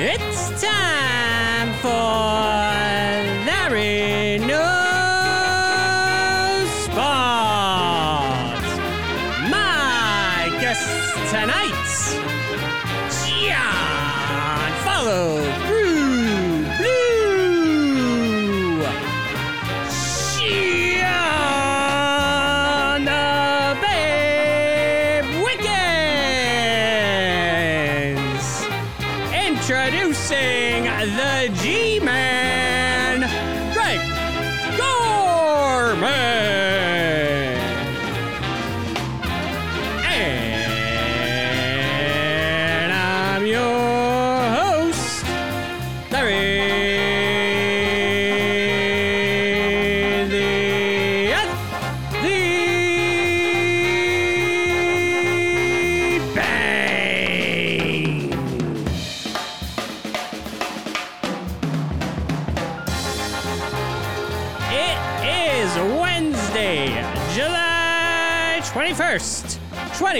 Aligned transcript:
It's 0.00 0.62
time 0.62 1.72
for 1.82 1.88
Larry 3.48 4.27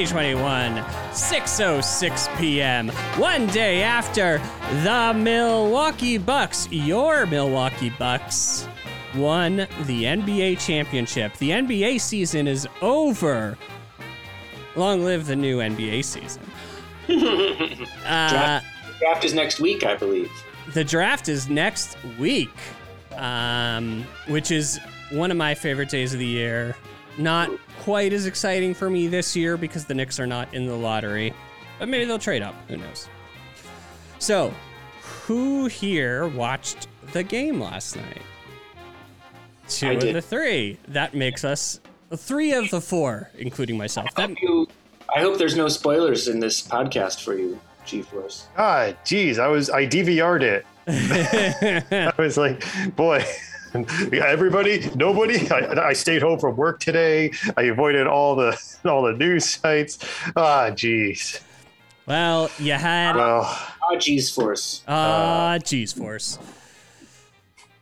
2021, 0.06 0.76
6:06 1.12 2.38
p.m. 2.38 2.88
One 3.18 3.48
day 3.48 3.82
after 3.82 4.40
the 4.84 5.12
Milwaukee 5.12 6.18
Bucks, 6.18 6.68
your 6.70 7.26
Milwaukee 7.26 7.90
Bucks 7.90 8.68
won 9.16 9.56
the 9.56 10.04
NBA 10.04 10.64
championship. 10.64 11.36
The 11.38 11.50
NBA 11.50 12.00
season 12.00 12.46
is 12.46 12.68
over. 12.80 13.58
Long 14.76 15.04
live 15.04 15.26
the 15.26 15.34
new 15.34 15.58
NBA 15.58 16.04
season. 16.04 16.42
uh, 18.06 18.30
Draft, 18.30 18.66
draft 19.00 19.24
is 19.24 19.34
next 19.34 19.58
week, 19.58 19.84
I 19.84 19.96
believe. 19.96 20.30
the 20.74 20.84
draft 20.84 21.28
is 21.28 21.48
next 21.48 21.96
week, 22.20 22.54
um, 23.16 24.04
which 24.28 24.52
is 24.52 24.78
one 25.10 25.32
of 25.32 25.36
my 25.36 25.56
favorite 25.56 25.88
days 25.88 26.12
of 26.12 26.20
the 26.20 26.26
year. 26.26 26.76
Not 27.16 27.50
quite 27.88 28.12
as 28.12 28.26
exciting 28.26 28.74
for 28.74 28.90
me 28.90 29.06
this 29.06 29.34
year 29.34 29.56
because 29.56 29.86
the 29.86 29.94
Knicks 29.94 30.20
are 30.20 30.26
not 30.26 30.52
in 30.52 30.66
the 30.66 30.74
lottery, 30.74 31.32
but 31.78 31.88
maybe 31.88 32.04
they'll 32.04 32.18
trade 32.18 32.42
up. 32.42 32.54
Who 32.68 32.76
knows? 32.76 33.08
So, 34.18 34.52
who 35.00 35.68
here 35.68 36.28
watched 36.28 36.86
the 37.14 37.22
game 37.22 37.58
last 37.58 37.96
night? 37.96 38.20
Two 39.70 39.92
of 39.92 40.00
the 40.02 40.20
three. 40.20 40.76
That 40.88 41.14
makes 41.14 41.46
us 41.46 41.80
three 42.14 42.52
of 42.52 42.68
the 42.68 42.82
four, 42.82 43.30
including 43.38 43.78
myself. 43.78 44.14
That 44.16 44.38
You, 44.42 44.68
I 45.16 45.20
hope 45.20 45.38
there's 45.38 45.56
no 45.56 45.68
spoilers 45.68 46.28
in 46.28 46.40
this 46.40 46.60
podcast 46.60 47.24
for 47.24 47.38
you, 47.38 47.58
G-Force. 47.86 48.48
Ah, 48.58 48.88
God, 48.88 48.98
geez, 49.06 49.38
I 49.38 49.46
was 49.46 49.70
I 49.70 49.86
DVR'd 49.86 50.42
it. 50.42 50.66
I 50.86 52.12
was 52.18 52.36
like, 52.36 52.62
boy, 52.96 53.24
everybody, 54.12 54.90
nobody. 54.94 55.50
I, 55.50 55.88
I 55.88 55.92
stayed 55.92 56.22
home 56.22 56.38
from 56.38 56.56
work 56.56 56.80
today. 56.80 57.30
I 57.56 57.62
avoided 57.64 58.06
all 58.06 58.34
the 58.36 58.58
all 58.84 59.02
the 59.02 59.12
news 59.12 59.44
sites. 59.44 59.98
Ah, 60.36 60.70
jeez. 60.70 61.40
well, 62.06 62.50
you 62.58 62.72
had 62.72 63.16
Well, 63.16 63.42
Ah, 63.44 63.96
G-Force. 63.98 64.82
Ah, 64.88 65.58
geez, 65.62 65.92
force. 65.92 66.38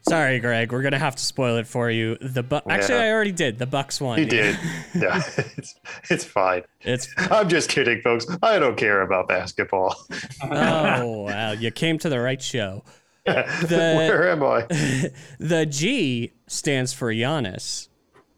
Sorry, 0.09 0.39
Greg. 0.39 0.71
We're 0.73 0.83
gonna 0.83 1.01
have 1.01 1.17
to 1.17 1.23
spoil 1.25 1.57
it 1.57 1.67
for 1.67 1.91
you. 1.91 2.17
The 2.21 2.45
bu- 2.45 2.61
actually, 2.69 2.95
Yeah. 2.95 3.03
I 3.07 3.11
already 3.13 3.33
did. 3.33 3.59
The 3.59 3.67
Bucks 3.67 4.01
won. 4.01 4.19
he 4.19 4.25
did. 4.25 4.57
Yeah, 4.95 5.21
it's 5.37 5.75
it's 6.09 6.25
fine. 6.25 6.63
It's 6.83 7.09
I'm 7.19 7.49
just 7.49 7.69
kidding, 7.69 8.01
folks. 8.03 8.25
I 8.43 8.59
don't 8.61 8.77
care 8.77 9.03
about 9.03 9.27
basketball. 9.29 9.97
oh 10.45 11.23
wow, 11.23 11.51
you 11.53 11.71
came 11.73 11.99
to 11.99 12.09
the 12.09 12.21
right 12.21 12.41
show. 12.41 12.85
Where 13.69 14.31
am 14.31 14.43
I? 14.43 14.67
The 15.39 15.67
G 15.67 16.33
stands 16.47 16.93
for 16.93 17.13
Giannis, 17.13 17.89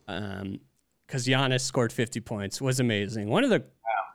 um, 0.07 0.61
because 1.07 1.27
Giannis 1.27 1.61
scored 1.61 1.93
50 1.93 2.21
points. 2.21 2.61
Was 2.61 2.81
amazing. 2.81 3.29
One 3.29 3.45
of 3.45 3.51
the 3.51 3.65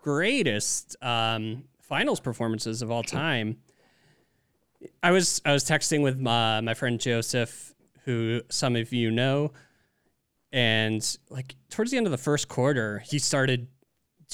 greatest 0.02 0.96
um, 1.02 1.64
finals 1.82 2.20
performances 2.20 2.82
of 2.82 2.92
all 2.92 3.04
time. 3.04 3.58
I 5.02 5.12
was 5.12 5.42
I 5.46 5.54
was 5.54 5.64
texting 5.64 6.02
with 6.02 6.20
my 6.20 6.60
my 6.62 6.74
friend 6.74 7.00
Joseph, 7.00 7.74
who 8.06 8.42
some 8.50 8.76
of 8.76 8.92
you 8.92 9.12
know, 9.12 9.54
and 10.52 11.18
like 11.30 11.56
towards 11.70 11.92
the 11.92 11.98
end 11.98 12.06
of 12.06 12.12
the 12.12 12.18
first 12.18 12.48
quarter, 12.48 13.00
he 13.00 13.18
started 13.20 13.68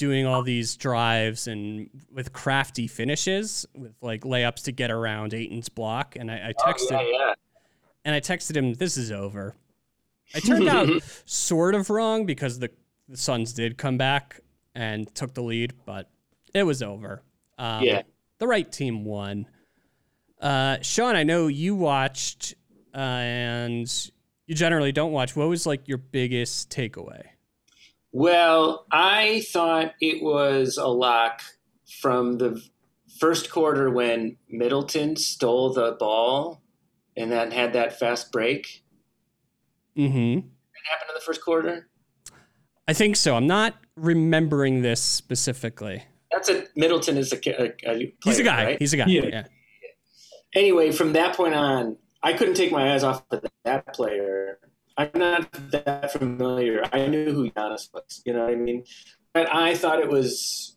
doing 0.00 0.24
all 0.26 0.42
these 0.42 0.76
drives 0.76 1.46
and 1.46 1.88
with 2.10 2.32
crafty 2.32 2.86
finishes 2.86 3.66
with 3.76 3.92
like 4.00 4.22
layups 4.22 4.64
to 4.64 4.72
get 4.72 4.90
around 4.90 5.34
Ayton's 5.34 5.68
block. 5.68 6.16
And 6.16 6.30
I, 6.30 6.48
I 6.48 6.52
texted 6.54 6.92
Oh, 6.98 7.00
yeah, 7.02 7.18
yeah. 7.26 7.34
and 8.06 8.14
I 8.14 8.20
texted 8.20 8.56
him, 8.56 8.72
"This 8.74 8.96
is 8.96 9.12
over." 9.12 9.54
I 10.34 10.40
turned 10.40 10.66
out 10.68 10.88
sort 11.26 11.74
of 11.74 11.90
wrong 11.90 12.24
because 12.24 12.58
the, 12.58 12.70
the 13.08 13.16
Suns 13.18 13.52
did 13.52 13.76
come 13.76 13.98
back 13.98 14.40
and 14.74 15.12
took 15.14 15.34
the 15.34 15.42
lead, 15.42 15.74
but 15.84 16.08
it 16.54 16.62
was 16.62 16.82
over. 16.82 17.22
Um, 17.58 17.82
Yeah. 17.84 18.02
the 18.38 18.46
right 18.46 18.70
team 18.72 19.04
won. 19.04 19.46
Uh, 20.40 20.78
Sean, 20.80 21.14
I 21.16 21.24
know 21.24 21.48
you 21.48 21.74
watched, 21.74 22.54
uh, 22.94 22.98
and 22.98 24.10
you 24.46 24.54
generally 24.54 24.92
don't 24.92 25.12
watch. 25.12 25.36
What 25.36 25.48
was 25.48 25.66
like 25.66 25.86
your 25.88 25.98
biggest 25.98 26.70
takeaway? 26.70 27.22
Well, 28.12 28.86
I 28.90 29.44
thought 29.52 29.94
it 30.00 30.22
was 30.22 30.76
a 30.76 30.88
lock 30.88 31.42
from 32.00 32.38
the 32.38 32.62
first 33.18 33.50
quarter 33.50 33.90
when 33.90 34.36
Middleton 34.48 35.16
stole 35.16 35.72
the 35.72 35.92
ball 35.92 36.62
and 37.16 37.30
then 37.30 37.50
had 37.50 37.74
that 37.74 37.98
fast 37.98 38.32
break. 38.32 38.82
Mm-hmm. 39.96 40.34
What 40.34 40.84
happened 40.90 41.10
in 41.10 41.14
the 41.14 41.20
first 41.20 41.42
quarter? 41.42 41.88
I 42.88 42.92
think 42.92 43.16
so. 43.16 43.36
I'm 43.36 43.46
not 43.46 43.76
remembering 43.96 44.82
this 44.82 45.02
specifically. 45.02 46.02
That's 46.32 46.48
a 46.48 46.66
Middleton 46.76 47.18
is 47.18 47.32
a, 47.32 47.62
a, 47.62 47.72
a 47.86 48.14
He's 48.24 48.38
a 48.38 48.42
guy. 48.42 48.64
right? 48.64 48.78
He's 48.78 48.92
a 48.92 48.96
guy. 48.96 49.06
Yeah. 49.06 49.26
yeah. 49.26 49.44
anyway, 50.54 50.90
from 50.90 51.12
that 51.12 51.36
point 51.36 51.54
on, 51.54 51.96
I 52.22 52.32
couldn't 52.32 52.54
take 52.54 52.72
my 52.72 52.94
eyes 52.94 53.04
off 53.04 53.22
of 53.30 53.44
that 53.64 53.94
player. 53.94 54.58
I'm 54.96 55.10
not 55.14 55.50
that 55.70 56.12
familiar. 56.12 56.82
I 56.92 57.06
knew 57.06 57.32
who 57.32 57.50
Giannis 57.50 57.88
was. 57.94 58.22
You 58.24 58.32
know 58.34 58.44
what 58.44 58.50
I 58.52 58.56
mean? 58.56 58.84
But 59.32 59.52
I 59.54 59.74
thought 59.74 60.00
it 60.00 60.08
was 60.08 60.76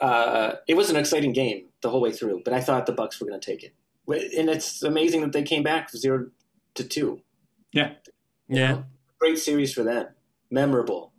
uh, 0.00 0.54
it 0.66 0.74
was 0.74 0.90
an 0.90 0.96
exciting 0.96 1.32
game 1.32 1.68
the 1.82 1.90
whole 1.90 2.00
way 2.00 2.12
through. 2.12 2.42
But 2.44 2.54
I 2.54 2.60
thought 2.60 2.86
the 2.86 2.92
Bucks 2.92 3.20
were 3.20 3.26
going 3.26 3.40
to 3.40 3.44
take 3.50 3.62
it, 3.62 3.74
and 4.36 4.48
it's 4.50 4.82
amazing 4.82 5.20
that 5.22 5.32
they 5.32 5.42
came 5.42 5.62
back 5.62 5.90
zero 5.90 6.26
to 6.74 6.84
two. 6.84 7.20
Yeah. 7.72 7.92
You 8.48 8.58
Yeah. 8.58 8.72
know? 8.72 8.84
great 9.20 9.38
series 9.38 9.72
for 9.72 9.84
them. 9.84 10.06
Memorable. 10.50 11.12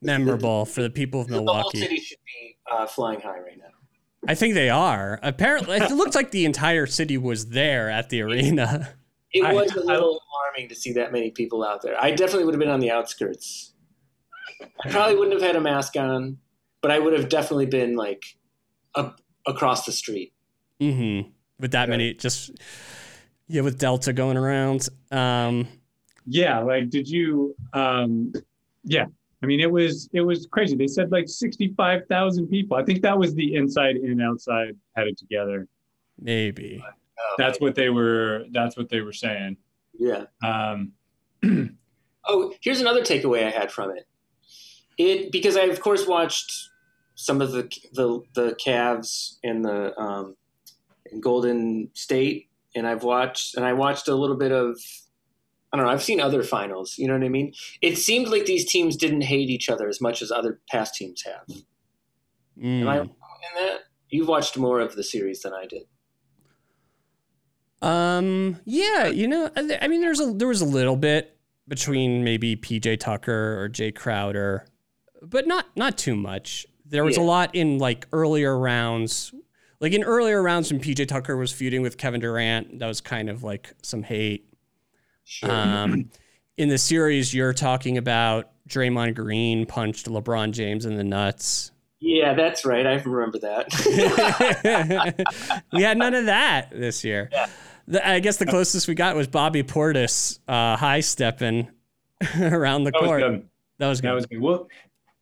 Memorable 0.00 0.64
for 0.64 0.82
the 0.82 0.90
people 0.90 1.20
of 1.20 1.30
Milwaukee. 1.30 1.78
The 1.78 1.84
whole 1.84 1.88
city 1.90 1.96
should 2.00 2.18
be 2.26 2.56
uh, 2.70 2.86
flying 2.86 3.20
high 3.20 3.38
right 3.38 3.56
now. 3.58 3.66
I 4.26 4.34
think 4.34 4.54
they 4.54 4.68
are. 4.68 5.20
Apparently, 5.22 5.76
it 5.76 5.90
looked 5.92 6.14
like 6.16 6.32
the 6.32 6.44
entire 6.44 6.86
city 6.86 7.16
was 7.18 7.46
there 7.50 7.88
at 7.90 8.08
the 8.10 8.20
arena. 8.22 8.94
It 9.32 9.44
I- 9.44 9.52
was 9.52 9.74
a 9.76 9.80
I- 9.80 9.84
little 9.84 10.20
alarming 10.30 10.68
to 10.68 10.74
see 10.74 10.92
that 10.92 11.12
many 11.12 11.30
people 11.30 11.64
out 11.64 11.82
there. 11.82 11.96
I 12.02 12.10
definitely 12.10 12.44
would 12.44 12.54
have 12.54 12.60
been 12.60 12.68
on 12.68 12.80
the 12.80 12.90
outskirts. 12.90 13.74
I 14.84 14.90
probably 14.90 15.16
wouldn't 15.16 15.32
have 15.34 15.42
had 15.42 15.56
a 15.56 15.60
mask 15.60 15.96
on, 15.96 16.38
but 16.82 16.90
I 16.90 16.98
would 16.98 17.12
have 17.14 17.28
definitely 17.28 17.66
been 17.66 17.96
like 17.96 18.22
up 18.94 19.20
across 19.46 19.86
the 19.86 19.92
street. 19.92 20.32
Mm-hmm. 20.80 21.30
With 21.58 21.70
that 21.72 21.88
many, 21.88 22.14
just 22.14 22.50
yeah, 23.48 23.62
with 23.62 23.78
Delta 23.78 24.12
going 24.12 24.36
around. 24.36 24.88
Um, 25.10 25.66
Yeah, 26.26 26.60
like 26.60 26.90
did 26.90 27.08
you 27.08 27.54
um 27.72 28.32
yeah. 28.84 29.06
I 29.42 29.46
mean 29.46 29.60
it 29.60 29.70
was 29.70 30.08
it 30.12 30.20
was 30.20 30.46
crazy. 30.46 30.76
They 30.76 30.86
said 30.86 31.10
like 31.10 31.28
65,000 31.28 32.46
people. 32.48 32.76
I 32.76 32.84
think 32.84 33.02
that 33.02 33.16
was 33.18 33.34
the 33.34 33.54
inside 33.54 33.96
and 33.96 34.20
outside 34.22 34.76
had 34.94 35.06
it 35.08 35.18
together. 35.18 35.66
maybe. 36.20 36.84
Oh, 37.22 37.34
That's 37.38 37.60
what 37.60 37.74
they 37.74 37.90
were 37.90 38.44
that's 38.52 38.76
what 38.76 38.88
they 38.88 39.00
were 39.00 39.12
saying. 39.12 39.56
Yeah. 39.98 40.24
Um 40.44 40.92
Oh, 42.24 42.52
here's 42.60 42.80
another 42.80 43.02
takeaway 43.02 43.46
I 43.46 43.50
had 43.50 43.72
from 43.72 43.90
it. 43.90 44.06
It 44.98 45.32
because 45.32 45.56
I 45.56 45.62
of 45.62 45.80
course 45.80 46.06
watched 46.06 46.52
some 47.14 47.40
of 47.40 47.52
the 47.52 47.62
the 47.92 48.20
the 48.34 48.56
Cavs 48.64 49.36
and 49.42 49.64
the 49.64 49.98
um, 49.98 50.36
in 51.10 51.20
Golden 51.20 51.90
State, 51.94 52.48
and 52.74 52.86
I've 52.86 53.02
watched 53.02 53.56
and 53.56 53.64
I 53.64 53.72
watched 53.72 54.08
a 54.08 54.14
little 54.14 54.36
bit 54.36 54.52
of. 54.52 54.78
I 55.72 55.78
don't 55.78 55.86
know. 55.86 55.92
I've 55.92 56.02
seen 56.02 56.20
other 56.20 56.42
finals. 56.42 56.98
You 56.98 57.08
know 57.08 57.14
what 57.14 57.24
I 57.24 57.30
mean? 57.30 57.54
It 57.80 57.96
seemed 57.96 58.28
like 58.28 58.44
these 58.44 58.70
teams 58.70 58.94
didn't 58.94 59.22
hate 59.22 59.48
each 59.48 59.70
other 59.70 59.88
as 59.88 60.02
much 60.02 60.20
as 60.20 60.30
other 60.30 60.60
past 60.70 60.94
teams 60.94 61.22
have. 61.22 61.56
Mm. 62.58 62.82
Am 62.82 62.88
I 62.88 62.98
wrong 62.98 63.08
in 63.08 63.64
that? 63.64 63.78
You've 64.10 64.28
watched 64.28 64.58
more 64.58 64.80
of 64.80 64.96
the 64.96 65.02
series 65.02 65.40
than 65.40 65.54
I 65.54 65.64
did. 65.64 65.84
Um. 67.82 68.58
Yeah. 68.64 69.06
You 69.08 69.28
know. 69.28 69.50
I, 69.56 69.78
I 69.82 69.88
mean, 69.88 70.00
there's 70.00 70.20
a 70.20 70.32
there 70.32 70.48
was 70.48 70.60
a 70.60 70.66
little 70.66 70.96
bit 70.96 71.36
between 71.68 72.24
maybe 72.24 72.56
PJ 72.56 73.00
Tucker 73.00 73.62
or 73.62 73.68
Jae 73.68 73.94
Crowder, 73.94 74.66
but 75.22 75.46
not 75.46 75.66
not 75.76 75.98
too 75.98 76.14
much. 76.16 76.66
There 76.86 77.04
was 77.04 77.16
Yeah. 77.16 77.22
a 77.22 77.24
lot 77.24 77.54
in 77.54 77.78
like 77.78 78.06
earlier 78.12 78.58
rounds, 78.58 79.32
like 79.80 79.92
in 79.94 80.02
earlier 80.04 80.42
rounds 80.42 80.70
when 80.72 80.80
PJ 80.80 81.08
Tucker 81.08 81.36
was 81.36 81.52
feuding 81.52 81.82
with 81.82 81.96
Kevin 81.98 82.20
Durant. 82.20 82.78
That 82.80 82.86
was 82.86 83.00
kind 83.00 83.28
of 83.30 83.42
like 83.42 83.72
some 83.82 84.02
hate. 84.02 84.52
Sure. 85.24 85.50
Um, 85.50 86.10
in 86.58 86.68
the 86.68 86.76
series, 86.78 87.32
you're 87.32 87.54
talking 87.54 87.96
about 87.96 88.50
Draymond 88.68 89.14
Green 89.14 89.64
punched 89.64 90.06
LeBron 90.06 90.52
James 90.52 90.84
in 90.84 90.96
the 90.96 91.04
nuts. 91.04 91.70
yeah, 92.00 92.34
that's 92.34 92.64
right. 92.66 92.86
I 92.86 92.94
remember 92.96 93.38
that. 93.38 93.68
we 95.72 95.82
had 95.82 95.96
none 95.96 96.14
of 96.14 96.26
that 96.26 96.70
this 96.72 97.04
year. 97.04 97.30
The, 97.88 98.06
I 98.06 98.20
guess 98.20 98.36
the 98.36 98.46
closest 98.46 98.86
we 98.88 98.94
got 98.94 99.16
was 99.16 99.26
Bobby 99.26 99.62
Portis 99.62 100.38
uh, 100.48 100.76
high 100.76 101.00
stepping 101.00 101.68
around 102.40 102.84
the 102.84 102.90
That 102.92 103.00
was 103.00 103.08
court. 103.08 103.20
good. 103.22 103.48
That 103.78 103.88
was 103.88 104.00
good. 104.00 104.08
That 104.08 104.14
was 104.14 104.26
good. 104.26 104.40
Well, 104.40 104.68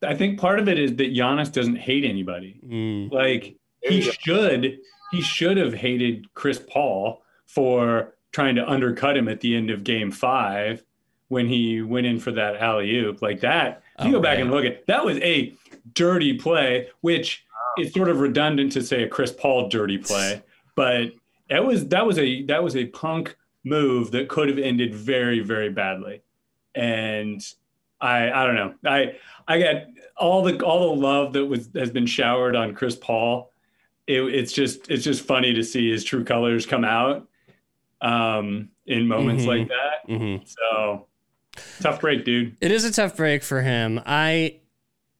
I 0.03 0.15
think 0.15 0.39
part 0.39 0.59
of 0.59 0.67
it 0.67 0.79
is 0.79 0.95
that 0.97 1.13
Giannis 1.13 1.51
doesn't 1.51 1.75
hate 1.77 2.03
anybody. 2.05 2.59
Mm. 2.65 3.11
Like 3.11 3.55
he 3.81 4.01
should, 4.01 4.79
he 5.11 5.21
should 5.21 5.57
have 5.57 5.73
hated 5.73 6.31
Chris 6.33 6.61
Paul 6.69 7.23
for 7.47 8.15
trying 8.31 8.55
to 8.55 8.69
undercut 8.69 9.17
him 9.17 9.27
at 9.27 9.41
the 9.41 9.55
end 9.55 9.69
of 9.69 9.83
Game 9.83 10.11
Five 10.11 10.83
when 11.27 11.47
he 11.47 11.81
went 11.81 12.05
in 12.07 12.19
for 12.19 12.31
that 12.31 12.57
alley 12.57 12.95
oop. 12.97 13.21
Like 13.21 13.39
that, 13.41 13.83
if 13.99 14.05
you 14.05 14.11
Oh, 14.11 14.13
go 14.17 14.21
back 14.21 14.37
yeah. 14.37 14.43
and 14.43 14.51
look 14.51 14.65
at 14.65 14.85
that 14.87 15.03
was 15.05 15.17
a 15.19 15.53
dirty 15.93 16.37
play, 16.37 16.89
which 17.01 17.45
is 17.77 17.93
sort 17.93 18.09
of 18.09 18.19
redundant 18.19 18.71
to 18.73 18.83
say 18.83 19.03
a 19.03 19.07
Chris 19.07 19.31
Paul 19.31 19.69
dirty 19.69 19.97
play, 19.97 20.41
but 20.75 21.11
that 21.51 21.63
was 21.63 21.87
that 21.89 22.05
was 22.07 22.17
a 22.17 22.43
that 22.45 22.63
was 22.63 22.75
a 22.75 22.85
punk 22.87 23.35
move 23.63 24.09
that 24.11 24.27
could 24.27 24.49
have 24.49 24.57
ended 24.57 24.95
very 24.95 25.39
very 25.41 25.69
badly, 25.69 26.23
and 26.73 27.39
I 28.01 28.31
I 28.31 28.45
don't 28.47 28.55
know 28.55 28.73
I 28.85 29.17
I 29.47 29.59
got 29.59 29.75
all 30.17 30.41
the 30.43 30.59
all 30.65 30.95
the 30.95 31.01
love 31.01 31.33
that 31.33 31.45
was 31.45 31.69
has 31.75 31.91
been 31.91 32.07
showered 32.07 32.55
on 32.55 32.73
Chris 32.73 32.95
Paul. 32.95 33.51
It, 34.07 34.21
it's 34.23 34.51
just 34.51 34.89
it's 34.89 35.03
just 35.03 35.23
funny 35.23 35.53
to 35.53 35.63
see 35.63 35.91
his 35.91 36.03
true 36.03 36.23
colors 36.25 36.65
come 36.65 36.83
out 36.83 37.27
um, 38.01 38.69
in 38.87 39.07
moments 39.07 39.43
Mhm. 39.43 39.47
like 39.47 39.67
that. 39.67 40.07
Mm-hmm. 40.11 40.43
So 40.45 41.07
tough 41.81 42.01
break, 42.01 42.25
dude. 42.25 42.57
It 42.61 42.71
is 42.71 42.83
a 42.83 42.91
tough 42.91 43.15
break 43.15 43.43
for 43.43 43.61
him. 43.61 44.01
I, 44.05 44.59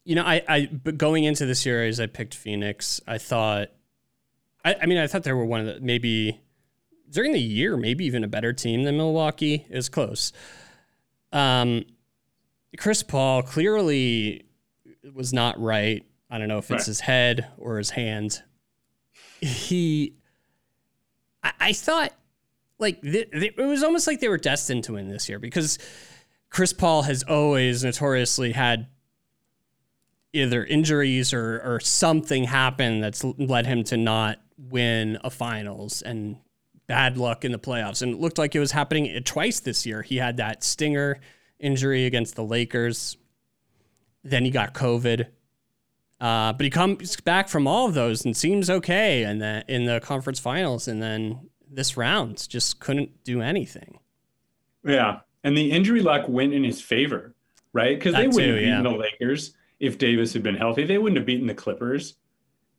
you 0.04 0.16
know, 0.16 0.24
I, 0.24 0.42
I, 0.48 0.66
but 0.72 0.98
going 0.98 1.26
into 1.26 1.46
the 1.46 1.54
series, 1.56 2.00
I 2.00 2.08
picked 2.08 2.34
Phoenix. 2.34 3.00
I 3.08 3.18
thought, 3.20 3.70
I, 4.64 4.76
I 4.82 4.86
mean, 4.86 4.98
I 4.98 5.08
thought 5.08 5.24
they 5.24 5.34
were 5.34 5.46
one 5.46 5.62
of 5.62 5.66
the 5.68 5.82
maybe 5.82 6.40
during 7.10 7.32
the 7.34 7.40
year, 7.42 7.76
maybe 7.78 8.06
even 8.06 8.24
a 8.24 8.28
better 8.28 8.54
team 8.54 8.84
than 8.84 8.98
Milwaukee. 8.98 9.66
Is 9.70 9.90
close. 9.90 10.32
Um, 11.34 11.86
Chris 12.78 13.04
Paul 13.04 13.42
clearly 13.44 14.46
was 15.14 15.34
not 15.34 15.60
right. 15.60 16.06
I 16.30 16.38
don't 16.38 16.48
know 16.48 16.58
if 16.60 16.66
it's 16.72 16.82
Right. 16.82 16.86
his 16.86 17.00
head 17.02 17.48
or 17.58 17.78
his 17.78 17.90
hand. 17.92 18.42
He, 19.42 20.14
I, 21.44 21.52
I 21.60 21.74
thought, 21.74 22.14
like 22.80 23.02
th- 23.02 23.30
th- 23.32 23.54
it 23.58 23.62
was 23.66 23.84
almost 23.84 24.08
like 24.08 24.20
they 24.20 24.30
were 24.30 24.38
destined 24.38 24.84
to 24.86 24.94
win 24.94 25.08
this 25.10 25.28
year 25.28 25.40
because 25.40 25.78
Chris 26.50 26.72
Paul 26.74 27.04
has 27.04 27.24
always 27.24 27.84
notoriously 27.84 28.52
had 28.54 28.88
either 30.34 30.64
injuries 30.64 31.34
or, 31.34 31.60
or 31.64 31.80
something 31.82 32.46
happen 32.46 33.02
that's 33.02 33.24
led 33.24 33.66
him 33.66 33.84
to 33.86 33.98
not 33.98 34.40
win 34.70 35.18
a 35.24 35.30
finals 35.30 36.02
and 36.02 36.38
bad 36.88 37.18
luck 37.18 37.46
in 37.46 37.52
the 37.52 37.60
playoffs. 37.60 38.02
And 38.02 38.14
it 38.14 38.20
looked 38.20 38.38
like 38.38 38.56
it 38.56 38.60
was 38.60 38.72
happening 38.72 39.22
twice 39.24 39.60
this 39.60 39.86
year. 39.86 40.02
He 40.02 40.18
had 40.18 40.38
that 40.38 40.64
stinger 40.64 41.20
injury 41.60 42.06
against 42.06 42.36
the 42.36 42.44
Lakers. 42.44 43.18
Then 44.24 44.44
he 44.44 44.52
got 44.52 44.74
COVID. 44.74 45.28
Uh, 46.20 46.54
but 46.54 46.64
he 46.64 46.70
comes 46.70 47.20
back 47.22 47.50
from 47.50 47.66
all 47.66 47.88
of 47.88 47.96
those 47.96 48.24
and 48.26 48.38
seems 48.38 48.70
okay 48.70 49.24
in 49.24 49.40
the 49.40 49.64
in 49.68 49.86
the 49.86 50.00
conference 50.02 50.38
finals, 50.38 50.88
and 50.88 51.02
then 51.02 51.50
this 51.68 51.98
round 51.98 52.48
just 52.48 52.80
couldn't 52.80 53.24
do 53.24 53.42
anything. 53.42 53.98
Yeah, 54.84 55.22
and 55.44 55.58
the 55.58 55.72
injury 55.72 56.02
luck 56.02 56.26
went 56.28 56.54
in 56.54 56.64
his 56.64 56.80
favor, 56.80 57.34
right? 57.74 57.98
Because 57.98 58.14
they 58.14 58.28
wouldn't 58.28 58.36
too, 58.36 58.50
have 58.50 58.60
beaten 58.60 58.86
yeah. 58.86 58.92
the 58.92 58.98
Lakers 58.98 59.56
if 59.80 59.98
Davis 59.98 60.32
had 60.34 60.44
been 60.44 60.56
healthy. 60.56 60.84
They 60.84 61.00
wouldn't 61.00 61.18
have 61.18 61.26
beaten 61.26 61.48
the 61.48 61.56
Clippers 61.56 62.18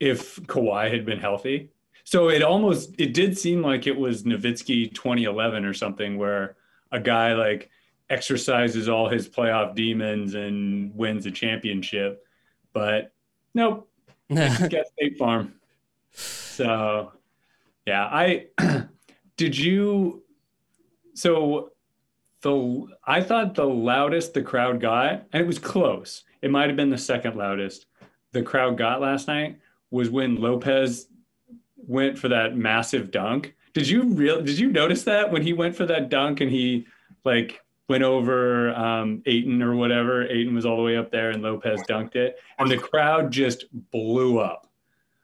if 0.02 0.34
Kawhi 0.48 0.90
had 0.90 1.06
been 1.06 1.20
healthy. 1.20 1.70
So 2.02 2.28
it 2.28 2.42
almost 2.42 2.92
it 2.98 3.14
did 3.14 3.38
seem 3.38 3.62
like 3.62 3.86
it 3.86 3.96
was 3.96 4.24
Nowitzki 4.24 4.92
2011 4.92 5.64
or 5.64 5.72
something, 5.72 6.18
where 6.18 6.56
a 6.90 6.98
guy 6.98 7.34
like 7.34 7.70
exercises 8.10 8.88
all 8.88 9.08
his 9.08 9.28
playoff 9.28 9.76
demons 9.76 10.34
and 10.34 10.92
wins 10.96 11.24
a 11.26 11.30
championship. 11.30 12.26
But 12.72 13.12
nope, 13.54 13.88
got 14.34 14.88
State 14.88 15.16
Farm. 15.18 15.54
So, 16.10 17.12
yeah, 17.86 18.04
I 18.04 18.46
did 19.36 19.56
you. 19.56 20.24
So, 21.14 21.70
the 22.40 22.88
I 23.06 23.20
thought 23.20 23.54
the 23.54 23.66
loudest 23.66 24.34
the 24.34 24.42
crowd 24.42 24.80
got, 24.80 25.26
and 25.32 25.40
it 25.40 25.46
was 25.46 25.60
close. 25.60 26.24
It 26.42 26.50
might 26.50 26.66
have 26.66 26.76
been 26.76 26.90
the 26.90 26.98
second 26.98 27.36
loudest 27.36 27.86
the 28.32 28.42
crowd 28.42 28.76
got 28.76 29.00
last 29.00 29.28
night 29.28 29.58
was 29.92 30.10
when 30.10 30.36
Lopez 30.36 31.06
went 31.76 32.18
for 32.18 32.28
that 32.28 32.56
massive 32.56 33.12
dunk. 33.12 33.54
Did 33.74 33.88
you 33.88 34.02
real? 34.04 34.42
Did 34.42 34.58
you 34.58 34.72
notice 34.72 35.04
that 35.04 35.30
when 35.30 35.42
he 35.42 35.52
went 35.52 35.76
for 35.76 35.86
that 35.86 36.08
dunk 36.08 36.40
and 36.40 36.50
he 36.50 36.86
like 37.24 37.60
went 37.88 38.02
over 38.02 38.70
um, 38.74 39.22
Ayton 39.26 39.62
or 39.62 39.76
whatever? 39.76 40.24
Ayton 40.24 40.54
was 40.54 40.66
all 40.66 40.76
the 40.76 40.82
way 40.82 40.96
up 40.96 41.12
there 41.12 41.30
and 41.30 41.42
Lopez 41.42 41.80
dunked 41.88 42.16
it, 42.16 42.38
and 42.58 42.70
the 42.70 42.78
crowd 42.78 43.30
just 43.30 43.66
blew 43.90 44.40
up. 44.40 44.66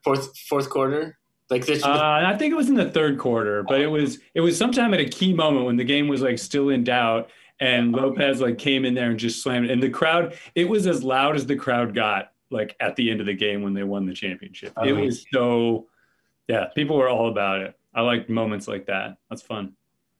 Fourth 0.05 0.37
fourth 0.39 0.71
quarter, 0.71 1.19
like 1.51 1.67
this. 1.67 1.83
Uh, 1.83 2.23
I 2.25 2.37
think 2.39 2.53
it 2.53 2.57
was 2.57 2.69
in 2.69 2.75
the 2.75 2.91
third 2.91 3.19
quarter, 3.19 3.63
but 3.63 3.81
it 3.81 3.89
was 3.89 4.19
it 4.35 4.41
was 4.41 4.57
sometime 4.57 4.95
at 4.95 5.01
a 5.01 5.09
key 5.09 5.33
moment 5.35 5.67
when 5.67 5.77
the 5.77 5.85
game 5.85 6.09
was 6.09 6.23
like 6.23 6.39
still 6.39 6.69
in 6.69 6.85
doubt, 6.85 7.31
and 7.61 7.93
Lopez 7.93 8.41
like 8.41 8.59
came 8.59 8.85
in 8.85 8.95
there 8.95 9.11
and 9.11 9.19
just 9.19 9.43
slammed 9.43 9.67
it. 9.67 9.73
And 9.73 9.83
the 9.83 9.91
crowd, 9.91 10.39
it 10.55 10.69
was 10.69 10.87
as 10.87 11.03
loud 11.03 11.37
as 11.37 11.47
the 11.47 11.57
crowd 11.57 11.95
got 11.95 12.33
like 12.51 12.77
at 12.81 12.97
the 12.97 13.11
end 13.11 13.21
of 13.21 13.27
the 13.27 13.35
game 13.35 13.63
when 13.63 13.75
they 13.75 13.83
won 13.83 14.07
the 14.07 14.15
championship. 14.15 14.73
It 14.85 14.93
Oh. 14.93 15.01
was 15.05 15.25
so, 15.33 15.87
yeah, 16.49 16.67
people 16.75 16.97
were 16.97 17.09
all 17.09 17.29
about 17.31 17.61
it. 17.61 17.75
I 17.95 18.01
like 18.03 18.29
moments 18.29 18.69
like 18.69 18.87
that. 18.87 19.17
That's 19.29 19.43
fun. 19.43 19.75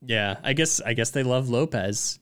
Yeah, 0.05 0.37
I 0.43 0.53
guess 0.53 0.81
I 0.81 0.95
guess 0.95 1.11
they 1.11 1.23
love 1.23 1.49
Lopez, 1.49 2.19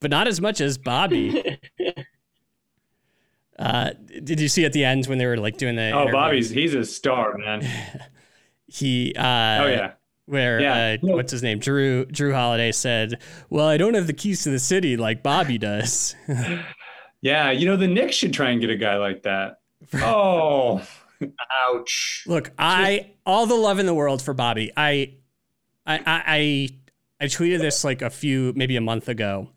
but 0.00 0.10
not 0.10 0.26
as 0.28 0.40
much 0.40 0.60
as 0.60 0.78
Bobby. 0.78 1.58
uh, 3.58 3.90
did 4.24 4.40
you 4.40 4.48
see 4.48 4.64
at 4.64 4.72
the 4.72 4.84
end 4.84 5.06
when 5.06 5.18
they 5.18 5.26
were 5.26 5.36
like 5.36 5.56
doing 5.58 5.76
the? 5.76 5.90
Oh, 5.90 6.02
interview? 6.02 6.12
Bobby's 6.12 6.50
he's 6.50 6.74
a 6.74 6.84
star, 6.84 7.36
man. 7.38 7.66
He. 8.72 9.12
Uh, 9.16 9.22
Oh 9.62 9.66
yeah. 9.66 9.92
Where 10.26 10.60
Yeah. 10.60 10.96
uh, 11.02 11.06
what's 11.08 11.32
his 11.32 11.42
name? 11.42 11.58
Jrue 11.58 12.06
Jrue 12.12 12.32
Holiday 12.32 12.70
said, 12.70 13.20
"Well, 13.48 13.66
I 13.66 13.78
don't 13.78 13.94
have 13.94 14.06
the 14.06 14.12
keys 14.12 14.44
to 14.44 14.50
the 14.50 14.60
city 14.60 14.96
like 14.96 15.24
Bobby 15.24 15.58
does." 15.58 16.14
Yeah, 17.22 17.50
you 17.50 17.66
know 17.66 17.76
the 17.76 17.86
Knicks 17.88 18.16
should 18.16 18.32
try 18.32 18.50
and 18.50 18.60
get 18.60 18.70
a 18.70 18.76
guy 18.76 18.96
like 18.96 19.22
that. 19.22 19.58
Oh, 19.94 20.82
Ouch. 21.68 22.24
Look, 22.26 22.52
I 22.58 23.12
all 23.26 23.46
the 23.46 23.54
love 23.54 23.78
in 23.78 23.86
the 23.86 23.94
world 23.94 24.22
for 24.22 24.34
Bobby. 24.34 24.72
I, 24.76 25.14
I, 25.86 25.98
I, 25.98 26.02
I, 26.06 26.68
I 27.20 27.24
tweeted 27.26 27.60
this 27.60 27.84
like 27.84 28.02
a 28.02 28.10
few, 28.10 28.52
maybe 28.56 28.76
a 28.76 28.80
month 28.80 29.08
ago. 29.08 29.48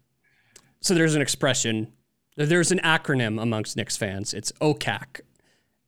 So 0.81 0.93
there's 0.93 1.15
an 1.15 1.21
expression, 1.21 1.91
there's 2.35 2.71
an 2.71 2.79
acronym 2.79 3.41
amongst 3.41 3.77
Knicks 3.77 3.95
fans. 3.95 4.33
It's 4.33 4.51
OCAC. 4.53 5.21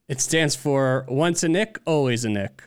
It 0.07 0.21
stands 0.21 0.55
for 0.55 1.05
once 1.09 1.43
a 1.43 1.49
Knick, 1.49 1.79
always 1.85 2.23
a 2.23 2.29
Knick. 2.29 2.63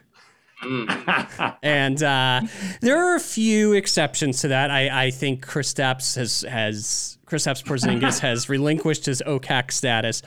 And 1.63 2.03
uh, 2.03 2.43
there 2.81 2.99
are 2.99 3.17
a 3.17 3.21
few 3.21 3.73
exceptions 3.73 4.41
to 4.41 4.49
that. 4.49 4.71
I, 4.71 5.07
I 5.07 5.11
think 5.11 5.45
Kristaps 5.47 6.17
has 6.17 6.43
has 6.43 7.19
Kristaps 7.27 7.65
Porzingis 7.65 8.21
has 8.21 8.49
relinquished 8.49 9.07
his 9.07 9.23
OCAC 9.27 9.71
status. 9.71 10.23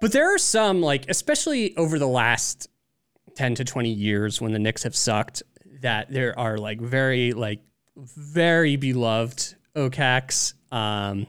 But 0.00 0.12
there 0.12 0.32
are 0.34 0.38
some 0.38 0.80
like, 0.80 1.08
especially 1.08 1.76
over 1.76 1.98
the 1.98 2.08
last 2.08 2.68
ten 3.34 3.54
to 3.56 3.64
twenty 3.64 3.92
years, 3.92 4.40
when 4.40 4.52
the 4.52 4.58
Knicks 4.58 4.84
have 4.84 4.96
sucked, 4.96 5.42
that 5.82 6.10
there 6.10 6.38
are 6.38 6.56
like 6.56 6.80
very 6.80 7.32
like 7.32 7.60
very 7.96 8.76
beloved 8.76 9.54
OCACs, 9.74 10.54
um, 10.72 11.26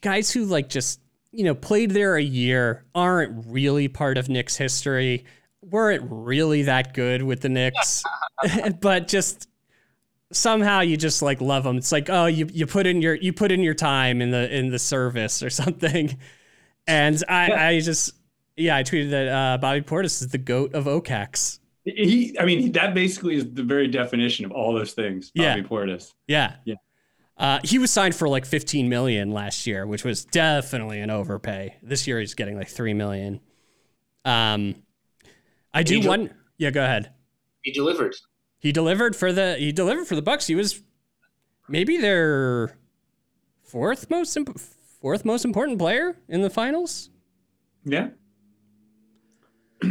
guys 0.00 0.30
who 0.30 0.44
like 0.44 0.68
just 0.68 1.00
you 1.30 1.44
know 1.44 1.54
played 1.54 1.90
there 1.90 2.16
a 2.16 2.22
year, 2.22 2.84
aren't 2.94 3.46
really 3.46 3.88
part 3.88 4.18
of 4.18 4.28
Knicks 4.28 4.56
history 4.56 5.24
weren't 5.70 6.06
really 6.10 6.62
that 6.62 6.94
good 6.94 7.22
with 7.22 7.40
the 7.40 7.48
Knicks, 7.48 8.02
but 8.80 9.08
just 9.08 9.48
somehow 10.32 10.80
you 10.80 10.96
just 10.96 11.22
like 11.22 11.40
love 11.40 11.64
them. 11.64 11.76
It's 11.76 11.92
like 11.92 12.10
oh 12.10 12.26
you 12.26 12.48
you 12.52 12.66
put 12.66 12.86
in 12.86 13.02
your 13.02 13.14
you 13.14 13.32
put 13.32 13.52
in 13.52 13.62
your 13.62 13.74
time 13.74 14.20
in 14.20 14.30
the 14.30 14.54
in 14.54 14.70
the 14.70 14.78
service 14.78 15.42
or 15.42 15.50
something, 15.62 16.18
and 16.86 17.22
I 17.28 17.52
I 17.52 17.80
just 17.80 18.12
yeah 18.56 18.76
I 18.76 18.82
tweeted 18.82 19.10
that 19.10 19.28
uh, 19.28 19.58
Bobby 19.58 19.80
Portis 19.80 20.22
is 20.22 20.28
the 20.28 20.38
goat 20.38 20.74
of 20.74 20.84
OCACs. 20.84 21.60
He, 21.84 22.36
I 22.38 22.44
mean, 22.44 22.72
that 22.72 22.92
basically 22.92 23.36
is 23.36 23.50
the 23.50 23.62
very 23.62 23.88
definition 23.88 24.44
of 24.44 24.52
all 24.52 24.74
those 24.74 24.92
things. 24.92 25.30
Bobby 25.30 25.60
Yeah. 25.60 25.66
Portis. 25.66 26.12
Yeah. 26.26 26.56
Yeah. 26.66 26.74
Uh, 27.38 27.60
he 27.64 27.78
was 27.78 27.90
signed 27.90 28.14
for 28.14 28.28
like 28.28 28.44
15 28.44 28.90
million 28.90 29.30
last 29.30 29.66
year, 29.66 29.86
which 29.86 30.04
was 30.04 30.26
definitely 30.26 31.00
an 31.00 31.08
overpay. 31.08 31.76
This 31.82 32.06
year 32.06 32.18
he's 32.20 32.34
getting 32.34 32.58
like 32.58 32.68
3 32.68 32.92
million. 32.92 33.40
Um, 34.26 34.74
I 35.74 35.82
do 35.82 35.96
He 35.96 36.00
do- 36.00 36.08
one. 36.08 36.30
Yeah, 36.56 36.70
go 36.70 36.82
ahead. 36.82 37.12
He 37.62 37.70
delivered. 37.72 38.14
He 38.58 38.72
delivered 38.72 39.14
for 39.14 39.32
the 39.32 39.56
he 39.58 39.70
delivered 39.72 40.06
for 40.06 40.14
the 40.16 40.22
Bucks. 40.22 40.46
He 40.46 40.54
was 40.54 40.82
maybe 41.68 41.96
their 41.98 42.76
fourth 43.62 44.10
most 44.10 44.36
imp- 44.36 44.58
fourth 44.58 45.24
most 45.24 45.44
important 45.44 45.78
player 45.78 46.16
in 46.28 46.42
the 46.42 46.50
finals. 46.50 47.10
Yeah. 47.84 48.08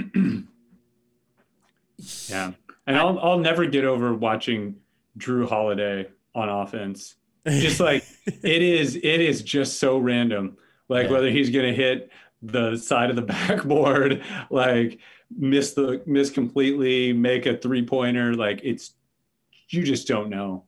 yeah. 2.28 2.52
And 2.86 2.98
I'll 2.98 3.20
I'll 3.20 3.40
never 3.40 3.66
get 3.66 3.86
over 3.86 4.14
watching 4.14 4.76
Jrue 5.18 5.48
Holiday 5.48 6.08
on 6.36 6.50
offense. 6.50 7.16
Just 7.48 7.80
like 7.80 8.04
it 8.26 8.62
is 8.62 8.96
it 8.96 9.04
is 9.06 9.42
just 9.42 9.80
so 9.80 9.98
random. 9.98 10.58
Like 10.90 11.06
Yeah. 11.08 11.12
whether 11.14 11.30
he's 11.30 11.50
gonna 11.50 11.74
hit 11.74 12.10
the 12.41 12.77
side 12.77 13.10
of 13.10 13.15
the 13.15 13.22
backboard, 13.24 14.24
like 14.50 15.00
miss 15.36 15.74
the 15.74 16.01
miss 16.06 16.29
completely, 16.29 17.13
make 17.13 17.46
a 17.46 17.58
three 17.58 17.86
pointer, 17.86 18.34
like 18.34 18.62
it's 18.63 18.94
you 19.70 19.84
just 19.84 20.08
don't 20.08 20.29
know. 20.29 20.63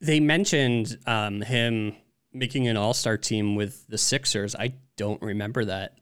They 0.00 0.20
mentioned 0.20 0.96
um, 1.06 1.42
him 1.42 1.94
making 2.32 2.68
an 2.68 2.76
All 2.76 2.94
Star 2.94 3.16
team 3.18 3.54
with 3.54 3.86
the 3.88 3.98
Sixers. 3.98 4.54
I 4.54 4.74
don't 4.96 5.20
remember 5.20 5.64
that. 5.66 5.94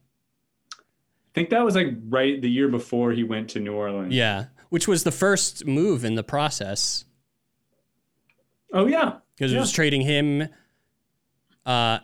I 0.73 1.31
think 1.33 1.49
that 1.51 1.63
was 1.63 1.75
like 1.75 1.87
right 2.07 2.41
the 2.41 2.49
year 2.49 2.67
before 2.69 3.11
he 3.11 3.23
went 3.23 3.49
to 3.51 3.59
New 3.59 3.73
Orleans. 3.73 4.13
Yeah, 4.13 4.45
which 4.69 4.87
was 4.87 5.03
the 5.03 5.11
first 5.11 5.65
move 5.65 6.03
in 6.05 6.15
the 6.15 6.23
process. 6.23 7.05
Oh 8.73 8.85
yeah. 8.87 9.17
because 9.35 9.51
it 9.51 9.55
Yeah. 9.55 9.61
was 9.61 9.71
trading 9.71 10.01
him, 10.01 10.47
uh, 11.65 11.99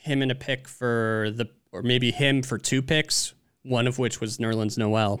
him 0.00 0.22
and 0.22 0.30
a 0.30 0.34
pick 0.34 0.66
for 0.68 1.30
the, 1.34 1.48
or 1.72 1.82
maybe 1.82 2.10
him 2.10 2.42
for 2.42 2.58
two 2.58 2.82
picks, 2.82 3.34
one 3.62 3.86
of 3.86 3.98
which 3.98 4.20
was 4.20 4.38
Nerlens 4.38 4.76
Noel, 4.78 5.20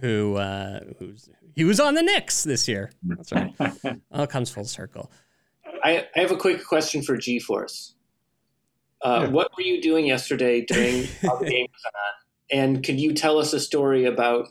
who 0.00 0.36
uh, 0.36 0.80
who's 0.98 1.28
he 1.54 1.64
was 1.64 1.78
on 1.80 1.94
the 1.94 2.02
Knicks 2.02 2.42
this 2.44 2.66
year. 2.66 2.90
That's 3.02 3.32
right. 3.32 3.54
All 4.12 4.26
comes 4.26 4.50
full 4.50 4.64
circle. 4.64 5.10
I, 5.84 6.06
I 6.16 6.20
have 6.20 6.30
a 6.32 6.36
quick 6.36 6.64
question 6.64 7.02
for 7.02 7.16
G-Force. 7.16 7.94
Uh, 9.02 9.20
Yeah. 9.24 9.28
What 9.30 9.50
were 9.56 9.62
you 9.62 9.80
doing 9.82 10.06
yesterday 10.06 10.62
during 10.64 11.04
while 11.20 11.38
the 11.38 11.48
game 11.50 11.66
was 11.70 11.84
on? 11.84 12.12
And 12.50 12.82
could 12.84 12.98
you 13.00 13.12
tell 13.14 13.38
us 13.38 13.52
a 13.52 13.60
story 13.60 14.04
about 14.04 14.48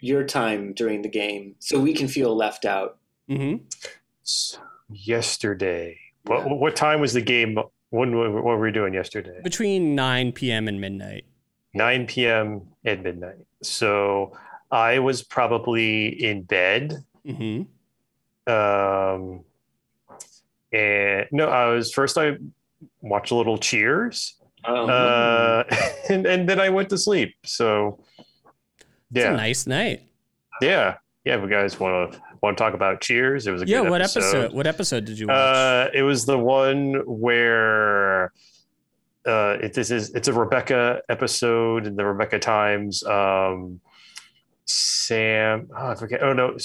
your 0.00 0.22
time 0.24 0.72
during 0.74 1.02
the 1.02 1.08
game 1.08 1.54
so 1.58 1.80
we 1.80 1.94
can 1.94 2.08
feel 2.08 2.36
left 2.36 2.64
out? 2.64 2.98
hmm 3.28 3.56
Yesterday. 4.88 5.98
What, 6.26 6.58
what 6.58 6.76
time 6.76 7.00
was 7.00 7.12
the 7.12 7.20
game? 7.20 7.58
When, 7.90 8.16
what 8.16 8.44
were 8.44 8.58
we 8.58 8.72
doing 8.72 8.94
yesterday? 8.94 9.40
Between 9.42 9.94
9 9.94 10.32
p.m. 10.32 10.68
and 10.68 10.80
midnight. 10.80 11.24
9 11.74 12.06
p.m. 12.06 12.62
at 12.84 13.02
midnight. 13.02 13.46
So 13.62 14.36
I 14.70 14.98
was 14.98 15.22
probably 15.22 16.08
in 16.22 16.42
bed. 16.42 16.94
hmm 17.24 17.62
Um, 18.46 19.44
and 20.72 21.26
no, 21.32 21.48
I 21.48 21.66
was 21.68 21.92
first, 21.92 22.18
I 22.18 22.36
watched 23.00 23.30
a 23.30 23.34
little 23.36 23.56
Cheers. 23.58 24.34
Um, 24.64 24.88
Uh, 24.90 25.62
and, 26.10 26.26
and 26.26 26.48
then 26.48 26.60
I 26.60 26.68
went 26.70 26.90
to 26.90 26.98
sleep. 26.98 27.34
So, 27.44 28.00
It's 29.14 29.24
a 29.24 29.28
yeah, 29.30 29.36
nice 29.36 29.66
night. 29.66 30.02
yeah, 30.60 30.96
yeah. 31.24 31.36
If 31.36 31.42
you 31.42 31.48
guys 31.48 31.78
want 31.78 32.12
to 32.12 32.20
want 32.46 32.56
to 32.58 32.62
talk 32.64 32.74
about 32.74 33.00
Cheers, 33.00 33.46
it 33.46 33.50
was 33.52 33.62
a 33.62 33.66
Yeah. 33.66 33.82
good 33.82 33.90
What 33.90 34.00
episode. 34.00 34.18
episode? 34.20 34.52
What 34.54 34.66
episode 34.66 35.04
did 35.04 35.18
you 35.18 35.26
watch? 35.28 35.36
Uh, 35.36 35.90
it 35.92 36.02
was 36.02 36.24
the 36.26 36.38
one 36.38 36.94
where 37.06 38.32
uh, 39.26 39.58
it, 39.60 39.74
this 39.74 39.90
is 39.90 40.14
it's 40.14 40.28
a 40.28 40.32
Rebecca 40.32 41.02
episode 41.08 41.86
in 41.86 41.96
the 41.96 42.04
Rebecca 42.04 42.38
Times. 42.38 43.04
Um, 43.04 43.80
Sam, 44.64 45.68
oh, 45.76 45.88
I 45.90 45.94
forget. 45.94 46.22
Oh 46.22 46.32
no, 46.32 46.56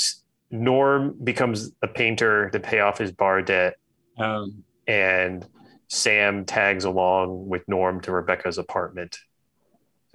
Norm 0.49 1.15
becomes 1.23 1.71
a 1.81 1.87
painter 1.87 2.49
to 2.51 2.59
pay 2.59 2.79
off 2.79 2.97
his 2.97 3.11
bar 3.11 3.41
debt, 3.41 3.75
Um, 4.17 4.63
and 4.87 5.45
Sam 5.87 6.45
tags 6.45 6.83
along 6.85 7.47
with 7.47 7.67
Norm 7.67 8.01
to 8.01 8.11
Rebecca's 8.11 8.57
apartment 8.57 9.11
to 9.11 9.17
try 9.19 9.30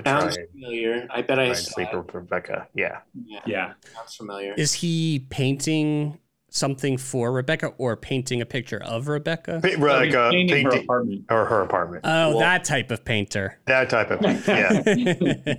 sounds 0.04 0.36
and, 0.36 0.48
familiar. 0.50 1.06
I 1.10 1.22
bet 1.22 1.38
I 1.38 1.44
and 1.44 1.56
saw 1.56 1.70
sleep 1.72 1.88
it. 1.92 1.96
with 1.96 2.14
Rebecca. 2.14 2.68
Yeah, 2.74 2.98
Yeah, 3.26 3.40
yeah. 3.46 3.72
sounds 3.94 4.14
familiar. 4.16 4.54
Is 4.54 4.74
he 4.74 5.26
painting 5.30 6.18
something 6.50 6.96
for 6.96 7.32
Rebecca 7.32 7.72
or 7.78 7.96
painting 7.96 8.40
a 8.40 8.46
picture 8.46 8.82
of 8.82 9.08
Rebecca? 9.08 9.60
Pa- 9.62 9.68
like 9.84 10.06
He's 10.06 10.14
uh, 10.14 10.30
painting 10.30 10.64
her 10.66 10.70
apartment. 10.78 11.24
or 11.30 11.44
her 11.46 11.60
apartment. 11.62 12.02
Oh, 12.04 12.30
Well- 12.30 12.38
that 12.40 12.64
type 12.64 12.90
of 12.90 13.04
painter. 13.04 13.58
That 13.66 13.90
type 13.90 14.10
of 14.10 14.20
thing. 14.20 14.40
Yeah. 14.46 15.54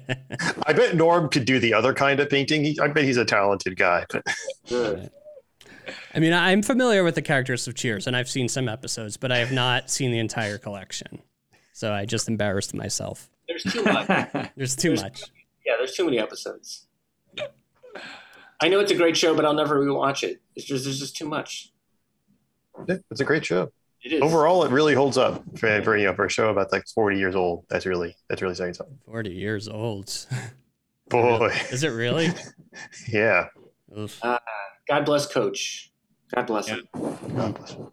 I 0.65 0.73
bet 0.73 0.95
Norm 0.95 1.29
could 1.29 1.45
do 1.45 1.59
the 1.59 1.73
other 1.73 1.93
kind 1.93 2.19
of 2.19 2.29
painting. 2.29 2.63
He, 2.63 2.79
I 2.79 2.87
bet 2.87 3.03
he's 3.03 3.17
a 3.17 3.25
talented 3.25 3.77
guy. 3.77 4.05
But 4.09 4.23
I 6.13 6.19
mean, 6.19 6.33
I'm 6.33 6.61
familiar 6.63 7.03
with 7.03 7.15
the 7.15 7.21
characters 7.21 7.67
of 7.67 7.75
Cheers, 7.75 8.07
and 8.07 8.15
I've 8.15 8.29
seen 8.29 8.49
some 8.49 8.67
episodes, 8.67 9.17
but 9.17 9.31
I 9.31 9.37
have 9.37 9.51
not 9.51 9.89
seen 9.89 10.11
the 10.11 10.19
entire 10.19 10.57
collection. 10.57 11.19
So 11.73 11.93
I 11.93 12.05
just 12.05 12.27
embarrassed 12.27 12.73
myself. 12.73 13.29
There's 13.47 13.63
too 13.63 13.83
much. 13.83 14.07
There's 14.55 14.75
too 14.75 14.89
There's- 14.89 15.03
much. 15.03 15.23
Yeah, 15.65 15.73
there's 15.77 15.95
too 15.95 16.05
many 16.05 16.17
episodes. 16.17 16.87
I 18.61 18.69
know 18.69 18.79
it's 18.79 18.91
a 18.91 18.95
great 18.95 19.17
show, 19.17 19.35
but 19.35 19.43
I'll 19.45 19.53
never 19.53 19.77
rewatch 19.85 20.23
it. 20.23 20.41
It's 20.55 20.65
just 20.65 20.85
there's 20.85 20.97
just 20.99 21.17
too 21.17 21.27
much. 21.27 21.73
yeah, 22.87 22.95
it's 23.11 23.19
a 23.19 23.25
great 23.25 23.45
show. 23.45 23.71
It 24.01 24.13
is. 24.13 24.21
Overall, 24.21 24.63
it 24.63 24.71
really 24.71 24.93
holds 24.95 25.17
up 25.17 25.43
for, 25.59 25.81
for 25.83 25.97
you 25.97 26.05
know 26.05 26.13
for 26.13 26.23
a 26.25 26.29
show 26.29 26.49
about 26.49 26.71
like 26.71 26.85
40 26.87 27.17
years 27.17 27.35
old. 27.35 27.65
That's 27.69 27.85
really 27.85 28.15
that's 28.29 28.41
really 28.41 28.55
saying 28.55 28.75
something. 28.75 28.97
40 29.05 29.29
years 29.31 29.67
old. 29.67 30.25
Boy, 31.09 31.51
Is 31.69 31.83
it 31.83 31.89
really? 31.89 32.29
yeah. 33.09 33.47
Oof. 33.97 34.17
Uh, 34.23 34.39
God 34.87 35.05
bless 35.05 35.27
Coach. 35.27 35.91
God 36.33 36.47
bless 36.47 36.67
him. 36.67 36.87
God 36.93 37.55
bless 37.55 37.71
him. 37.71 37.87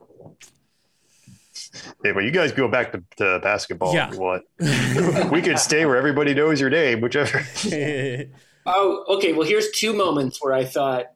Yeah, 2.05 2.13
but 2.13 2.25
you 2.25 2.31
guys 2.31 2.53
go 2.53 2.69
back 2.69 2.93
to, 2.93 3.03
to 3.17 3.41
basketball 3.41 3.95
Yeah. 3.95 4.09
if 4.09 4.15
you 4.15 4.21
want. 4.21 4.45
we 5.33 5.43
could 5.43 5.59
stay 5.59 5.85
where 5.87 5.97
everybody 5.97 6.35
knows 6.35 6.61
your 6.61 6.71
name, 6.71 7.01
whichever. 7.01 7.45
Oh, 8.67 9.05
okay. 9.19 9.35
Well, 9.35 9.47
here's 9.47 9.71
two 9.73 9.93
moments 9.93 10.43
where 10.43 10.55
I 10.55 10.65
thought 10.65 11.13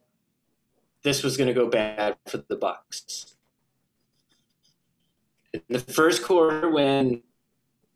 this 1.01 1.23
was 1.23 1.35
going 1.35 1.47
to 1.47 1.53
go 1.55 1.67
bad 1.67 2.15
for 2.27 2.37
the 2.47 2.55
Bucks. 2.55 3.33
In 5.53 5.61
the 5.69 5.79
first 5.79 6.23
quarter, 6.23 6.69
when 6.69 7.23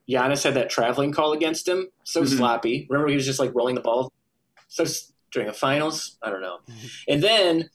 Giannis 0.09 0.43
had 0.43 0.55
that 0.55 0.71
traveling 0.71 1.11
call 1.11 1.33
against 1.33 1.67
him, 1.67 1.89
so 2.03 2.23
Mhm. 2.23 2.37
sloppy. 2.37 2.87
Remember, 2.89 3.09
he 3.09 3.15
was 3.15 3.27
just 3.27 3.39
like 3.39 3.53
rolling 3.53 3.75
the 3.75 3.81
ball. 3.81 4.11
So 4.69 4.85
s- 4.85 5.13
during 5.31 5.49
a 5.49 5.53
finals, 5.53 6.17
I 6.23 6.31
don't 6.31 6.41
know. 6.41 6.57
And 7.07 7.21
then 7.21 7.69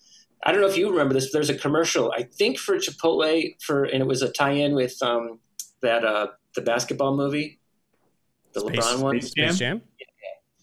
I 0.44 0.52
don't 0.52 0.60
know 0.60 0.68
if 0.68 0.76
you 0.76 0.90
remember 0.90 1.14
this. 1.14 1.26
But 1.26 1.32
there's 1.34 1.50
a 1.50 1.58
commercial, 1.58 2.12
I 2.12 2.22
think, 2.22 2.58
for 2.58 2.76
Chipotle 2.76 3.54
for, 3.60 3.84
and 3.84 4.00
it 4.00 4.06
was 4.06 4.22
a 4.22 4.30
tie-in 4.30 4.74
with 4.74 5.00
um, 5.02 5.40
that 5.82 6.04
uh, 6.04 6.28
the 6.54 6.62
basketball 6.62 7.16
movie, 7.16 7.60
the 8.52 8.60
Space- 8.60 8.78
LeBron 8.78 9.00
one. 9.00 9.20
Space 9.20 9.30
Space 9.32 9.58
Jam? 9.58 9.82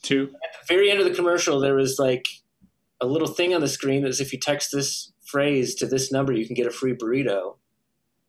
Two. 0.01 0.32
very 0.67 0.91
end 0.91 1.00
of 1.00 1.05
the 1.05 1.15
commercial, 1.15 1.60
there 1.60 1.74
was 1.74 1.98
like 1.98 2.25
a 3.01 3.08
little 3.08 3.27
thing 3.27 3.55
on 3.55 3.62
the 3.62 3.67
screen 3.67 4.03
that 4.03 4.10
says 4.10 4.22
if 4.22 4.32
you 4.32 4.39
text 4.39 4.72
this 4.72 5.12
phrase 5.25 5.74
to 5.75 5.88
this 5.88 6.12
number, 6.12 6.32
you 6.32 6.46
can 6.46 6.53
get 6.53 6.67
a 6.67 6.72
free 6.72 6.94
burrito. 6.94 7.58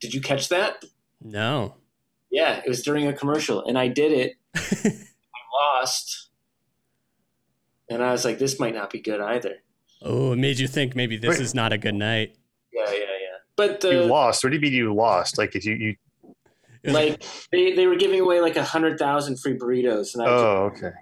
Did 0.00 0.15
you 0.15 0.21
catch 0.23 0.49
that? 0.49 0.85
No. 1.23 1.75
Yeah, 2.31 2.61
it 2.65 2.69
was 2.69 2.83
during 2.83 3.07
a 3.07 3.12
commercial, 3.12 3.65
and 3.65 3.79
I 3.79 3.88
did 3.88 4.12
it. 4.12 4.33
I 4.57 5.79
lost, 5.79 6.31
and 7.88 8.03
I 8.03 8.12
was 8.12 8.25
like, 8.25 8.38
"This 8.38 8.59
might 8.59 8.75
not 8.75 8.91
be 8.91 9.00
good 9.00 9.21
either." 9.21 9.57
Oh, 10.06 10.32
it 10.32 10.36
made 10.36 10.58
you 10.58 10.68
think 10.68 10.94
maybe 10.94 11.16
this 11.16 11.38
Wait. 11.38 11.40
is 11.40 11.54
not 11.54 11.72
a 11.72 11.78
good 11.78 11.94
night. 11.94 12.36
Yeah, 12.72 12.84
yeah, 12.90 12.98
yeah. 12.98 13.06
But 13.56 13.82
you 13.82 14.02
lost. 14.02 14.44
What 14.44 14.50
do 14.50 14.56
you 14.56 14.62
mean 14.62 14.72
you 14.72 14.94
lost? 14.94 15.36
Like 15.36 15.56
if 15.56 15.64
you, 15.64 15.75
you 15.75 15.96
like 16.84 17.25
they, 17.50 17.72
they 17.72 17.86
were 17.86 17.96
giving 17.96 18.20
away 18.20 18.40
like 18.40 18.56
a 18.56 18.62
hundred 18.62 18.98
thousand 18.98 19.40
free 19.40 19.58
burritos, 19.58 20.14
and 20.14 20.22
I 20.22 20.32
was 20.32 20.42
oh 20.42 20.72
okay. 20.76 20.92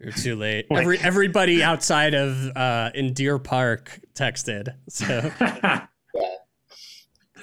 You're 0.00 0.12
too 0.12 0.36
late. 0.36 0.66
Every 0.70 0.98
everybody 0.98 1.62
outside 1.62 2.14
of 2.14 2.56
uh, 2.56 2.90
in 2.94 3.12
Deer 3.12 3.38
Park 3.38 4.00
texted. 4.14 4.74
So 4.88 5.30
yeah. 5.40 5.86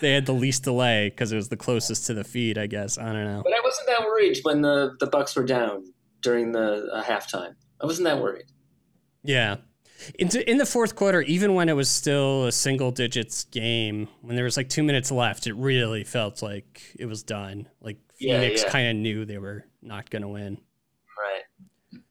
they 0.02 0.14
had 0.14 0.26
the 0.26 0.34
least 0.34 0.64
delay 0.64 1.10
because 1.10 1.32
it 1.32 1.38
was 1.38 1.50
the 1.50 1.58
closest 1.58 2.08
to 2.08 2.14
the 2.14 2.24
feed. 2.24 2.58
I 2.58 2.68
guess 2.68 2.98
I 2.98 3.06
don't 3.06 3.26
know. 3.26 3.42
But 3.44 3.54
I 3.54 3.62
wasn't 3.64 3.88
that 3.88 4.02
worried 4.02 4.40
when 4.44 4.62
the 4.62 4.96
the 5.00 5.08
Bucks 5.08 5.36
were 5.36 5.46
down 5.46 5.86
during 6.22 6.52
the 6.52 6.90
uh, 6.92 7.04
halftime. 7.04 7.56
I 7.82 7.86
wasn't 7.86 8.06
that 8.06 8.22
worried. 8.22 8.46
Yeah. 9.24 9.58
In, 10.18 10.30
in 10.48 10.58
the 10.58 10.66
fourth 10.66 10.96
quarter, 10.96 11.22
even 11.22 11.54
when 11.54 11.70
it 11.70 11.76
was 11.76 11.90
still 11.90 12.46
a 12.46 12.52
single 12.52 12.92
digits 12.92 13.44
game, 13.46 14.08
when 14.22 14.36
there 14.36 14.46
was 14.46 14.58
like 14.58 14.70
two 14.70 14.84
minutes 14.84 15.12
left, 15.12 15.48
it 15.48 15.54
really 15.54 16.04
felt 16.04 16.42
like 16.42 16.82
it 17.00 17.06
was 17.06 17.24
done. 17.24 17.68
Like 17.82 17.98
Yeah, 18.20 18.40
Phoenix 18.40 18.64
yeah. 18.64 18.70
kind 18.70 18.88
of 18.90 18.96
knew 18.96 19.26
they 19.26 19.38
were 19.38 19.66
not 19.82 20.10
going 20.10 20.22
to 20.24 20.28
win. 20.28 20.58
Right. 21.20 22.02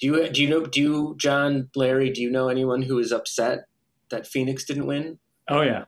Do 0.00 0.06
you 0.06 0.28
do 0.30 0.42
you 0.42 0.48
know 0.48 0.66
do 0.66 0.80
you 0.80 1.14
John 1.18 1.68
Larry? 1.74 2.10
Do 2.10 2.20
you 2.22 2.30
know 2.30 2.48
anyone 2.48 2.82
who 2.82 2.98
is 2.98 3.12
upset 3.12 3.66
that 4.10 4.26
Phoenix 4.26 4.64
didn't 4.64 4.86
win? 4.86 5.18
Oh 5.48 5.62
yeah. 5.62 5.84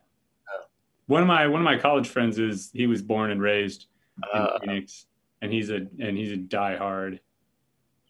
Oh. 0.53 0.63
One 1.07 1.21
of 1.21 1.27
my 1.27 1.47
one 1.47 1.61
of 1.61 1.65
my 1.65 1.77
college 1.77 2.07
friends 2.07 2.39
is 2.39 2.69
he 2.73 2.87
was 2.87 3.01
born 3.01 3.31
and 3.31 3.41
raised 3.41 3.87
in 4.33 4.39
Uh, 4.39 4.59
Phoenix, 4.59 5.05
and 5.41 5.51
he's 5.51 5.69
a 5.69 5.87
and 5.99 6.17
he's 6.17 6.31
a 6.31 6.37
diehard 6.37 7.19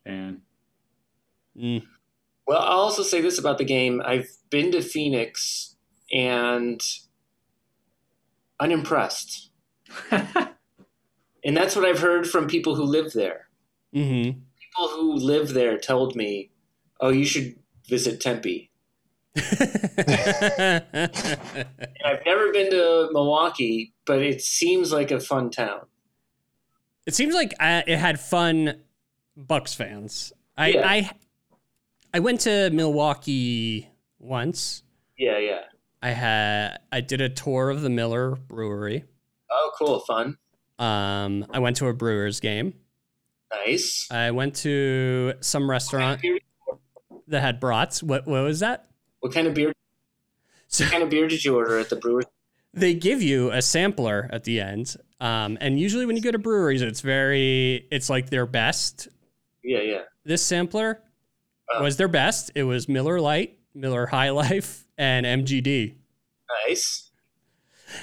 fan. 0.05 0.41
Mm. 1.57 1.83
Well, 2.47 2.59
I'll 2.59 2.79
also 2.79 3.03
say 3.03 3.19
this 3.21 3.37
about 3.37 3.57
the 3.57 3.65
game. 3.65 4.01
I've 4.05 4.29
been 4.49 4.71
to 4.71 4.81
Phoenix 4.81 5.75
and 6.11 6.81
unimpressed. 8.59 9.49
And 11.43 11.55
that's 11.55 11.77
what 11.77 11.85
I've 11.85 11.99
heard 11.99 12.27
from 12.27 12.47
people 12.47 12.75
who 12.75 12.83
live 12.83 13.13
there. 13.13 13.47
hmm 13.93 14.31
People 14.31 14.87
who 14.91 15.13
live 15.13 15.53
there 15.53 15.77
told 15.77 16.13
me, 16.13 16.51
"Oh, 16.99 17.09
you 17.09 17.23
should 17.25 17.55
visit 17.87 18.19
Tempe." 18.19 18.69
I've 19.37 19.45
never 22.25 22.51
been 22.51 22.69
to 22.71 23.09
Milwaukee, 23.13 23.93
but 24.05 24.21
it 24.21 24.41
seems 24.41 24.91
like 24.91 25.09
a 25.11 25.21
fun 25.21 25.51
town. 25.51 25.85
it 27.05 27.15
seems 27.15 27.33
like 27.33 27.53
uh, 27.61 27.83
it 27.87 27.97
had 27.97 28.19
fun 28.19 28.81
Bucks 29.37 29.73
fans. 29.73 30.33
I, 30.57 30.67
Yeah. 30.69 30.89
I 30.89 31.11
I 32.17 32.19
went 32.19 32.39
to 32.41 32.71
Milwaukee 32.71 33.87
once. 34.17 34.81
Yeah, 35.19 35.37
yeah. 35.37 35.59
I 36.01 36.09
had 36.09 36.79
I 36.91 36.99
did 37.01 37.21
a 37.21 37.29
tour 37.29 37.69
of 37.69 37.83
the 37.83 37.91
Miller 37.91 38.31
Brewery. 38.31 39.03
Oh, 39.51 39.71
cool, 39.77 39.99
fun, 39.99 40.35
Um, 40.79 41.45
I 41.51 41.59
went 41.59 41.75
to 41.75 41.85
a 41.85 41.93
Brewers 41.93 42.39
game. 42.39 42.73
nice. 43.67 44.07
I 44.09 44.31
went 44.31 44.55
to 44.57 45.35
some 45.41 45.69
restaurant 45.69 46.19
that 47.27 47.41
had 47.41 47.59
brats. 47.59 48.01
What 48.01 48.25
what 48.25 48.41
was 48.41 48.61
that? 48.61 48.87
What 49.19 49.31
kind 49.31 49.45
of 49.45 49.53
beer? 49.53 49.71
So 50.69 50.85
What 50.85 50.91
kind 50.93 51.03
of 51.03 51.11
beer 51.11 51.27
did 51.27 51.45
you 51.45 51.55
order 51.55 51.77
at 51.77 51.91
the 51.91 51.97
Brewers? 51.97 52.25
they 52.73 52.95
give 52.95 53.21
you 53.21 53.51
a 53.51 53.61
sampler 53.61 54.27
at 54.33 54.43
the 54.43 54.59
end. 54.59 54.95
Um, 55.21 55.59
and 55.61 55.79
usually 55.79 56.07
when 56.07 56.15
you 56.15 56.23
go 56.23 56.31
to 56.31 56.39
breweries, 56.39 56.81
it's 56.81 57.01
very 57.01 57.87
it's 57.91 58.09
like 58.09 58.31
their 58.31 58.47
best. 58.47 59.07
Yeah, 59.63 59.81
yeah. 59.81 60.01
This 60.25 60.41
sampler 60.41 61.03
Oh. 61.69 61.83
was 61.83 61.97
their 61.97 62.07
best. 62.07 62.51
It 62.55 62.63
was 62.63 62.87
Miller 62.87 63.19
Lite, 63.19 63.57
Miller 63.75 64.05
High 64.05 64.29
Life, 64.29 64.85
and 64.97 65.25
MGD. 65.25 65.95
Nice. 66.67 67.11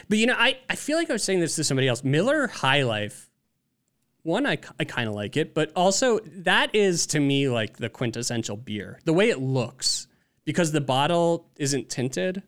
But 0.09 0.19
you 0.19 0.27
know, 0.27 0.37
I, 0.37 0.59
I 0.69 0.77
feel 0.77 0.97
like 0.97 1.11
I 1.11 1.13
was 1.15 1.23
saying 1.25 1.41
this 1.41 1.57
to 1.57 1.65
somebody 1.65 1.89
else. 1.89 2.05
Miller 2.05 2.47
High 2.47 2.83
Life, 2.83 3.31
one, 4.23 4.47
I, 4.47 4.59
I 4.81 4.85
kind 4.85 5.09
of 5.09 5.15
like 5.15 5.37
it, 5.37 5.55
but 5.55 5.71
also 5.77 6.19
that 6.21 6.75
is 6.75 7.07
to 7.09 7.21
me 7.21 7.49
like 7.49 7.77
the 7.77 7.89
quintessential 7.91 8.57
beer. 8.57 8.99
The 9.05 9.13
way 9.13 9.29
it 9.31 9.41
looks, 9.41 10.07
because 10.45 10.73
the 10.73 10.81
bottle 10.81 11.51
isn't 11.57 11.91
tinted. 11.91 12.43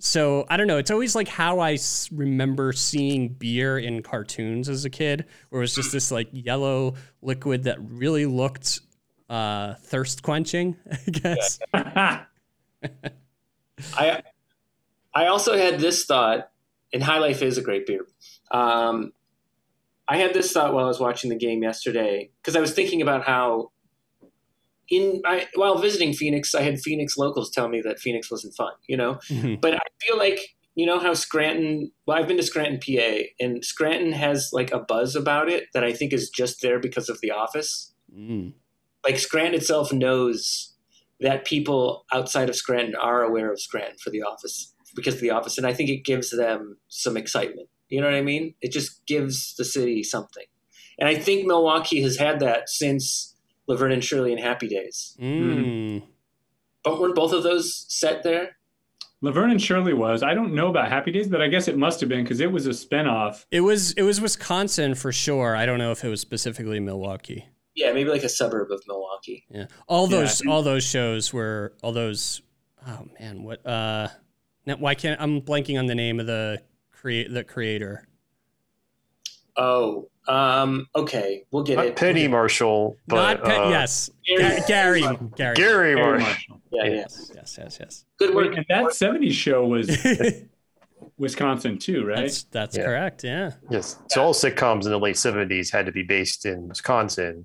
So 0.00 0.44
I 0.50 0.56
don't 0.58 0.66
know. 0.66 0.76
It's 0.76 0.90
always 0.90 1.14
like 1.14 1.28
how 1.28 1.60
I 1.60 1.74
s- 1.74 2.10
remember 2.12 2.72
seeing 2.72 3.28
beer 3.28 3.78
in 3.78 4.02
cartoons 4.02 4.68
as 4.68 4.84
a 4.84 4.90
kid, 4.90 5.24
where 5.48 5.60
it 5.60 5.64
was 5.64 5.74
just 5.74 5.92
this 5.92 6.10
like 6.10 6.28
yellow 6.32 6.94
liquid 7.22 7.64
that 7.64 7.78
really 7.80 8.26
looked 8.26 8.80
uh, 9.28 9.74
thirst 9.74 10.22
quenching, 10.22 10.76
I 10.90 11.10
guess. 11.10 11.58
I 11.74 12.24
I 15.14 15.26
also 15.26 15.56
had 15.56 15.80
this 15.80 16.04
thought, 16.04 16.50
and 16.92 17.02
High 17.02 17.18
Life 17.18 17.42
is 17.42 17.58
a 17.58 17.62
great 17.62 17.86
beer. 17.86 18.06
Um, 18.50 19.12
I 20.06 20.18
had 20.18 20.34
this 20.34 20.52
thought 20.52 20.74
while 20.74 20.84
I 20.84 20.88
was 20.88 21.00
watching 21.00 21.30
the 21.30 21.36
game 21.36 21.62
yesterday 21.62 22.30
because 22.40 22.56
I 22.56 22.60
was 22.60 22.74
thinking 22.74 23.00
about 23.00 23.24
how 23.24 23.70
in 24.90 25.22
I, 25.24 25.46
while 25.54 25.78
visiting 25.78 26.12
Phoenix, 26.12 26.54
I 26.54 26.62
had 26.62 26.80
Phoenix 26.80 27.16
locals 27.16 27.50
tell 27.50 27.68
me 27.68 27.80
that 27.82 27.98
Phoenix 27.98 28.30
wasn't 28.30 28.54
fun, 28.54 28.72
you 28.86 28.96
know. 28.96 29.14
Mhm. 29.30 29.60
But 29.60 29.74
I 29.74 29.80
feel 30.02 30.18
like 30.18 30.40
you 30.74 30.86
know 30.86 30.98
how 30.98 31.14
Scranton. 31.14 31.92
Well, 32.06 32.18
I've 32.18 32.28
been 32.28 32.36
to 32.36 32.42
Scranton, 32.42 32.80
PA, 32.80 33.22
and 33.40 33.64
Scranton 33.64 34.12
has 34.12 34.50
like 34.52 34.72
a 34.72 34.80
buzz 34.80 35.16
about 35.16 35.48
it 35.48 35.68
that 35.72 35.84
I 35.84 35.92
think 35.92 36.12
is 36.12 36.28
just 36.28 36.60
there 36.60 36.78
because 36.78 37.08
of 37.08 37.20
The 37.22 37.30
Office 37.30 37.92
Mm. 38.16 38.52
Like 39.04 39.18
Scranton 39.18 39.54
itself 39.54 39.92
knows 39.92 40.72
that 41.20 41.44
people 41.44 42.04
outside 42.12 42.48
of 42.48 42.56
Scranton 42.56 42.94
are 42.94 43.22
aware 43.22 43.52
of 43.52 43.60
Scranton 43.60 43.96
for 43.98 44.10
the 44.10 44.22
office 44.22 44.74
because 44.94 45.14
of 45.14 45.20
the 45.20 45.30
office, 45.30 45.58
and 45.58 45.66
I 45.66 45.72
think 45.72 45.90
it 45.90 46.04
gives 46.04 46.30
them 46.30 46.78
some 46.88 47.16
excitement. 47.16 47.68
You 47.88 48.00
know 48.00 48.06
what 48.06 48.16
I 48.16 48.22
mean? 48.22 48.54
It 48.60 48.72
just 48.72 49.04
gives 49.06 49.54
the 49.56 49.64
city 49.64 50.02
something, 50.02 50.44
and 50.98 51.08
I 51.08 51.16
think 51.16 51.46
Milwaukee 51.46 52.02
has 52.02 52.16
had 52.16 52.40
that 52.40 52.68
since 52.68 53.34
Laverne 53.66 53.92
and 53.92 54.04
Shirley 54.04 54.32
and 54.32 54.40
Happy 54.40 54.68
Days. 54.68 55.16
Mm. 55.20 56.02
But 56.82 57.00
weren't 57.00 57.14
both 57.14 57.32
of 57.32 57.42
those 57.42 57.86
set 57.88 58.22
there? 58.22 58.56
Laverne 59.20 59.52
and 59.52 59.62
Shirley 59.62 59.94
was. 59.94 60.22
I 60.22 60.34
don't 60.34 60.54
know 60.54 60.68
about 60.68 60.90
Happy 60.90 61.10
Days, 61.10 61.28
but 61.28 61.40
I 61.40 61.48
guess 61.48 61.66
it 61.66 61.78
must 61.78 62.00
have 62.00 62.10
been 62.10 62.24
because 62.24 62.40
it 62.40 62.52
was 62.52 62.66
a 62.66 62.70
spinoff. 62.70 63.46
It 63.50 63.62
was 63.62 63.92
it 63.92 64.02
was 64.02 64.20
Wisconsin 64.20 64.94
for 64.94 65.12
sure. 65.12 65.56
I 65.56 65.64
don't 65.64 65.78
know 65.78 65.92
if 65.92 66.04
it 66.04 66.08
was 66.08 66.20
specifically 66.20 66.78
Milwaukee. 66.78 67.46
Yeah, 67.74 67.92
maybe 67.92 68.08
like 68.10 68.22
a 68.22 68.28
suburb 68.28 68.70
of 68.70 68.82
Milwaukee. 68.86 69.44
Yeah, 69.50 69.66
all 69.88 70.08
Yeah. 70.10 70.20
those 70.20 70.42
all 70.46 70.62
those 70.62 70.84
shows 70.84 71.32
were 71.32 71.72
all 71.82 71.92
those. 71.92 72.42
Oh 72.86 73.06
man, 73.18 73.42
what? 73.42 73.64
Uh, 73.66 74.08
now 74.66 74.76
why 74.76 74.94
can't 74.94 75.20
I'm 75.20 75.40
blanking 75.40 75.78
on 75.78 75.86
the 75.86 75.94
name 75.94 76.20
of 76.20 76.26
the 76.26 76.62
create 76.92 77.32
the 77.32 77.42
creator? 77.44 78.06
Oh, 79.56 80.08
um, 80.26 80.88
okay, 80.96 81.44
we'll 81.52 81.62
get 81.62 81.76
Not 81.76 81.86
it. 81.86 81.96
Penny 81.96 82.26
Marshall, 82.26 82.96
but 83.06 83.16
Not 83.40 83.44
Pe- 83.44 83.56
uh, 83.56 83.68
yes, 83.70 84.10
Garry- 84.26 84.60
Garry 84.66 85.00
Garry 85.00 85.18
Garry 85.36 85.54
Garry 85.56 85.94
Marshall. 85.94 86.18
Marshall. 86.26 86.60
Yeah, 86.72 86.84
yeah. 86.84 86.90
Yes, 86.94 87.30
yes, 87.34 87.56
yes, 87.58 87.76
yes. 87.80 88.04
Good 88.18 88.34
Wait, 88.34 88.48
work. 88.48 88.56
and 88.56 88.66
that 88.68 88.84
70s 88.86 89.32
show 89.32 89.64
was 89.66 89.88
Wisconsin 91.18 91.78
too, 91.78 92.04
right? 92.04 92.16
That's 92.16 92.44
that's 92.44 92.76
Yeah. 92.76 92.84
correct. 92.84 93.22
Yeah. 93.22 93.52
Yes. 93.70 93.96
So 94.10 94.22
all 94.22 94.34
sitcoms 94.34 94.84
in 94.86 94.90
the 94.90 94.98
late 94.98 95.16
70s 95.16 95.70
had 95.70 95.86
to 95.86 95.92
be 95.92 96.02
based 96.02 96.46
in 96.46 96.66
Wisconsin. 96.68 97.44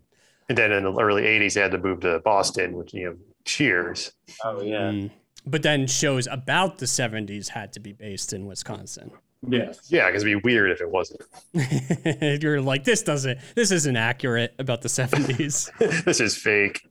And 0.50 0.58
then 0.58 0.72
in 0.72 0.84
the 0.84 0.94
early 1.00 1.24
80s, 1.24 1.54
they 1.54 1.62
had 1.62 1.72
to 1.72 1.78
move 1.78 2.02
to 2.02 2.20
Boston, 2.20 2.74
which, 2.74 2.94
you 2.94 3.06
know, 3.06 3.16
cheers. 3.46 4.12
Oh 4.44 4.62
yeah. 4.62 4.92
Mm. 4.92 5.12
But 5.46 5.64
then 5.64 5.88
shows 5.88 6.28
about 6.30 6.80
the 6.80 6.86
70s 6.86 7.50
had 7.50 7.72
to 7.74 7.80
be 7.80 7.94
based 7.94 8.34
in 8.34 8.46
Wisconsin. 8.46 9.12
yes. 9.48 9.88
Yeah, 9.90 10.08
because 10.08 10.24
it'd 10.24 10.42
be 10.42 10.48
weird 10.48 10.72
if 10.72 10.82
it 10.82 10.90
wasn't. 10.90 11.22
You're 12.44 12.62
like 12.62 12.84
this 12.84 13.04
doesn't 13.04 13.40
this 13.56 13.72
isn't 13.72 13.96
accurate 13.96 14.54
about 14.60 14.82
the 14.82 14.90
70s. 14.90 15.72
this 16.06 16.20
is 16.20 16.36
fake. 16.36 16.82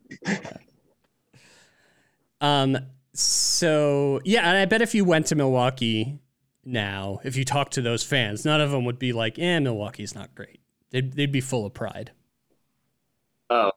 Um. 2.41 2.79
So 3.13 4.21
yeah, 4.25 4.49
and 4.49 4.57
I 4.57 4.65
bet 4.65 4.81
if 4.81 4.95
you 4.95 5.05
went 5.05 5.27
to 5.27 5.35
Milwaukee 5.35 6.21
now, 6.65 7.19
if 7.25 7.37
you 7.37 7.45
talk 7.45 7.71
to 7.71 7.83
those 7.83 8.05
fans, 8.05 8.45
none 8.45 8.61
of 8.61 8.71
them 8.71 8.85
would 8.85 8.99
be 8.99 9.13
like, 9.13 9.39
"Eh, 9.39 9.59
Milwaukee's 9.59 10.15
not 10.15 10.35
great." 10.37 10.61
They'd 10.91 11.13
they'd 11.15 11.33
be 11.33 11.41
full 11.41 11.67
of 11.67 11.75
pride. 11.75 12.13
Oh. 13.51 13.71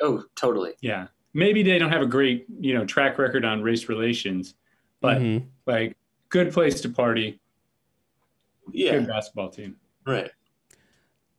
Oh, 0.00 0.24
totally. 0.34 0.72
Yeah. 0.80 1.08
Maybe 1.34 1.62
they 1.62 1.78
don't 1.78 1.90
have 1.90 2.02
a 2.02 2.06
great, 2.06 2.46
you 2.60 2.74
know, 2.74 2.84
track 2.84 3.18
record 3.18 3.44
on 3.44 3.62
race 3.62 3.88
relations, 3.88 4.54
but 5.00 5.18
Mhm. 5.18 5.46
like 5.66 5.96
good 6.30 6.52
place 6.52 6.80
to 6.80 6.88
party, 6.88 7.38
Yeah. 8.72 8.92
good 8.98 9.06
basketball 9.08 9.50
team. 9.50 9.76
Right. 10.06 10.30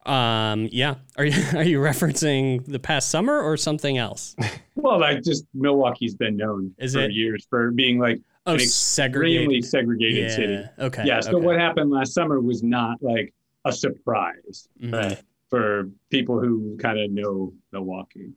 Um. 0.06 0.68
Yeah. 0.72 0.96
Are 1.18 1.26
you 1.26 1.34
are 1.58 1.64
you 1.64 1.80
referencing 1.80 2.66
the 2.66 2.80
past 2.80 3.10
summer 3.12 3.40
or 3.40 3.58
something 3.58 3.98
else? 3.98 4.36
Well, 4.76 5.00
like 5.00 5.22
just 5.22 5.46
Milwaukee's 5.54 6.16
been 6.16 6.38
known 6.38 6.74
Is 6.80 6.94
for 6.94 7.02
it? 7.02 7.12
years 7.12 7.46
for 7.50 7.70
being 7.72 8.00
like 8.00 8.20
Oh, 8.48 8.54
An 8.54 8.60
segregated. 8.62 9.42
extremely 9.52 9.62
segregated 9.62 10.24
Yeah. 10.24 10.36
city. 10.36 10.70
Okay. 10.80 11.04
Yeah. 11.06 11.20
So 11.20 11.36
okay. 11.38 11.46
what 11.46 11.60
happened 11.60 11.92
last 11.92 12.14
summer 12.14 12.40
was 12.40 12.64
not 12.64 12.98
like 13.04 13.32
a 13.66 13.72
surprise 13.72 14.70
Mhm. 14.82 14.94
Right. 14.94 15.22
For 15.52 15.90
people 16.10 16.40
who 16.40 16.78
kind 16.82 16.98
of 16.98 17.12
know 17.12 17.54
Milwaukee. 17.72 18.32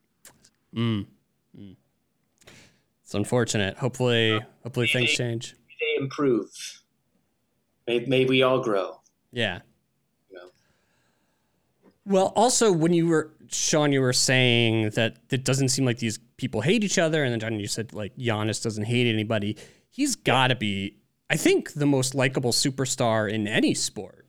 Mm. 0.77 1.07
Mm. 1.57 1.77
It's 3.03 3.15
unfortunate. 3.15 3.79
Hopefully, 3.79 4.43
hopefully 4.65 4.89
things 4.89 5.13
change. 5.13 5.55
They 5.81 6.03
improve. 6.03 6.51
May, 7.87 8.01
may 8.01 8.25
we 8.25 8.43
all 8.43 8.61
grow. 8.61 9.01
Yeah. 9.33 9.61
You 10.29 10.37
know? 10.37 10.51
Well, 12.05 12.33
also 12.35 12.73
when 12.73 12.93
you 12.93 13.07
were 13.07 13.31
Sean, 13.49 13.93
you 13.93 14.01
were 14.01 14.13
saying 14.13 14.91
that 14.91 15.17
it 15.31 15.45
doesn't 15.45 15.69
seem 15.69 15.85
like 15.85 15.99
these 15.99 16.19
people 16.37 16.63
hate 16.63 16.83
each 16.83 16.99
other, 16.99 17.23
and 17.23 17.33
then 17.33 17.39
John, 17.39 17.61
you 17.61 17.69
said 17.69 17.93
like 17.93 18.17
Giannis 18.17 18.61
doesn't 18.61 18.85
hate 18.85 19.07
anybody. 19.07 19.57
He's 19.89 20.17
got 20.17 20.49
to 20.49 20.57
be 20.57 20.97
I 21.31 21.37
think 21.37 21.75
the 21.75 21.87
most 21.87 22.15
likable 22.15 22.53
superstar 22.53 23.33
in 23.33 23.47
any 23.47 23.75
sport. 23.75 24.24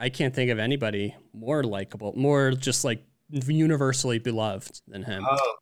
I 0.00 0.08
can't 0.08 0.34
think 0.34 0.50
of 0.50 0.58
anybody 0.58 1.14
more 1.34 1.62
likable, 1.62 2.14
more 2.16 2.52
just 2.52 2.84
like 2.84 3.04
universally 3.28 4.18
beloved 4.18 4.80
than 4.88 5.02
him. 5.02 5.26
Oh, 5.30 5.54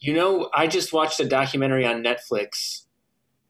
you 0.00 0.12
know, 0.12 0.50
I 0.52 0.66
just 0.66 0.92
watched 0.92 1.20
a 1.20 1.24
documentary 1.24 1.86
on 1.86 2.02
Netflix, 2.02 2.82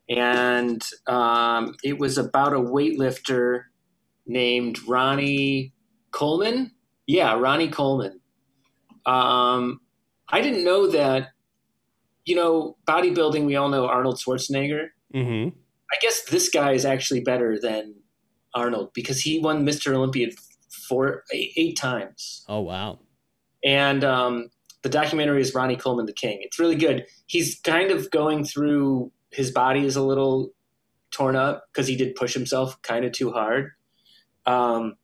and 0.09 0.83
um, 1.07 1.75
it 1.83 1.99
was 1.99 2.19
about 2.19 2.53
a 2.53 2.59
weightlifter 2.59 3.65
named 4.27 4.79
Ronnie 4.87 5.73
Coleman. 6.11 6.73
Yeah, 7.07 7.33
Ronnie 7.39 7.71
Coleman. 7.71 8.21
Um, 9.07 9.81
I 10.29 10.43
didn't 10.43 10.65
know 10.65 10.89
that. 10.89 11.29
You 12.27 12.37
know, 12.37 12.77
bodybuilding. 12.87 13.47
We 13.47 13.57
all 13.57 13.71
know 13.71 13.87
Arnold 13.87 14.19
Schwarzenegger. 14.19 14.89
hmm 15.13 15.49
I 15.91 15.97
guess 16.03 16.25
this 16.25 16.51
guy 16.51 16.73
is 16.73 16.85
actually 16.85 17.21
better 17.21 17.59
than 17.59 17.95
Arnold 18.55 18.91
because 18.95 19.21
he 19.21 19.39
won 19.41 19.65
Mr. 19.67 19.95
Olympia 19.95 20.29
four 20.89 21.25
eight, 21.33 21.53
eight 21.57 21.77
times. 21.77 22.45
Oh 22.49 22.61
wow. 22.61 22.99
And 23.65 24.05
um, 24.05 24.51
the 24.83 24.89
documentary 24.89 25.41
is 25.41 25.55
Ronnie 25.55 25.77
Coleman 25.77 26.07
the 26.07 26.13
King. 26.13 26.39
It's 26.43 26.59
really 26.59 26.77
good. 26.77 27.07
He's 27.27 27.59
kind 27.61 27.91
of 27.91 28.11
going 28.11 28.45
through 28.45 29.11
his 29.31 29.51
body 29.51 29.85
is 29.85 29.97
a 29.97 30.03
little 30.03 30.53
torn 31.11 31.37
up 31.37 31.65
because 31.73 31.87
he 31.87 31.97
did 31.97 32.15
push 32.15 32.35
himself 32.35 32.81
kind 32.83 33.05
of 33.05 33.13
too 33.13 33.31
hard. 33.33 33.71
Um, 34.47 34.95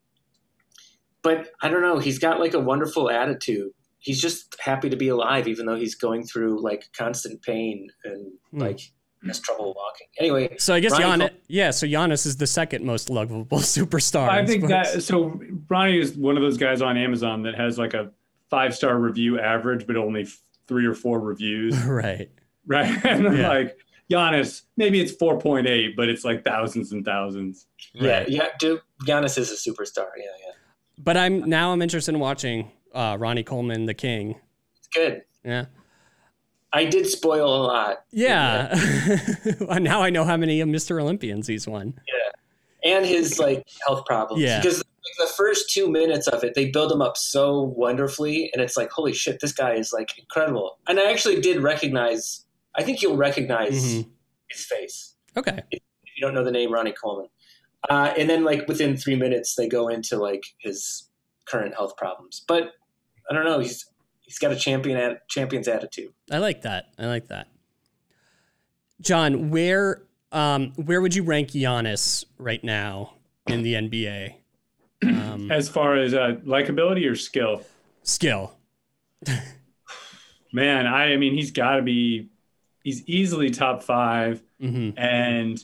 but 1.22 1.50
I 1.62 1.68
don't 1.68 1.82
know. 1.82 1.98
He's 1.98 2.18
got 2.18 2.40
like 2.40 2.54
a 2.54 2.60
wonderful 2.60 3.10
attitude. 3.10 3.70
He's 3.98 4.20
just 4.20 4.56
happy 4.60 4.90
to 4.90 4.96
be 4.96 5.08
alive, 5.08 5.48
even 5.48 5.64
though 5.66 5.76
he's 5.76 5.94
going 5.94 6.24
through 6.24 6.62
like 6.62 6.90
constant 6.96 7.42
pain 7.42 7.88
and 8.04 8.32
Hmm. 8.50 8.58
like 8.60 8.80
has 9.26 9.40
trouble 9.40 9.74
walking. 9.76 10.06
Anyway, 10.18 10.56
So 10.58 10.74
I 10.74 10.80
guess 10.80 10.92
Ronnie 10.92 11.04
Giannis, 11.24 11.28
Col- 11.30 11.38
yeah. 11.48 11.70
So 11.70 11.86
Giannis 11.86 12.26
is 12.26 12.36
the 12.36 12.46
second 12.46 12.84
most 12.84 13.10
lovable 13.10 13.46
superstar. 13.58 14.28
I 14.28 14.44
think 14.46 14.68
that 14.68 15.02
so 15.02 15.40
Ronnie 15.68 15.98
is 15.98 16.14
one 16.16 16.36
of 16.36 16.42
those 16.42 16.56
guys 16.58 16.82
on 16.82 16.96
Amazon 16.96 17.42
that 17.42 17.54
has 17.54 17.78
like 17.78 17.94
a 17.94 18.10
five 18.50 18.74
star 18.74 18.98
review 18.98 19.40
average, 19.40 19.86
but 19.86 19.96
only 19.96 20.26
three 20.68 20.86
or 20.86 20.94
four 20.94 21.20
reviews, 21.20 21.76
right. 21.84 22.30
right? 22.66 22.86
And 23.04 23.24
then 23.26 23.36
Yeah. 23.36 23.48
like 23.48 23.76
Giannis, 24.10 24.62
maybe 24.76 25.00
it's 25.00 25.12
four 25.12 25.38
point 25.38 25.66
eight, 25.66 25.96
but 25.96 26.08
it's 26.08 26.24
like 26.24 26.44
thousands 26.44 26.92
and 26.92 27.04
thousands. 27.04 27.66
yeah, 27.94 28.18
Right. 28.18 28.28
yeah. 28.28 28.46
Dude, 28.58 28.80
Giannis 29.06 29.38
is 29.38 29.50
a 29.50 29.56
superstar. 29.70 30.06
Yeah, 30.16 30.24
yeah. 30.46 30.52
But 30.98 31.16
I'm 31.16 31.48
now 31.48 31.72
I'm 31.72 31.82
interested 31.82 32.14
in 32.14 32.20
watching 32.20 32.70
uh, 32.94 33.16
Ronnie 33.18 33.42
Coleman, 33.42 33.86
the 33.86 33.94
King. 33.94 34.36
It's 34.78 34.88
good. 34.88 35.22
Yeah. 35.44 35.64
I 36.74 36.84
did 36.84 37.06
spoil 37.06 37.46
a 37.46 37.62
lot. 37.62 38.04
Yeah. 38.10 38.74
now 39.80 40.02
I 40.02 40.10
know 40.10 40.24
how 40.24 40.36
many 40.36 40.60
Mr. 40.62 41.00
Olympians 41.00 41.46
he's 41.46 41.66
won. 41.68 41.94
Yeah. 42.08 42.92
And 42.96 43.06
his 43.06 43.38
like 43.38 43.66
health 43.86 44.04
problems. 44.06 44.42
Yeah. 44.42 44.60
Because 44.60 44.78
like, 44.78 45.28
the 45.28 45.32
first 45.36 45.70
two 45.70 45.88
minutes 45.88 46.26
of 46.26 46.42
it, 46.42 46.54
they 46.54 46.70
build 46.70 46.90
him 46.90 47.00
up 47.00 47.16
so 47.16 47.62
wonderfully, 47.62 48.50
and 48.52 48.60
it's 48.60 48.76
like, 48.76 48.90
holy 48.90 49.12
shit, 49.12 49.38
this 49.40 49.52
guy 49.52 49.74
is 49.74 49.92
like 49.92 50.18
incredible. 50.18 50.78
And 50.88 50.98
I 50.98 51.10
actually 51.10 51.40
did 51.40 51.62
recognize. 51.62 52.44
I 52.74 52.82
think 52.82 53.00
you'll 53.02 53.16
recognize 53.16 53.72
Mhm. 53.84 54.08
his 54.50 54.64
face 54.64 55.14
Okay. 55.36 55.62
if 55.70 55.80
you 56.16 56.20
don't 56.20 56.34
know 56.34 56.42
the 56.44 56.50
name 56.50 56.72
Ronnie 56.72 56.92
Coleman. 57.00 57.28
Uh, 57.88 58.12
and 58.18 58.28
then 58.28 58.42
like 58.44 58.66
within 58.66 58.96
three 58.96 59.14
minutes, 59.14 59.54
they 59.54 59.68
go 59.68 59.86
into 59.88 60.16
like 60.16 60.42
his 60.58 61.08
current 61.44 61.74
health 61.74 61.96
problems. 61.96 62.42
But 62.48 62.72
I 63.30 63.34
don't 63.34 63.44
know. 63.44 63.60
He's 63.60 63.86
he's 64.24 64.38
got 64.38 64.52
a 64.52 64.56
champion 64.56 64.98
at, 64.98 65.28
champion's 65.28 65.68
attitude. 65.68 66.12
I 66.30 66.38
like 66.38 66.62
that. 66.62 66.86
I 66.98 67.06
like 67.06 67.28
that. 67.28 67.48
John, 69.00 69.50
where 69.50 70.02
um 70.32 70.72
where 70.76 71.00
would 71.00 71.14
you 71.14 71.22
rank 71.22 71.50
Giannis 71.50 72.24
right 72.38 72.62
now 72.62 73.14
in 73.46 73.62
the 73.62 73.74
NBA? 73.74 74.34
Um, 75.02 75.50
As 75.50 75.68
far 75.68 75.96
as 75.96 76.14
uh, 76.14 76.36
likability 76.44 77.10
or 77.10 77.14
skill, 77.14 77.62
skill. 78.02 78.56
man, 80.52 80.86
I, 80.86 81.12
I 81.12 81.16
mean, 81.16 81.34
he's 81.34 81.50
got 81.50 81.76
to 81.76 81.82
be. 81.82 82.28
He's 82.82 83.02
easily 83.06 83.50
top 83.50 83.82
five, 83.82 84.42
hmm 84.60 84.90
and 84.96 85.62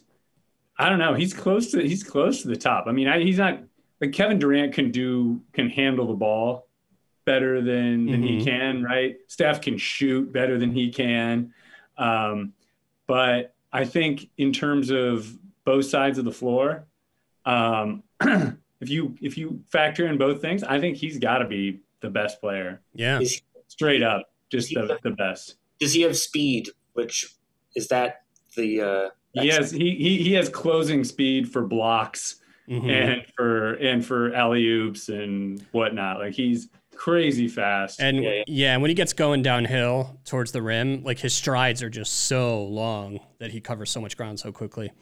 I 0.79 0.89
don't 0.89 0.99
know. 0.99 1.15
He's 1.15 1.35
close 1.35 1.71
to. 1.73 1.83
He's 1.83 2.03
close 2.03 2.43
to 2.43 2.49
the 2.49 2.57
top. 2.57 2.85
I 2.87 2.93
mean, 2.93 3.09
I, 3.09 3.21
he's 3.21 3.39
not 3.39 3.61
like 4.01 4.13
Kevin 4.13 4.39
Durant 4.39 4.75
can 4.75 4.91
do 4.91 5.41
can 5.53 5.69
handle 5.69 6.07
the 6.07 6.15
ball 6.15 6.67
better 7.31 7.63
than 7.63 8.07
than 8.11 8.23
he 8.25 8.39
Mhm. 8.39 8.45
can, 8.45 8.83
right? 8.83 9.17
Steph 9.29 9.61
can 9.61 9.79
shoot 9.79 10.33
better 10.33 10.59
than 10.59 10.73
he 10.73 10.91
can, 10.91 11.53
um, 11.97 12.53
but 13.07 13.55
I 13.73 13.85
think 13.85 14.29
in 14.37 14.53
terms 14.53 14.91
of 14.91 15.39
both 15.65 15.85
sides 15.85 16.19
of 16.19 16.25
the 16.25 16.33
floor, 16.33 16.87
um, 17.45 18.03
if 18.81 18.89
you 18.95 19.15
if 19.21 19.39
you 19.39 19.63
factor 19.71 20.07
in 20.09 20.19
both 20.19 20.41
things, 20.41 20.65
I 20.65 20.81
think 20.81 20.97
he's 20.97 21.19
got 21.21 21.39
to 21.39 21.47
be 21.47 21.81
the 22.01 22.11
best 22.11 22.41
player, 22.41 22.81
Yeah. 22.95 23.21
Is, 23.21 23.43
straight 23.69 24.03
up, 24.03 24.23
just 24.51 24.75
the, 24.75 24.99
the 25.05 25.11
best. 25.13 25.55
does 25.79 25.93
he 25.93 26.03
have 26.03 26.17
speed? 26.17 26.69
Which 26.95 27.27
is 27.77 27.87
that 27.89 28.23
the 28.57 28.81
uh, 28.81 29.09
He 29.41 29.49
has 29.49 29.71
he, 29.71 29.91
he 29.95 30.13
he 30.25 30.33
has 30.33 30.49
closing 30.49 31.05
speed 31.05 31.49
for 31.53 31.63
blocks 31.65 32.41
Mhm. 32.69 32.91
and 32.91 33.27
for 33.37 33.75
and 33.75 34.05
for 34.05 34.35
alley 34.35 34.67
oops 34.67 35.09
and 35.09 35.65
whatnot. 35.71 36.19
Like 36.19 36.35
he's 36.35 36.69
crazy 37.01 37.49
fast. 37.49 37.99
And 38.01 38.23
Yeah, 38.23 38.31
yeah, 38.31 38.43
yeah. 38.47 38.77
when 38.77 38.91
he 38.91 38.95
gets 38.95 39.13
going 39.15 39.43
downhill 39.43 40.21
towards 40.27 40.53
the 40.53 40.61
rim, 40.61 41.03
like 41.03 41.19
his 41.19 41.33
strides 41.35 41.83
are 41.83 41.89
just 41.89 42.13
so 42.13 42.63
long 42.65 43.21
that 43.39 43.51
he 43.53 43.61
covers 43.61 43.89
so 43.91 44.01
much 44.01 44.17
ground 44.19 44.39
so 44.39 44.53
quickly. 44.53 44.93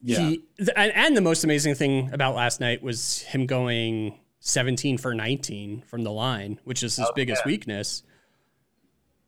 yeah, 0.00 0.20
He, 0.20 0.44
th- 0.58 0.68
and, 0.76 0.92
and 0.94 1.16
the 1.16 1.20
most 1.20 1.42
amazing 1.44 1.74
thing 1.74 2.12
about 2.12 2.34
last 2.36 2.60
night 2.60 2.82
was 2.82 3.22
him 3.22 3.46
going 3.46 4.20
17 4.40 4.96
for 4.98 5.12
19 5.14 5.82
from 5.88 6.02
the 6.02 6.12
line, 6.12 6.60
which 6.64 6.82
is 6.82 6.96
his 6.96 7.06
Oh, 7.08 7.12
biggest 7.16 7.42
yeah. 7.44 7.50
weakness. 7.50 8.02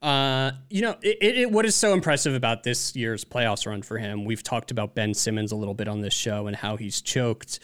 Uh, 0.03 0.53
you 0.69 0.83
know, 0.83 0.97
it, 1.03 1.17
it, 1.21 1.39
it- 1.39 1.51
what 1.51 1.65
is 1.65 1.75
so 1.75 1.93
impressive 1.93 2.35
about 2.35 2.63
this 2.63 2.95
year's 2.95 3.25
playoffs 3.25 3.67
run 3.67 3.83
for 3.83 3.99
him? 3.99 4.25
We've 4.25 4.43
talked 4.43 4.71
about 4.71 4.95
Ben 4.95 5.15
Simmons 5.15 5.51
a 5.51 5.57
little 5.57 5.75
bit 5.75 5.89
on 5.89 6.03
this 6.03 6.15
show 6.15 6.47
and 6.47 6.55
how 6.55 6.77
he's 6.77 7.01
choked, 7.01 7.59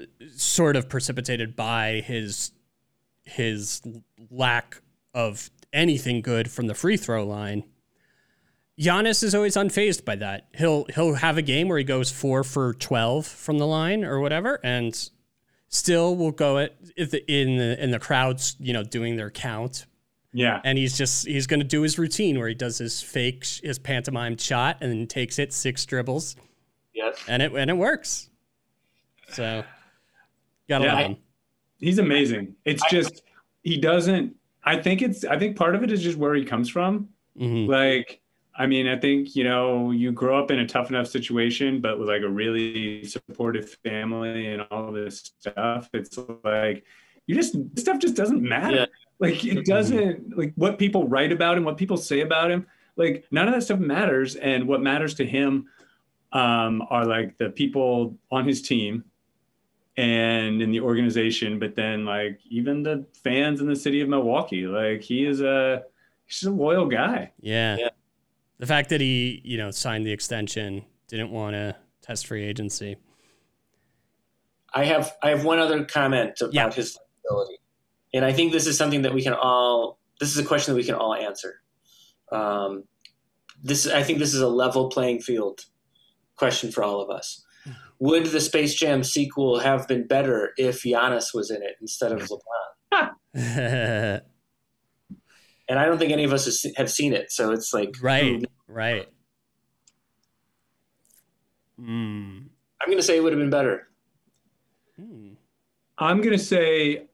uh, 0.00 0.04
sort 0.36 0.76
of 0.76 0.88
precipitated 0.88 1.54
by 1.56 2.02
his 2.04 2.50
his 3.28 3.82
lack 4.30 4.80
of 5.14 5.50
anything 5.72 6.22
good 6.22 6.50
from 6.50 6.66
the 6.66 6.74
free 6.74 6.96
throw 6.96 7.26
line. 7.26 7.64
Giannis 8.80 9.22
is 9.22 9.34
always 9.34 9.56
unfazed 9.56 10.04
by 10.04 10.16
that. 10.16 10.48
He'll 10.56 10.86
he'll 10.94 11.14
have 11.14 11.36
a 11.36 11.42
game 11.42 11.68
where 11.68 11.78
he 11.78 11.84
goes 11.84 12.10
four 12.10 12.44
for 12.44 12.74
twelve 12.74 13.26
from 13.26 13.58
the 13.58 13.66
line 13.66 14.04
or 14.04 14.20
whatever, 14.20 14.60
and 14.62 14.96
still 15.68 16.16
will 16.16 16.30
go 16.30 16.58
at 16.58 16.80
the, 16.96 17.22
in 17.30 17.56
the 17.56 17.82
in 17.82 17.90
the 17.90 17.98
crowds, 17.98 18.56
you 18.60 18.72
know, 18.72 18.84
doing 18.84 19.16
their 19.16 19.30
count. 19.30 19.86
yeah. 20.32 20.60
And 20.64 20.78
he's 20.78 20.96
just 20.96 21.26
he's 21.26 21.46
going 21.48 21.60
to 21.60 21.66
do 21.66 21.82
his 21.82 21.98
routine 21.98 22.38
where 22.38 22.48
he 22.48 22.54
does 22.54 22.78
his 22.78 23.02
fake 23.02 23.44
his 23.62 23.78
pantomime 23.80 24.36
shot 24.36 24.78
and 24.80 24.92
then 24.92 25.06
takes 25.08 25.38
it 25.40 25.52
six 25.52 25.84
dribbles 25.84 26.36
yeah. 26.94 27.10
and 27.26 27.42
it 27.42 27.52
and 27.52 27.70
it 27.70 27.76
works. 27.76 28.30
So 29.30 29.64
gotta 30.68 30.84
Yeah, 30.84 30.94
love 30.94 31.06
him. 31.06 31.16
He's 31.78 31.98
amazing. 31.98 32.54
It's 32.64 32.82
just 32.90 33.22
he 33.62 33.78
doesn't. 33.78 34.34
I 34.64 34.76
think 34.76 35.02
it's. 35.02 35.24
I 35.24 35.38
think 35.38 35.56
part 35.56 35.74
of 35.74 35.82
it 35.82 35.92
is 35.92 36.02
just 36.02 36.18
where 36.18 36.34
he 36.34 36.44
comes 36.44 36.68
from. 36.68 37.08
Mhm. 37.38 37.68
Like, 37.68 38.20
I 38.54 38.66
mean, 38.66 38.88
I 38.88 38.96
think 38.96 39.36
you 39.36 39.44
know 39.44 39.92
you 39.92 40.10
grow 40.12 40.42
up 40.42 40.50
in 40.50 40.58
a 40.58 40.66
tough 40.66 40.90
enough 40.90 41.06
situation, 41.06 41.80
but 41.80 41.98
with 41.98 42.08
like 42.08 42.22
a 42.22 42.28
really 42.28 43.04
supportive 43.04 43.76
family 43.84 44.48
and 44.48 44.62
all 44.70 44.92
this 44.92 45.32
stuff. 45.38 45.88
It's 45.92 46.18
like 46.44 46.84
you 47.26 47.34
just 47.34 47.54
this 47.74 47.84
stuff 47.84 48.00
just 48.00 48.16
doesn't 48.16 48.42
matter. 48.42 48.76
Yeah. 48.76 48.86
Like 49.20 49.44
it 49.44 49.64
doesn't 49.64 50.36
like 50.36 50.52
what 50.56 50.78
people 50.78 51.06
write 51.08 51.32
about 51.32 51.56
him, 51.56 51.64
what 51.64 51.76
people 51.76 51.96
say 51.96 52.20
about 52.20 52.50
him. 52.50 52.66
Like 52.96 53.24
none 53.30 53.46
of 53.46 53.54
that 53.54 53.62
stuff 53.62 53.78
matters, 53.78 54.34
and 54.34 54.66
what 54.66 54.82
matters 54.82 55.14
to 55.14 55.26
him 55.26 55.66
um, 56.32 56.82
are 56.90 57.06
like 57.06 57.38
the 57.38 57.50
people 57.50 58.16
on 58.30 58.46
his 58.46 58.62
team 58.62 59.04
and 59.98 60.62
in 60.62 60.70
the 60.70 60.78
organization, 60.78 61.58
but 61.58 61.74
then 61.74 62.04
like 62.04 62.38
even 62.48 62.84
the 62.84 63.04
fans 63.24 63.60
in 63.60 63.66
the 63.66 63.74
city 63.74 64.00
of 64.00 64.08
Milwaukee. 64.08 64.64
Like 64.64 65.02
he 65.02 65.26
is 65.26 65.40
a 65.40 65.82
he's 66.24 66.44
a 66.44 66.50
loyal 66.52 66.86
guy. 66.86 67.32
Yeah. 67.40 67.76
Yeah. 67.76 67.88
The 68.58 68.66
fact 68.66 68.90
that 68.90 69.00
he, 69.00 69.40
you 69.44 69.58
know, 69.58 69.72
signed 69.72 70.06
the 70.06 70.12
extension, 70.12 70.84
didn't 71.08 71.30
want 71.30 71.54
to 71.54 71.76
test 72.00 72.28
free 72.28 72.44
agency. 72.44 72.96
I 74.72 74.84
have 74.84 75.16
I 75.20 75.30
have 75.30 75.44
one 75.44 75.58
other 75.58 75.84
comment 75.84 76.40
about 76.40 76.54
Yeah. 76.54 76.70
his 76.70 76.96
ability, 77.26 77.58
and 78.14 78.24
I 78.24 78.32
think 78.32 78.52
this 78.52 78.68
is 78.68 78.78
something 78.78 79.02
that 79.02 79.12
we 79.12 79.22
can 79.22 79.34
all. 79.34 79.98
This 80.20 80.30
is 80.30 80.38
a 80.38 80.44
question 80.44 80.74
that 80.74 80.78
we 80.78 80.84
can 80.84 80.94
all 80.94 81.14
answer. 81.14 81.60
Um, 82.30 82.84
this 83.64 83.88
I 83.88 84.04
think 84.04 84.20
this 84.20 84.32
is 84.32 84.42
a 84.42 84.48
level 84.48 84.90
playing 84.90 85.22
field 85.22 85.64
question 86.36 86.70
for 86.70 86.84
all 86.84 87.00
of 87.00 87.10
us. 87.10 87.44
Would 88.00 88.26
the 88.26 88.40
Space 88.40 88.74
Jam 88.74 89.02
sequel 89.02 89.58
have 89.58 89.88
been 89.88 90.06
better 90.06 90.52
if 90.56 90.82
Giannis 90.82 91.34
was 91.34 91.50
in 91.50 91.62
it 91.62 91.76
instead 91.80 92.12
of 92.12 92.28
LeBron? 92.92 94.20
And 95.70 95.78
I 95.78 95.84
don't 95.84 95.98
think 95.98 96.12
any 96.12 96.24
of 96.24 96.32
us 96.32 96.46
has 96.46 96.64
have 96.78 96.90
seen 96.90 97.12
it, 97.12 97.30
so 97.30 97.50
it's 97.50 97.74
like 97.74 97.94
right. 98.00 98.42
Right. 98.66 99.06
Mm. 101.78 102.46
I'm 102.80 102.86
going 102.86 102.96
to 102.96 103.02
say 103.02 103.18
it 103.18 103.22
would 103.22 103.34
have 103.34 103.38
been 103.38 103.50
better. 103.50 103.88
Mm. 104.98 105.36
I'm 105.98 106.20
gonna 106.20 106.38
say 106.38 107.06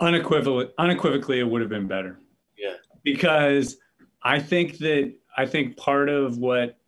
unequivocally, 0.00 0.68
unequivocally, 0.78 1.40
it 1.40 1.44
would 1.44 1.60
have 1.60 1.70
been 1.70 1.86
better. 1.86 2.18
Yeah. 2.56 2.74
Because 3.04 3.76
I 4.22 4.40
think 4.40 4.78
that 4.78 5.14
I 5.36 5.46
think 5.46 5.76
part 5.76 6.08
of 6.08 6.38
what 6.38 6.78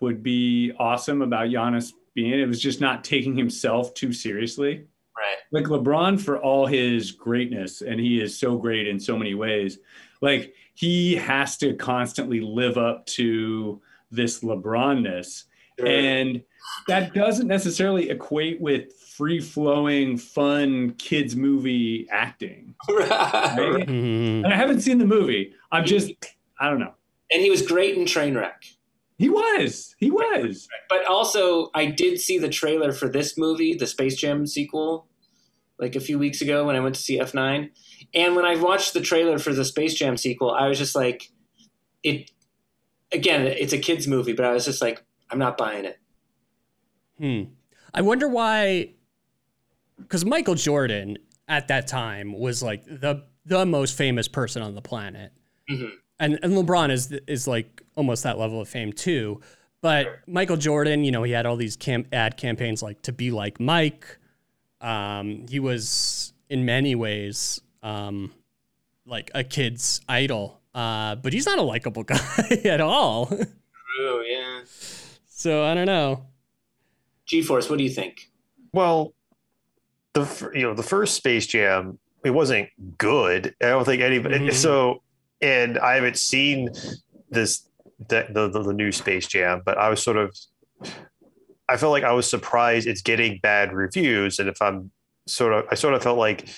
would 0.00 0.22
be 0.22 0.72
awesome 0.78 1.22
about 1.22 1.48
Giannis 1.48 1.92
being 2.14 2.38
it 2.38 2.46
was 2.46 2.60
just 2.60 2.80
not 2.80 3.04
taking 3.04 3.36
himself 3.36 3.94
too 3.94 4.12
seriously. 4.12 4.84
Right. 5.16 5.36
Like 5.50 5.64
LeBron, 5.64 6.20
for 6.20 6.38
all 6.38 6.66
his 6.66 7.12
greatness, 7.12 7.82
and 7.82 8.00
he 8.00 8.20
is 8.20 8.38
so 8.38 8.56
great 8.56 8.88
in 8.88 8.98
so 8.98 9.16
many 9.18 9.34
ways, 9.34 9.78
like 10.20 10.54
he 10.74 11.14
has 11.16 11.56
to 11.58 11.74
constantly 11.74 12.40
live 12.40 12.78
up 12.78 13.04
to 13.06 13.80
this 14.10 14.40
LeBronness. 14.40 15.44
And 15.84 16.42
that 16.86 17.12
doesn't 17.12 17.48
necessarily 17.48 18.10
equate 18.10 18.60
with 18.60 18.92
free 18.94 19.40
flowing, 19.40 20.16
fun 20.16 20.92
kids' 20.92 21.34
movie 21.36 22.08
acting. 22.10 22.74
Right. 22.88 23.08
Right? 23.10 23.86
Mhm. 23.86 24.44
And 24.44 24.46
I 24.46 24.56
haven't 24.56 24.80
seen 24.80 24.98
the 24.98 25.06
movie. 25.06 25.54
I'm 25.70 25.84
just, 25.84 26.12
I 26.58 26.68
don't 26.70 26.78
know. 26.78 26.94
And 27.30 27.42
he 27.42 27.50
was 27.50 27.62
great 27.62 27.96
in 27.96 28.04
Trainwreck. 28.04 28.74
He 29.22 29.28
was. 29.28 29.94
He 29.98 30.10
was. 30.10 30.66
But 30.88 31.06
also, 31.06 31.70
I 31.74 31.86
did 31.86 32.20
see 32.20 32.38
the 32.38 32.48
trailer 32.48 32.90
for 32.90 33.08
this 33.08 33.38
movie, 33.38 33.72
the 33.74 33.86
Space 33.86 34.16
Jam 34.16 34.48
sequel, 34.48 35.06
like 35.78 35.94
a 35.94 36.00
few 36.00 36.18
weeks 36.18 36.40
ago 36.40 36.66
when 36.66 36.74
I 36.74 36.80
went 36.80 36.96
to 36.96 37.00
see 37.00 37.20
F9. 37.20 37.70
And 38.14 38.34
when 38.34 38.44
I 38.44 38.56
watched 38.56 38.94
the 38.94 39.00
trailer 39.00 39.38
for 39.38 39.52
the 39.54 39.64
Space 39.64 39.94
Jam 39.94 40.16
sequel, 40.16 40.50
I 40.50 40.66
was 40.66 40.76
just 40.76 40.96
like, 40.96 41.30
it. 42.02 42.32
Again, 43.12 43.46
it's 43.46 43.72
a 43.72 43.78
kids 43.78 44.08
movie, 44.08 44.32
but 44.32 44.44
I 44.44 44.52
was 44.52 44.64
just 44.64 44.82
like, 44.82 45.04
I'm 45.30 45.38
not 45.38 45.56
buying 45.56 45.84
it. 45.84 46.00
Hmm. 47.18 47.42
I 47.94 48.00
wonder 48.02 48.26
why. 48.26 48.94
Because 49.98 50.24
Michael 50.24 50.56
Jordan 50.56 51.18
at 51.46 51.68
that 51.68 51.86
time 51.86 52.32
was 52.32 52.60
like 52.60 52.84
the 52.86 53.24
the 53.46 53.64
most 53.66 53.96
famous 53.96 54.26
person 54.26 54.62
on 54.62 54.74
the 54.74 54.82
planet, 54.82 55.30
Mhm. 55.70 55.92
And 56.22 56.38
and 56.42 56.54
LeBron 56.54 56.90
is 56.90 57.12
is 57.26 57.46
like 57.46 57.82
almost 57.96 58.22
that 58.22 58.38
level 58.38 58.60
of 58.60 58.68
fame 58.68 58.92
too. 58.92 59.40
But 59.82 60.20
Michael 60.28 60.56
Jordan, 60.56 61.02
you 61.04 61.10
know, 61.10 61.24
he 61.24 61.32
had 61.32 61.44
all 61.44 61.56
these 61.56 61.76
camp 61.76 62.06
ad 62.12 62.36
campaigns 62.36 62.82
like 62.82 63.02
to 63.02 63.12
be 63.12 63.30
like 63.30 63.58
Mike. 63.60 64.18
Um, 64.80 65.46
he 65.50 65.58
was 65.60 66.32
in 66.48 66.64
many 66.64 66.94
ways 66.94 67.60
um, 67.82 68.32
like 69.04 69.30
a 69.34 69.42
kid's 69.42 70.00
idol, 70.08 70.60
uh, 70.74 71.16
but 71.16 71.32
he's 71.32 71.46
not 71.46 71.58
a 71.58 71.62
likable 71.62 72.04
guy 72.04 72.18
at 72.64 72.80
all. 72.80 73.28
Oh 74.00 74.24
yeah. 74.26 74.60
so 75.26 75.64
I 75.64 75.74
don't 75.74 75.86
know. 75.86 76.24
G-Force, 77.26 77.68
what 77.68 77.78
do 77.78 77.84
you 77.84 77.90
think? 77.90 78.30
Well, 78.72 79.14
the 80.14 80.50
you 80.54 80.62
know 80.62 80.74
the 80.74 80.82
first 80.82 81.14
Space 81.14 81.46
Jam 81.46 81.98
it 82.24 82.30
wasn't 82.30 82.68
good. 82.98 83.54
I 83.60 83.66
don't 83.70 83.84
think 83.84 84.02
anybody. 84.02 84.38
Mhm. 84.38 84.52
So, 84.52 85.02
and 85.42 85.78
I 85.78 85.96
haven't 85.96 86.16
seen 86.16 86.70
this 87.30 87.68
the, 88.08 88.26
the 88.30 88.48
the 88.48 88.72
new 88.72 88.92
Space 88.92 89.26
Jam, 89.26 89.62
but 89.64 89.76
I 89.76 89.90
was 89.90 90.02
sort 90.02 90.16
of 90.16 90.36
I 91.68 91.76
felt 91.76 91.92
like 91.92 92.04
I 92.04 92.12
was 92.12 92.28
surprised 92.28 92.86
it's 92.86 93.02
getting 93.02 93.40
bad 93.42 93.72
reviews, 93.72 94.38
and 94.38 94.48
if 94.48 94.60
I'm 94.62 94.90
sort 95.26 95.52
of 95.52 95.66
I 95.70 95.74
sort 95.74 95.94
of 95.94 96.02
felt 96.02 96.18
like 96.18 96.48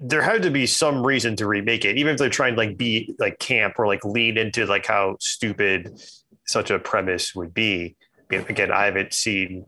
there 0.00 0.22
had 0.22 0.42
to 0.42 0.50
be 0.50 0.66
some 0.66 1.04
reason 1.04 1.34
to 1.36 1.46
remake 1.46 1.84
it, 1.84 1.96
even 1.98 2.12
if 2.12 2.18
they're 2.18 2.30
trying 2.30 2.54
to 2.54 2.58
like 2.58 2.76
be 2.76 3.14
like 3.18 3.38
camp 3.40 3.74
or 3.78 3.86
like 3.86 4.04
lean 4.04 4.38
into 4.38 4.64
like 4.66 4.86
how 4.86 5.16
stupid 5.18 6.00
such 6.46 6.70
a 6.70 6.78
premise 6.78 7.34
would 7.34 7.52
be. 7.52 7.96
Again, 8.30 8.70
I 8.70 8.84
haven't 8.84 9.12
seen, 9.14 9.64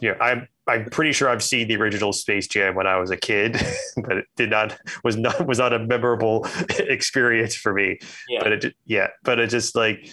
you 0.00 0.10
know, 0.10 0.16
I'm 0.20 0.48
I'm 0.68 0.88
pretty 0.90 1.12
sure 1.12 1.28
I've 1.28 1.42
seen 1.42 1.66
the 1.66 1.76
original 1.76 2.12
Space 2.12 2.46
Jam 2.46 2.74
when 2.74 2.86
I 2.86 2.98
was 2.98 3.10
a 3.10 3.16
kid, 3.16 3.60
but 3.96 4.18
it 4.18 4.26
did 4.36 4.50
not 4.50 4.78
was 5.02 5.16
not 5.16 5.46
was 5.46 5.58
not 5.58 5.72
a 5.72 5.78
memorable 5.78 6.46
experience 6.78 7.54
for 7.54 7.72
me. 7.72 7.98
Yeah. 8.28 8.40
But 8.42 8.52
it 8.52 8.76
yeah, 8.86 9.08
but 9.24 9.38
it 9.38 9.50
just 9.50 9.74
like 9.74 10.08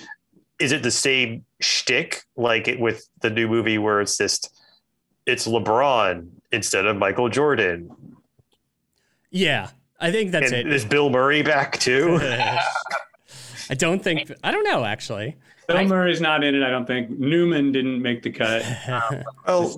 is 0.60 0.72
it 0.72 0.84
the 0.84 0.92
same 0.92 1.46
shtick 1.62 2.24
like 2.36 2.68
it 2.68 2.80
with 2.80 3.08
the 3.22 3.30
new 3.30 3.48
movie 3.48 3.78
where 3.78 4.02
it's 4.02 4.18
just 4.18 4.56
it's 5.26 5.48
LeBron 5.48 6.30
instead 6.52 6.86
of 6.86 6.98
Michael 6.98 7.30
Jordan? 7.30 7.90
Yeah, 9.30 9.70
I 10.00 10.12
think 10.12 10.32
that's 10.32 10.52
and 10.52 10.68
it. 10.68 10.74
is 10.74 10.84
Bill 10.84 11.12
Murray 11.12 11.44
back 11.44 11.80
too? 11.80 12.18
I 13.70 13.76
don't 13.76 14.04
think 14.04 14.32
I 14.44 14.52
don't 14.52 14.64
know 14.64 14.84
actually. 14.84 15.38
Bill 15.68 15.86
Murray's 15.86 16.20
not 16.20 16.44
in 16.44 16.56
it, 16.56 16.64
I 16.64 16.72
don't 16.72 16.88
think. 16.88 17.12
Newman 17.12 17.72
didn't 17.72 18.02
make 18.02 18.24
the 18.24 18.32
cut. 18.32 18.64
oh, 19.46 19.78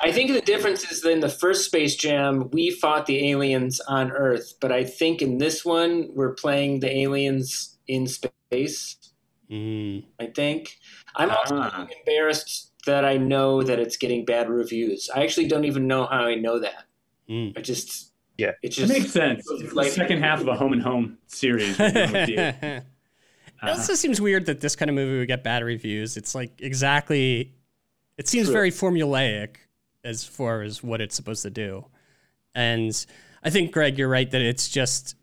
I 0.00 0.12
think 0.12 0.32
the 0.32 0.40
difference 0.40 0.90
is 0.90 1.00
that 1.02 1.10
in 1.10 1.20
the 1.20 1.28
first 1.28 1.64
Space 1.64 1.96
Jam, 1.96 2.50
we 2.50 2.70
fought 2.70 3.06
the 3.06 3.30
aliens 3.30 3.80
on 3.80 4.10
Earth, 4.12 4.54
but 4.60 4.70
I 4.72 4.84
think 4.84 5.22
in 5.22 5.38
this 5.38 5.64
one, 5.64 6.10
we're 6.14 6.34
playing 6.34 6.80
the 6.80 6.94
aliens 6.98 7.78
in 7.88 8.06
space. 8.06 8.96
Mm. 9.50 10.04
I 10.20 10.26
think. 10.26 10.76
I'm 11.14 11.30
also 11.30 11.56
Ah. 11.58 11.86
embarrassed 12.00 12.72
that 12.84 13.04
I 13.04 13.16
know 13.16 13.62
that 13.62 13.78
it's 13.78 13.96
getting 13.96 14.24
bad 14.24 14.48
reviews. 14.50 15.08
I 15.14 15.22
actually 15.22 15.48
don't 15.48 15.64
even 15.64 15.86
know 15.86 16.06
how 16.06 16.24
I 16.24 16.34
know 16.34 16.58
that. 16.60 16.84
Mm. 17.28 17.56
I 17.56 17.60
just 17.60 18.12
Yeah. 18.38 18.48
it 18.48 18.56
it 18.64 18.68
just 18.70 18.92
makes 18.92 19.10
sense. 19.10 19.40
It's 19.50 19.60
like, 19.60 19.68
the 19.70 19.74
Like- 19.74 19.92
second 19.92 20.22
half 20.22 20.40
of 20.40 20.48
a 20.48 20.54
home 20.56 20.72
and 20.72 20.82
home 20.82 21.18
series. 21.26 21.78
we're 21.78 21.90
going 21.92 22.12
with 22.12 22.28
you. 22.28 22.38
it 22.38 22.54
Uh-huh. 22.62 23.70
also 23.70 23.94
seems 23.94 24.20
weird 24.20 24.46
that 24.46 24.60
this 24.60 24.76
kind 24.76 24.88
of 24.90 24.94
movie 24.94 25.18
would 25.18 25.28
get 25.28 25.42
bad 25.42 25.62
reviews. 25.64 26.16
It's 26.16 26.34
like 26.34 26.60
exactly. 26.60 27.54
It 28.18 28.28
seems 28.28 28.46
True. 28.46 28.52
very 28.52 28.70
formulaic 28.70 29.56
as 30.06 30.24
far 30.24 30.62
as 30.62 30.82
what 30.82 31.00
it's 31.00 31.14
supposed 31.16 31.42
to 31.42 31.50
do, 31.50 31.84
and 32.54 32.92
I 33.42 33.50
think 33.50 33.72
Greg, 33.72 33.98
you're 33.98 34.08
right 34.08 34.30
that 34.30 34.40
it's 34.40 34.68
just. 34.68 35.16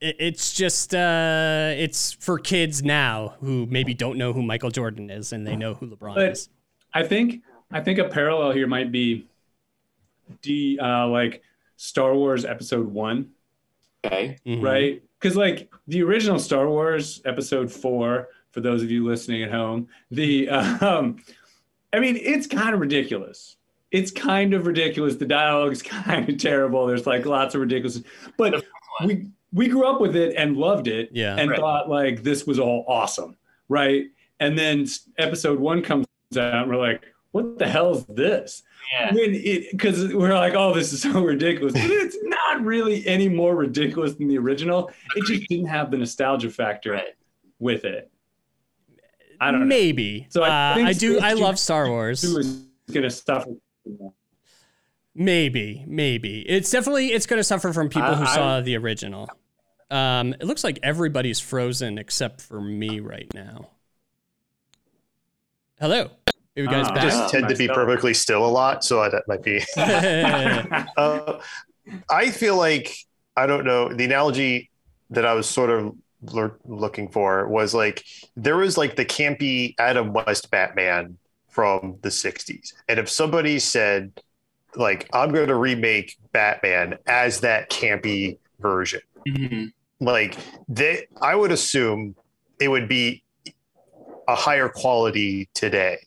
it- 0.00 0.16
It's 0.18 0.52
just 0.54 0.94
uh, 0.94 1.72
it's 1.76 2.12
for 2.12 2.38
kids 2.38 2.82
now 2.82 3.34
who 3.40 3.66
maybe 3.66 3.94
don't 3.94 4.18
know 4.18 4.32
who 4.34 4.42
Michael 4.42 4.70
Jordan 4.70 5.08
is 5.10 5.32
and 5.32 5.46
they 5.46 5.56
know 5.56 5.74
who 5.74 5.86
LeBron 5.88 6.14
But- 6.14 6.32
is. 6.32 6.48
I 6.94 7.02
think 7.02 7.42
I 7.70 7.80
think 7.80 7.98
a 7.98 8.08
parallel 8.08 8.52
here 8.52 8.66
might 8.66 8.92
be 8.92 9.26
D 10.42 10.78
uh, 10.80 11.06
like 11.08 11.42
Star 11.76 12.14
Wars 12.14 12.44
Episode 12.44 12.86
One, 12.86 13.30
okay. 14.04 14.36
Mhm. 14.46 14.62
right? 14.62 15.02
Because 15.18 15.36
like 15.36 15.70
the 15.88 16.02
original 16.02 16.38
Star 16.38 16.68
Wars 16.68 17.20
Episode 17.24 17.70
Four, 17.72 18.28
for 18.50 18.60
those 18.60 18.82
of 18.82 18.90
you 18.90 19.04
listening 19.06 19.42
at 19.42 19.50
home, 19.50 19.88
the 20.10 20.48
um, 20.50 21.16
I 21.96 22.00
mean 22.00 22.16
it's 22.20 22.46
kind 22.46 22.74
of 22.74 22.80
ridiculous. 22.80 23.56
It's 23.92 24.10
kind 24.10 24.52
of 24.54 24.66
ridiculous. 24.66 25.16
The 25.16 25.26
dialogue 25.26 25.72
is 25.72 25.82
kind 26.04 26.28
of 26.28 26.38
terrible. 26.38 26.86
There's 26.86 27.06
like 27.06 27.24
lots 27.26 27.54
of 27.54 27.60
ridiculous, 27.60 28.00
but 28.36 28.64
we 29.04 29.26
we 29.52 29.68
grew 29.68 29.86
up 29.86 30.00
with 30.00 30.16
it 30.16 30.34
and 30.36 30.56
loved 30.56 30.86
it 30.88 31.10
Yeah. 31.12 31.36
and 31.36 31.50
Right. 31.50 31.58
thought 31.58 31.88
like 31.88 32.22
this 32.22 32.46
was 32.46 32.58
all 32.58 32.84
awesome, 32.88 33.36
right? 33.68 34.04
And 34.40 34.58
then 34.58 34.86
episode 35.18 35.58
one 35.58 35.82
comes 35.82 36.06
out, 36.36 36.54
and 36.62 36.68
we're 36.70 36.76
like, 36.76 37.02
"What 37.30 37.58
the 37.58 37.66
hell 37.68 37.94
is 37.96 38.04
this?" 38.06 38.62
Yeah. 38.92 39.14
When 39.14 39.34
it 39.34 39.70
because 39.72 40.12
we're 40.12 40.34
like, 40.34 40.54
"Oh, 40.54 40.74
this 40.74 40.92
is 40.92 41.00
so 41.08 41.22
ridiculous." 41.22 41.72
But 41.72 41.84
it's 41.90 42.18
not 42.24 42.62
really 42.62 43.06
any 43.06 43.28
more 43.28 43.54
ridiculous 43.56 44.14
than 44.14 44.28
the 44.28 44.36
original. 44.38 44.90
It 45.14 45.24
just 45.24 45.48
didn't 45.48 45.66
have 45.68 45.90
the 45.90 45.96
nostalgia 45.96 46.50
factor 46.50 46.92
Right. 46.92 47.14
with 47.60 47.84
it. 47.84 48.10
I 49.40 49.50
don't 49.50 49.60
know. 49.60 49.66
Maybe. 49.66 50.26
So 50.30 50.40
So 50.40 50.44
I 50.44 50.72
uh, 50.72 50.74
think 50.74 50.88
I 50.88 50.92
do. 50.92 51.18
I 51.20 51.32
love 51.34 51.58
Star 51.58 51.88
Wars. 51.88 52.22
Who 52.22 52.38
is 52.38 52.64
gonna 52.92 53.10
suffer? 53.10 53.50
Maybe, 55.14 55.82
maybe. 55.86 56.40
It's 56.48 56.70
definitely 56.70 57.08
it's 57.12 57.24
going 57.24 57.38
to 57.38 57.44
suffer 57.44 57.72
from 57.72 57.88
people 57.88 58.14
who 58.14 58.24
I- 58.24 58.28
I- 58.30 58.34
saw 58.34 58.60
the 58.60 58.76
original. 58.76 59.30
Um, 59.90 60.34
it 60.34 60.42
looks 60.42 60.62
like 60.64 60.78
everybody's 60.82 61.40
frozen 61.40 61.96
except 61.96 62.42
for 62.42 62.60
me 62.60 63.00
right 63.00 63.32
now. 63.32 63.70
Hello, 65.80 66.10
are 66.26 66.62
you 66.62 66.66
guys 66.66 66.86
Ah. 66.90 66.94
back? 66.94 67.02
just 67.04 67.30
tend 67.30 67.48
to 67.48 67.54
be 67.56 67.68
perfectly 67.68 68.12
still 68.14 68.44
a 68.44 68.48
lot, 68.48 68.82
so 68.84 69.08
that 69.08 69.22
might 69.28 69.42
be. 69.42 69.62
Uh, 70.96 71.40
I 72.10 72.30
feel 72.30 72.56
like 72.56 72.94
I 73.36 73.46
don't 73.46 73.64
know 73.64 73.88
the 73.92 74.04
analogy 74.04 74.70
that 75.10 75.24
I 75.24 75.34
was 75.34 75.48
sort 75.48 75.70
of 75.70 75.94
looking 76.64 77.08
for 77.08 77.46
was 77.48 77.74
like 77.74 78.04
there 78.36 78.56
was 78.56 78.76
like 78.78 78.96
the 78.96 79.04
campy 79.04 79.74
Adam 79.78 80.12
West 80.12 80.50
Batman 80.50 81.18
from 81.48 81.98
the 82.02 82.08
'60s, 82.08 82.72
and 82.88 82.98
if 82.98 83.08
somebody 83.08 83.58
said 83.58 84.12
like 84.74 85.08
I'm 85.12 85.32
going 85.32 85.48
to 85.48 85.54
remake 85.54 86.16
Batman 86.32 86.98
as 87.06 87.40
that 87.40 87.70
campy 87.70 88.38
version, 88.60 89.00
Mhm. 89.26 89.72
like 90.00 90.36
they, 90.68 91.06
I 91.22 91.34
would 91.34 91.52
assume 91.52 92.14
it 92.60 92.68
would 92.68 92.88
be 92.88 93.22
a 94.28 94.34
higher 94.34 94.68
quality 94.68 95.48
today 95.54 95.98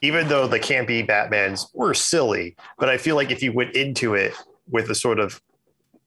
even 0.00 0.28
though 0.28 0.46
the 0.46 0.58
campy 0.58 1.06
Batmans 1.06 1.66
were 1.74 1.92
silly, 1.92 2.56
but 2.78 2.88
I 2.88 2.96
feel 2.96 3.16
like 3.16 3.30
if 3.30 3.42
you 3.42 3.52
went 3.52 3.76
into 3.76 4.14
it 4.14 4.32
with 4.70 4.88
a 4.90 4.94
sort 4.94 5.20
of 5.20 5.42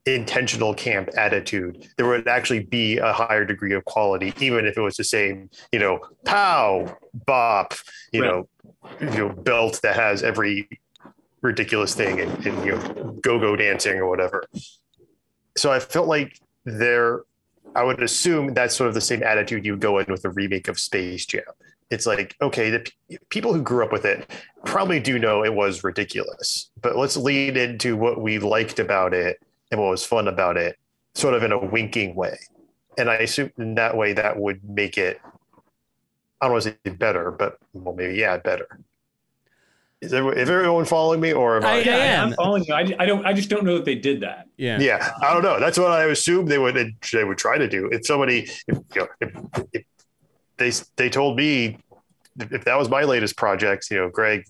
intentional 0.07 0.73
camp 0.73 1.09
attitude, 1.17 1.87
there 1.97 2.07
would 2.07 2.27
actually 2.27 2.63
be 2.63 2.97
a 2.97 3.11
higher 3.11 3.45
degree 3.45 3.73
of 3.73 3.83
quality, 3.85 4.33
even 4.39 4.65
if 4.65 4.77
it 4.77 4.81
was 4.81 4.95
the 4.95 5.03
same, 5.03 5.49
you 5.71 5.79
know, 5.79 5.99
pow, 6.25 6.97
bop, 7.25 7.73
you 8.11 8.21
Right. 8.21 8.29
know, 8.29 8.49
you 9.01 9.17
know, 9.17 9.29
belt 9.29 9.81
that 9.83 9.95
has 9.95 10.23
every 10.23 10.69
ridiculous 11.41 11.93
thing 11.93 12.19
and, 12.19 12.45
and 12.45 12.65
you 12.65 12.71
know, 12.71 13.19
go-go 13.21 13.55
dancing 13.55 13.97
or 13.97 14.09
whatever. 14.09 14.43
So 15.57 15.71
I 15.71 15.79
felt 15.79 16.07
like 16.07 16.39
there, 16.65 17.23
I 17.75 17.83
would 17.83 18.01
assume 18.01 18.53
that's 18.53 18.75
sort 18.75 18.87
of 18.87 18.93
the 18.93 19.01
same 19.01 19.23
attitude 19.23 19.65
you 19.65 19.75
go 19.77 19.99
in 19.99 20.05
with 20.07 20.25
a 20.25 20.29
remake 20.29 20.67
of 20.67 20.79
Space 20.79 21.25
Jam. 21.25 21.43
It's 21.89 22.05
like, 22.05 22.35
okay, 22.41 22.69
the 22.69 22.79
p- 22.79 23.17
people 23.29 23.53
who 23.53 23.61
grew 23.61 23.83
up 23.83 23.91
with 23.91 24.03
it 24.05 24.29
probably 24.65 24.99
do 24.99 25.17
know 25.19 25.43
it 25.43 25.53
was 25.53 25.83
ridiculous, 25.83 26.69
but 26.81 26.97
let's 26.97 27.15
lean 27.15 27.55
into 27.55 27.95
what 27.95 28.19
we 28.19 28.39
liked 28.39 28.79
about 28.79 29.13
it 29.13 29.39
and 29.71 29.81
what 29.81 29.89
was 29.89 30.05
fun 30.05 30.27
about 30.27 30.57
it, 30.57 30.77
sort 31.15 31.33
of 31.33 31.43
in 31.43 31.51
a 31.51 31.57
winking 31.57 32.15
way. 32.15 32.37
And 32.97 33.09
I 33.09 33.15
assume 33.15 33.51
in 33.57 33.75
that 33.75 33.95
way 33.95 34.13
that 34.13 34.37
would 34.39 34.63
make 34.67 34.97
it, 34.97 35.19
I 36.41 36.45
don't 36.45 36.53
want 36.53 36.63
to 36.63 36.75
say 36.85 36.91
better, 36.91 37.31
but 37.31 37.57
well, 37.73 37.95
maybe, 37.95 38.15
yeah, 38.15 38.37
better. 38.37 38.67
Is, 39.99 40.13
everyone, 40.13 40.37
is 40.37 40.49
everyone 40.49 40.85
following 40.85 41.19
me 41.19 41.33
or 41.33 41.57
am 41.57 41.65
I? 41.65 41.71
I- 41.71 41.79
Yeah, 41.79 41.95
am. 41.95 42.27
I'm 42.29 42.33
following 42.35 42.63
you. 42.65 42.73
I, 42.73 42.95
I 42.99 43.05
don't. 43.07 43.25
I 43.25 43.33
just 43.33 43.49
don't 43.49 43.63
know 43.63 43.75
that 43.75 43.85
they 43.85 43.95
did 43.95 44.21
that. 44.21 44.47
Yeah. 44.55 44.79
yeah, 44.79 45.11
I 45.23 45.33
don't 45.33 45.41
know. 45.41 45.59
That's 45.59 45.79
what 45.79 45.91
I 45.91 46.03
assume 46.05 46.45
they 46.45 46.59
would 46.59 46.95
they 47.11 47.23
would 47.23 47.37
try 47.39 47.57
to 47.57 47.67
do. 47.67 47.87
If 47.87 48.05
somebody, 48.05 48.47
if, 48.67 48.77
you 48.93 49.01
know, 49.01 49.07
if, 49.19 49.63
if 49.73 49.83
they 50.57 50.71
they 50.97 51.09
told 51.09 51.35
me 51.35 51.79
if 52.39 52.51
if 52.51 52.65
that 52.65 52.77
was 52.77 52.89
my 52.89 53.03
latest 53.03 53.37
project, 53.37 53.89
you 53.89 53.97
know, 53.97 54.09
Greg, 54.09 54.45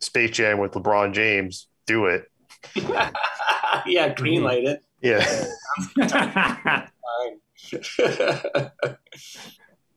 Space 0.00 0.32
Jam 0.32 0.58
with 0.58 0.72
LeBron 0.72 1.12
James, 1.12 1.68
do 1.86 2.06
it. 2.06 2.28
yeah, 3.86 4.12
green 4.14 4.42
light 4.42 4.64
it. 4.64 4.82
Yeah, 5.00 5.24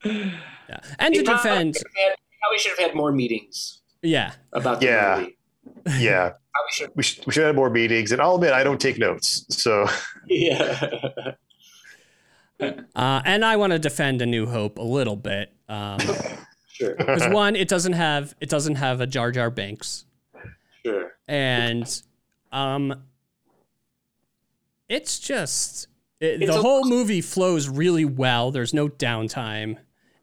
Yeah. 0.04 0.80
And 0.98 1.14
to 1.14 1.22
defend, 1.22 1.76
should 1.76 1.86
have 1.96 2.08
had- 2.10 2.16
Probably 2.40 2.58
should 2.58 2.70
have 2.70 2.78
had 2.80 2.94
more 2.96 3.12
meetings 3.12 3.82
yeah. 4.02 4.32
about 4.52 4.80
the 4.80 4.86
Yeah. 4.86 5.16
movie. 5.20 5.36
yeah. 6.04 6.30
Probably 6.30 6.72
should. 6.72 6.90
We 6.96 7.02
should, 7.04 7.24
we 7.26 7.32
should 7.32 7.44
have 7.44 7.54
more 7.54 7.70
meetings, 7.70 8.10
and 8.10 8.20
I'll 8.20 8.34
admit 8.34 8.52
I 8.52 8.64
don't 8.64 8.80
take 8.80 8.98
notes. 8.98 9.46
So 9.48 9.86
Yeah. 10.26 11.34
Uh, 12.60 13.22
and 13.24 13.44
I 13.44 13.56
want 13.56 13.72
to 13.72 13.78
defend 13.78 14.22
A 14.22 14.26
New 14.26 14.46
Hope 14.46 14.78
a 14.78 14.82
little 14.82 15.16
bit. 15.16 15.52
Um, 15.68 15.98
sure. 16.68 16.94
because 16.96 17.26
one, 17.28 17.54
it 17.56 17.68
doesn't 17.68 17.92
have 17.94 18.34
it 18.40 18.48
doesn't 18.48 18.74
have 18.76 19.00
a 19.00 19.06
Jar 19.06 19.30
Jar 19.32 19.50
Binks, 19.50 20.04
Sure. 20.84 21.12
and 21.28 22.02
um, 22.52 22.94
it's 24.88 25.18
just 25.18 25.88
it, 26.20 26.42
It's 26.42 26.54
the 26.54 26.60
whole 26.60 26.84
movie 26.84 27.20
flows 27.20 27.68
really 27.68 28.04
well. 28.04 28.52
There's 28.52 28.72
no 28.72 28.88
downtime, 28.88 29.78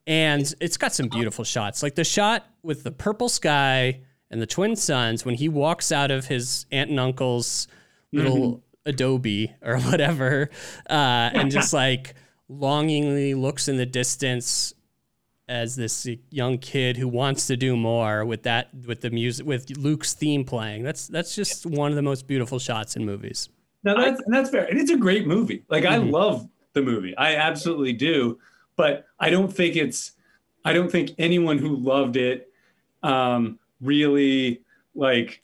and 0.07 0.53
it's 0.61 0.77
got 0.77 0.93
some 0.93 1.09
beautiful 1.09 1.43
shots, 1.43 1.83
like 1.83 1.95
the 1.95 2.05
shot 2.05 2.45
with 2.63 2.83
the 2.83 2.91
purple 2.91 3.27
sky 3.27 4.01
and 4.31 4.41
the 4.41 4.47
twin 4.47 4.75
suns 4.75 5.25
when 5.25 5.35
he 5.35 5.49
walks 5.49 5.91
out 5.91 6.11
of 6.11 6.27
his 6.27 6.65
aunt 6.71 6.89
and 6.89 6.99
uncle's 6.99 7.67
little 8.13 8.63
adobe 8.85 9.53
or 9.61 9.79
whatever, 9.81 10.49
uh, 10.89 11.31
and 11.33 11.51
just 11.51 11.73
like 11.83 12.13
longingly 12.47 13.33
looks 13.33 13.67
in 13.67 13.75
the 13.77 13.85
distance 13.85 14.73
as 15.49 15.75
this 15.75 16.07
young 16.29 16.59
kid 16.59 16.95
who 16.95 17.07
wants 17.07 17.47
to 17.47 17.57
do 17.57 17.75
more 17.75 18.23
with 18.23 18.43
that 18.43 18.69
with 18.85 19.01
the 19.01 19.09
music 19.09 19.45
with 19.45 19.69
Luke's 19.77 20.13
theme 20.13 20.45
playing. 20.45 20.83
That's 20.83 21.07
that's 21.07 21.35
just 21.35 21.65
one 21.65 21.91
of 21.91 21.95
the 21.95 22.01
most 22.03 22.27
beautiful 22.27 22.59
shots 22.59 22.95
in 22.95 23.03
movies. 23.05 23.49
No, 23.83 23.95
that's 23.99 24.21
and 24.25 24.33
that's 24.33 24.51
fair. 24.51 24.65
And 24.65 24.79
it's 24.79 24.91
a 24.91 24.97
great 24.97 25.25
movie. 25.27 25.63
Like 25.67 25.85
I 25.85 25.97
Mhm. 25.97 26.11
love 26.11 26.47
the 26.73 26.81
movie. 26.83 27.17
I 27.17 27.35
absolutely 27.35 27.93
do. 27.93 28.37
But 28.77 29.05
I 29.19 29.29
don't 29.31 29.51
think 29.51 29.75
it's 29.75 30.11
I 30.63 30.71
don't 30.73 30.91
think 30.91 31.11
anyone 31.17 31.57
who 31.57 31.75
loved 31.77 32.15
it 32.15 32.51
um 33.03 33.57
really 33.81 34.61
like 34.93 35.41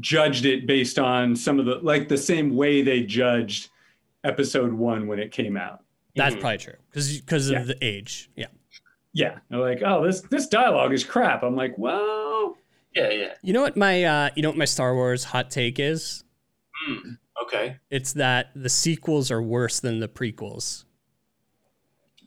judged 0.00 0.46
it 0.46 0.66
based 0.66 0.98
on 0.98 1.36
some 1.36 1.60
of 1.60 1.66
the 1.66 1.74
like 1.76 2.08
the 2.08 2.16
same 2.18 2.56
way 2.56 2.80
they 2.80 3.02
judged 3.02 3.68
episode 4.24 4.72
1 4.72 5.06
when 5.06 5.18
it 5.18 5.30
came 5.32 5.56
out. 5.58 5.80
That's 6.16 6.34
Mhm. 6.36 6.40
probably 6.40 6.58
true 6.58 6.74
because 6.90 7.20
because 7.20 7.50
Yeah. 7.50 7.60
of 7.60 7.66
the 7.66 7.76
age. 7.84 8.30
Yeah. 8.36 8.46
Yeah. 9.14 9.38
They're 9.48 9.60
like, 9.60 9.80
"Oh, 9.86 10.04
this 10.04 10.20
this 10.22 10.46
dialogue 10.48 10.92
is 10.92 11.04
crap." 11.04 11.42
I'm 11.42 11.56
like, 11.56 11.78
"Well, 11.78 12.56
Yeah. 12.94 13.10
Yeah. 13.10 13.34
You 13.42 13.52
know 13.54 13.62
what 13.62 13.76
my 13.76 14.04
uh, 14.04 14.30
you 14.36 14.42
know 14.42 14.50
what 14.50 14.58
my 14.58 14.64
Star 14.66 14.94
Wars 14.94 15.24
hot 15.24 15.50
take 15.50 15.78
is? 15.78 16.22
Hmm. 16.86 17.12
Okay. 17.44 17.76
It's 17.90 18.12
that 18.14 18.50
the 18.54 18.68
sequels 18.68 19.30
are 19.30 19.40
worse 19.42 19.80
than 19.80 20.00
the 20.00 20.08
prequels. 20.08 20.84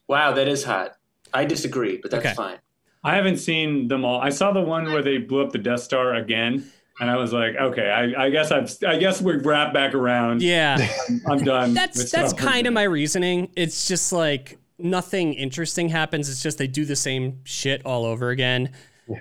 Wow, 0.07 0.31
that 0.33 0.47
is 0.47 0.63
hot. 0.63 0.93
I 1.33 1.45
disagree, 1.45 1.97
but 2.01 2.11
that's 2.11 2.25
Okay. 2.25 2.33
fine. 2.35 2.57
I 3.03 3.15
haven't 3.15 3.37
seen 3.37 3.87
them 3.87 4.03
all. 4.05 4.19
I 4.21 4.29
saw 4.29 4.51
the 4.51 4.61
one 4.61 4.85
where 4.91 5.01
they 5.01 5.17
blew 5.17 5.41
up 5.43 5.51
the 5.51 5.57
Death 5.57 5.81
Star 5.81 6.15
again, 6.15 6.69
and 6.99 7.09
I 7.09 7.15
was 7.17 7.31
like, 7.31 7.55
"Okay, 7.55 7.89
I, 7.89 8.25
I 8.25 8.29
guess 8.29 8.51
I've 8.51 8.71
I 8.85 8.97
guess 8.97 9.21
we're 9.21 9.39
wrapped 9.41 9.73
back 9.73 9.93
around. 9.93 10.41
Yeah. 10.41 10.77
I'm 11.29 11.39
done." 11.43 11.73
that's 11.73 12.11
that's 12.11 12.33
kind 12.33 12.67
of 12.67 12.73
my 12.73 12.83
reasoning. 12.83 13.51
It's 13.55 13.87
just 13.87 14.11
like 14.11 14.57
nothing 14.79 15.33
interesting 15.33 15.89
happens. 15.89 16.29
It's 16.29 16.41
just 16.43 16.57
they 16.57 16.67
do 16.67 16.85
the 16.85 16.95
same 16.95 17.39
shit 17.43 17.85
all 17.85 18.05
over 18.05 18.29
again. 18.29 18.71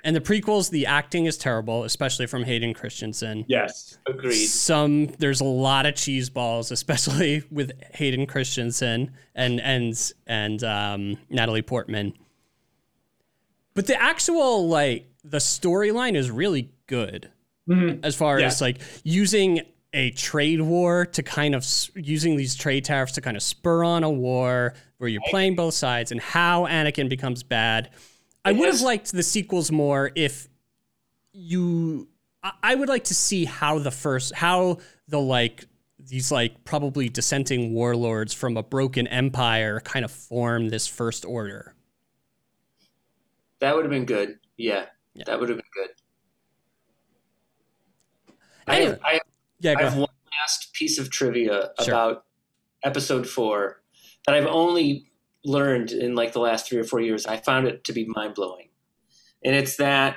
And 0.03 0.17
the 0.17 0.21
prequels, 0.21 0.69
the 0.71 0.87
acting 0.87 1.27
is 1.27 1.39
terrible, 1.39 1.85
especially 1.85 2.27
from 2.27 2.43
Hayden 2.43 2.75
Christensen. 2.75 3.45
Yes. 3.47 3.99
Agreed. 4.09 4.35
Some 4.47 5.07
there's 5.19 5.41
a 5.41 5.45
lot 5.45 5.87
of 5.87 5.95
cheese 5.95 6.29
balls, 6.29 6.71
especially 6.73 7.45
with 7.53 7.71
Hayden 7.95 8.27
Christensen 8.27 9.13
and 9.37 9.61
and 9.61 10.13
and 10.27 10.65
um, 10.65 11.19
Natalie 11.31 11.63
Portman. 11.63 12.15
But 13.75 13.87
the 13.87 14.01
actual 14.01 14.69
like 14.69 15.09
the 15.23 15.39
storyline 15.39 16.17
is 16.17 16.31
really 16.31 16.71
good 16.87 17.31
Mhm. 17.69 18.01
as 18.05 18.15
far 18.15 18.41
Yeah. 18.41 18.47
as 18.47 18.61
like 18.61 18.79
using 19.05 19.61
a 19.93 20.11
trade 20.11 20.61
war 20.61 21.07
to 21.07 21.23
kind 21.23 21.55
of 21.55 21.65
using 21.95 22.37
these 22.37 22.55
trade 22.55 22.85
tariffs 22.85 23.13
to 23.13 23.21
kind 23.21 23.37
of 23.37 23.43
spur 23.43 23.83
on 23.85 24.05
a 24.05 24.11
war 24.11 24.75
where 24.99 25.09
you're 25.09 25.23
playing 25.29 25.55
both 25.57 25.75
sides 25.75 26.11
and 26.13 26.21
how 26.21 26.67
Anakin 26.67 27.09
becomes 27.09 27.43
bad. 27.43 27.91
I 28.45 28.53
would 28.53 28.69
have 28.69 28.81
liked 28.81 29.13
the 29.13 29.23
sequels 29.23 29.71
more 29.73 30.11
if 30.15 30.49
you 31.33 32.09
I- 32.63 32.75
would 32.77 32.89
like 32.89 33.05
to 33.05 33.15
see 33.15 33.45
how 33.45 33.79
the 33.81 33.91
first 33.91 34.35
how 34.35 34.79
the 35.09 35.21
like 35.21 35.65
these 35.99 36.31
like 36.31 36.63
probably 36.65 37.09
dissenting 37.09 37.73
warlords 37.75 38.33
from 38.33 38.57
a 38.57 38.63
broken 38.63 39.07
empire 39.09 39.81
kind 39.81 40.05
of 40.05 40.11
form 40.13 40.69
this 40.69 40.87
first 40.87 41.25
order. 41.25 41.75
That 43.59 43.75
would 43.75 43.85
have 43.85 43.91
been 43.91 44.05
good. 44.05 44.39
Yeah, 44.57 44.87
Yeah. 45.15 45.25
that 45.27 45.41
would 45.41 45.49
have 45.49 45.59
been 45.59 45.65
good. 45.75 45.91
I 48.69 48.77
have, 48.77 49.01
I, 49.05 49.21
Yeah, 49.61 49.75
I 49.79 49.83
have 49.83 49.97
one 49.97 50.09
last 50.41 50.73
piece 50.73 50.99
of 50.99 51.11
trivia 51.11 51.71
Sure. 51.83 51.95
about 51.95 52.25
episode 52.85 53.27
four 53.29 53.83
that 54.27 54.35
I've 54.35 54.47
only 54.47 55.11
learned 55.45 55.93
in 55.93 56.15
like 56.15 56.33
the 56.33 56.41
last 56.41 56.69
three 56.69 56.79
or 56.79 56.85
four 56.85 57.01
years. 57.01 57.27
I 57.27 57.37
found 57.37 57.67
it 57.69 57.85
to 57.85 57.93
be 57.93 58.07
mind 58.09 58.35
blowing. 58.35 58.69
And 59.45 59.55
it's 59.55 59.77
that 59.77 60.17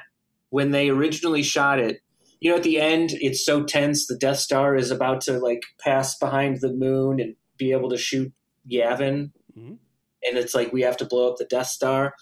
when 0.50 0.72
they 0.72 0.90
originally 0.90 1.44
shot 1.44 1.80
it, 1.80 2.02
you 2.40 2.50
know, 2.50 2.58
at 2.58 2.64
the 2.64 2.80
end, 2.80 3.12
it's 3.14 3.46
so 3.46 3.64
tense. 3.64 4.08
The 4.08 4.18
Death 4.18 4.38
Star 4.38 4.76
is 4.76 4.92
about 4.92 5.22
to 5.22 5.34
like 5.34 5.62
pass 5.80 6.18
behind 6.18 6.62
the 6.62 6.74
moon 6.74 7.20
and 7.20 7.36
be 7.58 7.72
able 7.72 7.90
to 7.90 7.98
shoot 7.98 8.32
Yavin. 8.72 9.32
Mhm. 9.58 9.78
And 10.24 10.38
it's 10.38 10.56
like, 10.56 10.74
we 10.74 10.82
have 10.82 10.98
to 10.98 11.06
blow 11.06 11.30
up 11.30 11.38
the 11.38 11.46
Death 11.46 11.68
Star. 11.68 12.16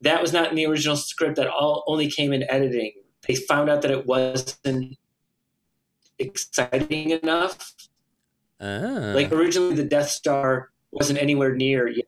That 0.00 0.20
was 0.20 0.32
not 0.32 0.50
in 0.50 0.54
the 0.54 0.66
original 0.66 0.96
script. 0.96 1.36
That 1.36 1.48
all 1.48 1.82
only 1.86 2.10
came 2.10 2.32
in 2.32 2.48
editing. 2.50 2.92
They 3.26 3.34
found 3.34 3.70
out 3.70 3.82
that 3.82 3.90
it 3.90 4.06
wasn't 4.06 4.96
exciting 6.18 7.10
enough. 7.10 7.74
Ah. 8.60 9.12
Like 9.14 9.32
originally, 9.32 9.74
the 9.74 9.84
Death 9.84 10.10
Star 10.10 10.70
wasn't 10.94 11.20
anywhere 11.20 11.54
near 11.54 11.88
yet. 11.88 12.06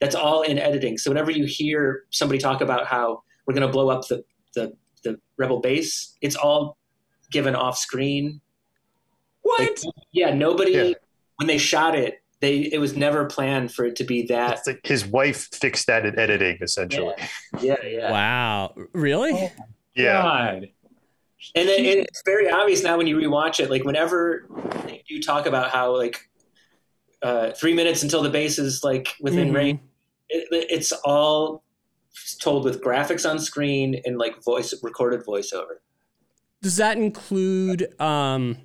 That's 0.00 0.14
all 0.14 0.42
in 0.42 0.58
editing. 0.58 0.98
So 0.98 1.10
whenever 1.10 1.30
you 1.30 1.44
hear 1.46 2.04
somebody 2.10 2.38
talk 2.38 2.60
about 2.60 2.86
how 2.86 3.22
we're 3.46 3.54
going 3.54 3.66
to 3.66 3.72
blow 3.72 3.88
up 3.90 4.06
the, 4.08 4.24
the 4.54 4.72
the 5.02 5.18
rebel 5.36 5.60
base, 5.60 6.16
it's 6.20 6.36
all 6.36 6.76
given 7.30 7.54
off 7.54 7.76
screen. 7.78 8.40
What? 9.42 9.60
Like, 9.60 9.78
yeah, 10.12 10.32
nobody 10.34 10.72
Yeah. 10.72 10.92
when 11.36 11.46
they 11.46 11.58
shot 11.58 11.94
it, 11.94 12.22
they 12.40 12.58
it 12.60 12.78
was 12.78 12.96
never 12.96 13.24
planned 13.26 13.72
for 13.72 13.84
it 13.84 13.96
to 13.96 14.04
be 14.04 14.22
that. 14.26 14.58
It's 14.58 14.66
like 14.66 14.80
his 14.84 15.06
wife 15.06 15.48
fixed 15.52 15.86
that 15.86 16.04
in 16.06 16.18
editing, 16.18 16.58
essentially. 16.60 17.14
Yeah, 17.60 17.76
yeah. 17.84 18.10
wow. 18.10 18.74
Really? 18.92 19.32
Oh, 19.34 19.50
Yeah. 19.94 20.22
God. 20.22 20.68
And 21.54 21.68
then 21.68 21.78
and 21.80 22.06
it's 22.08 22.22
very 22.24 22.50
obvious 22.50 22.82
now 22.82 22.96
when 22.96 23.06
you 23.06 23.16
rewatch 23.18 23.60
it. 23.60 23.70
Like 23.70 23.84
whenever 23.84 24.48
you 25.06 25.22
talk 25.22 25.44
about 25.46 25.70
how 25.70 25.94
like 25.96 26.18
uh, 27.24 27.50
three 27.52 27.72
minutes 27.74 28.02
until 28.02 28.22
the 28.22 28.28
base 28.30 28.58
is 28.58 28.84
like 28.84 29.14
within 29.20 29.48
Mhm. 29.50 29.54
range, 29.54 29.80
it, 30.28 30.46
it's 30.70 30.92
all 31.04 31.64
told 32.38 32.64
with 32.64 32.80
graphics 32.82 33.28
on 33.28 33.38
screen 33.38 34.00
and 34.04 34.18
like 34.18 34.42
voice 34.44 34.72
recorded 34.82 35.24
voiceover. 35.24 35.78
Does 36.62 36.76
that 36.76 36.96
include, 36.96 37.98
um, 38.00 38.58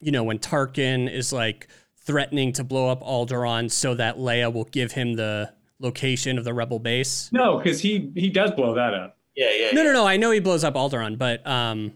you 0.00 0.10
know, 0.12 0.24
when 0.24 0.38
Tarkin 0.38 1.12
is 1.12 1.32
like 1.32 1.68
threatening 1.98 2.52
to 2.54 2.64
blow 2.64 2.88
up 2.88 3.02
Alderaan 3.02 3.70
so 3.70 3.94
that 3.94 4.16
Leia 4.18 4.52
will 4.52 4.64
give 4.64 4.92
him 4.92 5.14
the 5.14 5.52
location 5.78 6.38
of 6.38 6.44
the 6.44 6.54
rebel 6.54 6.78
base? 6.78 7.28
No, 7.32 7.58
because 7.58 7.80
he 7.80 8.12
he 8.14 8.30
does 8.30 8.52
blow 8.52 8.74
that 8.74 8.94
up. 8.94 9.18
Yeah, 9.36 9.50
yeah. 9.50 9.70
No, 9.72 9.82
yeah. 9.82 9.88
no, 9.88 9.92
no. 9.92 10.06
I 10.06 10.16
know 10.16 10.30
he 10.30 10.40
blows 10.40 10.64
up 10.64 10.74
Alderaan, 10.74 11.18
but 11.18 11.46
um, 11.46 11.92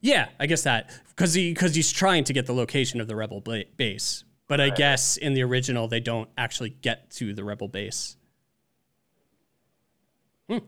yeah, 0.00 0.28
I 0.38 0.46
guess 0.46 0.62
that 0.64 0.90
because 1.08 1.34
he 1.34 1.52
because 1.52 1.74
he's 1.74 1.90
trying 1.90 2.24
to 2.24 2.32
get 2.32 2.46
the 2.46 2.52
location 2.54 3.00
of 3.00 3.06
the 3.08 3.16
rebel 3.16 3.40
ba- 3.40 3.64
base. 3.76 4.24
But 4.48 4.60
I 4.60 4.70
guess 4.70 5.18
in 5.18 5.34
the 5.34 5.42
original 5.42 5.88
they 5.88 6.00
don't 6.00 6.28
actually 6.36 6.70
get 6.70 7.10
to 7.12 7.34
the 7.34 7.44
rebel 7.44 7.68
base. 7.68 8.16
Hmm. 10.48 10.58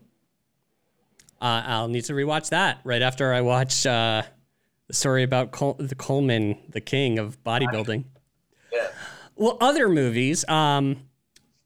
Uh, 1.41 1.63
I'll 1.65 1.87
need 1.87 2.05
to 2.05 2.13
rewatch 2.13 2.49
that 2.49 2.81
right 2.83 3.01
after 3.01 3.33
I 3.33 3.41
watch 3.41 3.85
uh, 3.87 4.21
the 4.87 4.93
story 4.93 5.23
about 5.23 5.51
Col- 5.51 5.77
the 5.79 5.95
Coleman, 5.95 6.59
the 6.69 6.81
king 6.81 7.17
of 7.17 7.43
bodybuilding. 7.43 8.05
Yeah. 8.71 8.87
Well, 9.35 9.57
other 9.59 9.89
movies. 9.89 10.47
Um, 10.47 11.07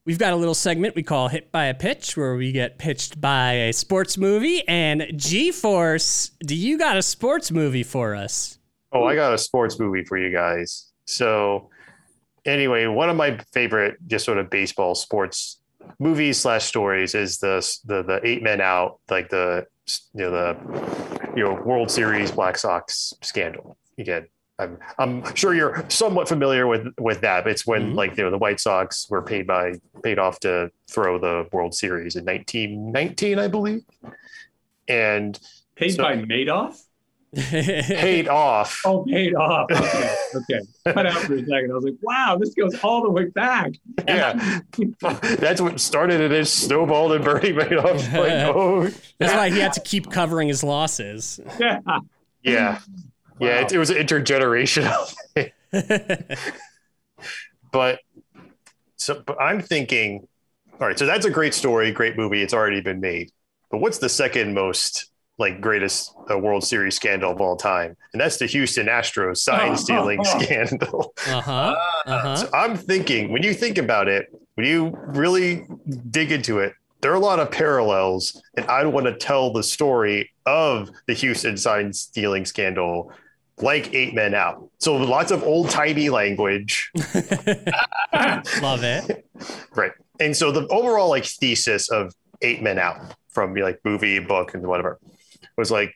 we've 0.05 0.17
got 0.17 0.31
a 0.31 0.37
little 0.37 0.55
segment 0.55 0.95
we 0.95 1.03
call 1.03 1.27
"Hit 1.27 1.51
by 1.51 1.65
a 1.65 1.73
Pitch," 1.73 2.15
where 2.15 2.37
we 2.37 2.53
get 2.53 2.77
pitched 2.77 3.19
by 3.19 3.51
a 3.53 3.73
sports 3.73 4.17
movie. 4.17 4.65
And 4.65 5.11
G-Force, 5.17 6.31
do 6.39 6.55
you 6.55 6.77
got 6.77 6.95
a 6.95 7.03
sports 7.03 7.51
movie 7.51 7.83
for 7.83 8.15
us? 8.15 8.57
Oh, 8.93 9.03
I 9.03 9.15
got 9.15 9.33
a 9.33 9.37
sports 9.37 9.77
movie 9.77 10.05
for 10.05 10.17
you 10.17 10.31
guys. 10.31 10.91
So, 11.03 11.69
anyway, 12.45 12.85
one 12.87 13.09
of 13.09 13.15
my 13.15 13.37
favorite, 13.53 13.97
just 14.07 14.25
sort 14.25 14.37
of 14.37 14.49
baseball 14.49 14.95
sports 14.95 15.59
movies 15.99 16.39
slash 16.39 16.63
stories 16.65 17.13
is 17.15 17.37
the 17.39 17.57
the 17.85 18.03
the 18.03 18.19
eight 18.23 18.41
men 18.43 18.61
out, 18.61 18.99
like 19.09 19.29
the 19.29 19.67
you 20.13 20.21
know 20.23 20.31
the 20.31 21.31
you 21.35 21.43
know 21.43 21.53
World 21.53 21.91
Series 21.91 22.31
Black 22.31 22.57
Sox 22.57 23.13
scandal. 23.21 23.77
Again, 23.97 24.27
I'm 24.57 24.77
I'm 24.97 25.35
sure 25.35 25.53
you're 25.53 25.85
somewhat 25.89 26.27
familiar 26.27 26.65
with 26.67 26.87
with 26.99 27.21
that. 27.21 27.45
It's 27.47 27.67
when 27.67 27.91
Mhm. 27.91 27.95
like 27.95 28.17
you 28.17 28.23
know 28.23 28.31
the 28.31 28.37
White 28.37 28.59
Sox 28.59 29.07
were 29.09 29.21
paid 29.21 29.45
by 29.47 29.73
paid 30.03 30.17
off 30.19 30.39
to 30.41 30.71
throw 30.89 31.19
the 31.19 31.47
World 31.51 31.73
Series 31.75 32.15
in 32.15 32.25
1919, 32.25 33.37
I 33.39 33.47
believe, 33.47 33.81
and 34.87 35.39
Paid 35.75 35.95
So- 35.95 36.03
by 36.03 36.15
Madoff? 36.15 36.81
Paid 37.35 38.27
off. 38.27 38.81
Oh, 38.85 39.03
paid 39.03 39.35
off. 39.35 39.71
Okay. 39.71 40.15
okay. 40.35 40.59
Cut 40.93 41.05
out 41.05 41.13
for 41.23 41.35
a 41.35 41.39
second. 41.39 41.71
I 41.71 41.73
was 41.73 41.83
like, 41.83 41.95
wow, 42.01 42.37
this 42.39 42.53
goes 42.53 42.77
all 42.83 43.01
the 43.01 43.09
way 43.09 43.25
back. 43.25 43.73
Yeah, 44.07 44.61
that's 45.01 45.59
what 45.59 45.79
started 45.79 46.21
it. 46.21 46.31
Is 46.31 46.51
snowballed 46.51 47.13
and 47.13 47.25
Bernie 47.25 47.51
Madoff. 47.51 48.11
Like, 48.13 48.55
oh, 48.55 48.89
That's 49.19 49.33
why 49.33 49.49
he 49.49 49.59
had 49.59 49.73
to 49.73 49.81
keep 49.81 50.11
covering 50.11 50.47
his 50.47 50.63
losses. 50.63 51.39
Yeah. 51.59 51.79
yeah, 52.43 52.79
yeah. 53.39 53.61
It, 53.61 53.71
it 53.71 53.77
was 53.77 53.89
intergenerational. 53.89 55.13
but 57.71 57.99
so, 58.97 59.23
but 59.25 59.41
I'm 59.41 59.61
thinking, 59.61 60.27
all 60.79 60.87
right. 60.87 60.97
So 60.97 61.05
that's 61.05 61.25
a 61.25 61.31
great 61.31 61.53
story, 61.53 61.91
great 61.91 62.17
movie. 62.17 62.41
It's 62.41 62.53
already 62.53 62.81
been 62.81 62.99
made. 62.99 63.31
But 63.71 63.79
what's 63.79 63.97
the 63.97 64.09
second 64.09 64.53
most 64.53 65.09
like 65.37 65.59
greatest 65.61 66.13
uh, 66.31 66.37
World 66.37 66.63
Series 66.63 66.95
scandal 66.95 67.31
of 67.31 67.41
all 67.41 67.55
time? 67.55 67.95
And 68.13 68.21
that's 68.21 68.37
the 68.37 68.45
Houston 68.45 68.87
Astros 68.87 69.37
sign 69.37 69.77
stealing 69.85 70.23
scandal. 70.25 71.13
Uh 71.27 71.41
huh. 71.41 71.75
Uh 72.05 72.19
huh. 72.19 72.35
So 72.35 72.49
I'm 72.53 72.75
thinking, 72.77 73.31
when 73.31 73.43
you 73.43 73.53
think 73.53 73.77
about 73.77 74.07
it, 74.07 74.27
when 74.55 74.65
you 74.65 74.97
really 75.07 75.65
dig 76.09 76.31
into 76.31 76.59
it, 76.59 76.73
there 77.01 77.11
are 77.11 77.15
a 77.15 77.19
lot 77.19 77.39
of 77.39 77.51
parallels, 77.51 78.41
and 78.57 78.65
I 78.67 78.83
want 78.85 79.05
to 79.05 79.15
tell 79.15 79.51
the 79.53 79.61
story 79.61 80.31
of 80.45 80.89
the 81.07 81.13
Houston 81.13 81.55
sign 81.57 81.93
stealing 81.93 82.45
scandal 82.45 83.11
like 83.59 83.93
Eight 83.93 84.13
Men 84.15 84.33
Out. 84.33 84.69
So 84.79 84.95
lots 84.95 85.31
of 85.31 85.43
old 85.43 85.69
timey 85.69 86.09
language, 86.09 86.91
Love 88.61 88.83
it. 88.83 89.25
right? 89.75 89.91
And 90.19 90.35
so 90.35 90.51
the 90.51 90.67
overall 90.67 91.09
like 91.09 91.25
thesis 91.25 91.89
of 91.89 92.13
Eight 92.41 92.61
Men 92.63 92.79
Out 92.79 93.13
from 93.29 93.53
like 93.55 93.79
movie, 93.83 94.19
book, 94.19 94.53
and 94.53 94.65
whatever 94.65 94.99
was 95.57 95.71
like, 95.71 95.93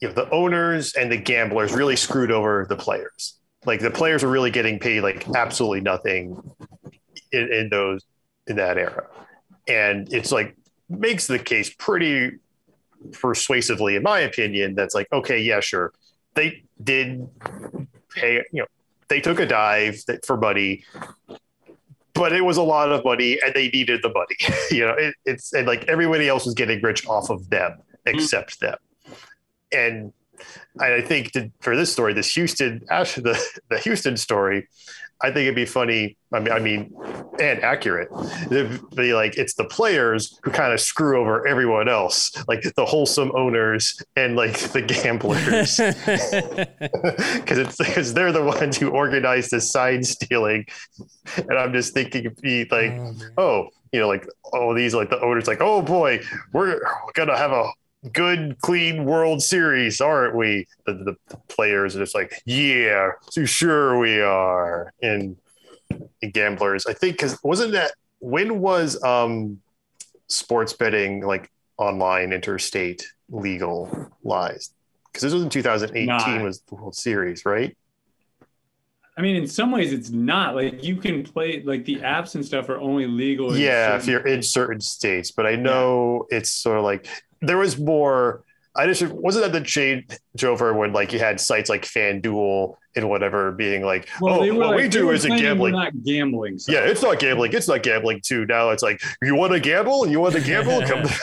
you 0.00 0.08
know, 0.08 0.14
the 0.14 0.28
owners 0.30 0.94
and 0.94 1.10
the 1.10 1.16
gamblers 1.16 1.72
really 1.72 1.96
screwed 1.96 2.30
over 2.30 2.66
the 2.68 2.76
players. 2.76 3.38
Like 3.64 3.80
the 3.80 3.90
players 3.90 4.22
were 4.22 4.30
really 4.30 4.50
getting 4.50 4.78
paid 4.78 5.00
like 5.00 5.26
absolutely 5.34 5.80
nothing 5.80 6.40
in, 7.32 7.52
in 7.52 7.68
those 7.70 8.04
in 8.46 8.56
that 8.56 8.76
era, 8.76 9.06
and 9.66 10.12
it's 10.12 10.30
like 10.30 10.54
makes 10.90 11.26
the 11.26 11.38
case 11.38 11.74
pretty 11.78 12.32
persuasively, 13.12 13.96
in 13.96 14.02
my 14.02 14.20
opinion. 14.20 14.74
That's 14.74 14.94
like, 14.94 15.08
okay, 15.12 15.40
yeah, 15.40 15.60
sure, 15.60 15.94
they 16.34 16.64
did 16.82 17.26
pay. 18.14 18.44
You 18.52 18.62
know, 18.62 18.66
they 19.08 19.20
took 19.20 19.40
a 19.40 19.46
dive 19.46 20.02
for 20.26 20.36
money, 20.36 20.84
but 22.12 22.34
it 22.34 22.42
was 22.42 22.58
a 22.58 22.62
lot 22.62 22.92
of 22.92 23.02
money, 23.02 23.38
and 23.42 23.54
they 23.54 23.68
needed 23.68 24.02
the 24.02 24.10
money. 24.10 24.36
you 24.70 24.84
know, 24.84 24.92
it, 24.92 25.14
it's 25.24 25.54
and 25.54 25.66
like 25.66 25.84
everybody 25.84 26.28
else 26.28 26.44
was 26.44 26.52
getting 26.52 26.82
rich 26.82 27.06
off 27.06 27.30
of 27.30 27.48
them 27.48 27.80
Mm-hmm. 28.06 28.18
except 28.18 28.60
them, 28.60 28.78
and 29.72 30.12
I 30.80 31.00
think 31.00 31.32
that 31.32 31.50
for 31.60 31.76
this 31.76 31.92
story, 31.92 32.12
this 32.12 32.34
Houston, 32.34 32.82
Ash, 32.90 33.14
the 33.14 33.40
the 33.70 33.78
Houston 33.78 34.16
story, 34.16 34.68
I 35.22 35.28
think 35.28 35.44
it'd 35.44 35.54
be 35.54 35.64
funny. 35.64 36.16
I 36.32 36.40
mean, 36.40 36.52
I 36.52 36.58
mean, 36.58 36.94
and 37.40 37.62
accurate. 37.62 38.08
It'd 38.50 38.90
be 38.90 39.14
like 39.14 39.36
it's 39.36 39.54
the 39.54 39.64
players 39.64 40.38
who 40.42 40.50
kind 40.50 40.72
of 40.72 40.80
screw 40.80 41.20
over 41.20 41.46
everyone 41.46 41.88
else, 41.88 42.32
like 42.48 42.62
the 42.76 42.84
wholesome 42.84 43.30
owners 43.34 44.02
and 44.16 44.36
like 44.36 44.58
the 44.58 44.82
gamblers, 44.82 45.76
because 47.40 47.58
it's 47.58 47.76
because 47.76 48.14
they're 48.14 48.32
the 48.32 48.44
ones 48.44 48.76
who 48.76 48.90
organize 48.90 49.50
the 49.50 49.60
sign 49.60 50.02
stealing. 50.02 50.66
And 51.36 51.58
I'm 51.58 51.72
just 51.72 51.94
thinking, 51.94 52.24
it'd 52.24 52.40
be 52.40 52.66
like, 52.70 52.92
Oh, 52.92 53.14
oh, 53.38 53.68
you 53.92 54.00
know, 54.00 54.08
like 54.08 54.26
all 54.52 54.74
these 54.74 54.94
like 54.94 55.10
the 55.10 55.20
owners, 55.20 55.46
like 55.46 55.60
oh 55.60 55.80
boy, 55.80 56.20
we're 56.52 56.80
gonna 57.14 57.36
have 57.36 57.52
a 57.52 57.70
good, 58.12 58.56
clean 58.60 59.04
World 59.04 59.42
Series, 59.42 60.00
aren't 60.00 60.34
we? 60.34 60.66
The, 60.86 60.94
the, 60.94 61.16
the 61.28 61.36
players 61.48 61.96
are 61.96 62.00
just 62.00 62.14
like, 62.14 62.42
yeah, 62.44 63.10
so 63.30 63.44
sure 63.44 63.98
we 63.98 64.20
are. 64.20 64.92
And, 65.02 65.36
and 66.22 66.32
gamblers, 66.32 66.86
I 66.86 66.92
think, 66.92 67.16
because 67.16 67.38
wasn't 67.42 67.72
that 67.72 67.92
when 68.18 68.60
was 68.60 69.02
um 69.04 69.60
sports 70.28 70.72
betting 70.72 71.20
like 71.20 71.50
online 71.76 72.32
interstate 72.32 73.06
legalized? 73.28 74.72
Because 75.06 75.22
this 75.22 75.32
was 75.32 75.42
in 75.42 75.50
2018 75.50 76.06
Not. 76.06 76.42
was 76.42 76.60
the 76.60 76.74
World 76.74 76.96
Series, 76.96 77.44
right? 77.44 77.76
I 79.16 79.22
mean, 79.22 79.36
in 79.36 79.46
some 79.46 79.70
ways, 79.70 79.92
it's 79.92 80.10
not 80.10 80.56
like 80.56 80.82
you 80.82 80.96
can 80.96 81.22
play 81.22 81.62
like 81.62 81.84
the 81.84 81.96
apps 81.96 82.34
and 82.34 82.44
stuff 82.44 82.68
are 82.68 82.78
only 82.78 83.06
legal. 83.06 83.54
in 83.54 83.60
yeah, 83.60 83.96
if 83.96 84.06
you're 84.06 84.26
in 84.26 84.42
certain 84.42 84.80
states, 84.80 85.30
but 85.30 85.46
I 85.46 85.54
know 85.54 86.26
it's 86.30 86.50
sort 86.50 86.78
of 86.78 86.84
like 86.84 87.06
there 87.40 87.58
was 87.58 87.78
more. 87.78 88.42
I 88.76 88.86
just 88.88 89.04
wasn't 89.04 89.44
that 89.44 89.56
the 89.56 89.64
change 89.64 90.04
over 90.42 90.74
when 90.74 90.92
like 90.92 91.12
you 91.12 91.20
had 91.20 91.40
sites 91.40 91.70
like 91.70 91.82
FanDuel 91.82 92.74
and 92.96 93.08
whatever 93.08 93.52
being 93.52 93.84
like, 93.84 94.08
Well, 94.20 94.42
oh, 94.42 94.54
what 94.54 94.70
like, 94.70 94.76
we 94.78 94.88
do 94.88 95.12
isn't 95.12 95.36
gambling. 95.36 95.74
not 95.74 95.92
gambling. 96.02 96.58
So. 96.58 96.72
Yeah, 96.72 96.80
it's 96.80 97.00
not 97.00 97.20
gambling. 97.20 97.52
It's 97.52 97.68
not 97.68 97.84
gambling 97.84 98.20
too. 98.20 98.46
Now 98.46 98.70
it's 98.70 98.82
like 98.82 99.00
you 99.22 99.36
want 99.36 99.52
to 99.52 99.60
gamble 99.60 100.08
you 100.08 100.18
want 100.18 100.34
to 100.34 100.40
gamble. 100.40 100.82
Come. 100.82 101.04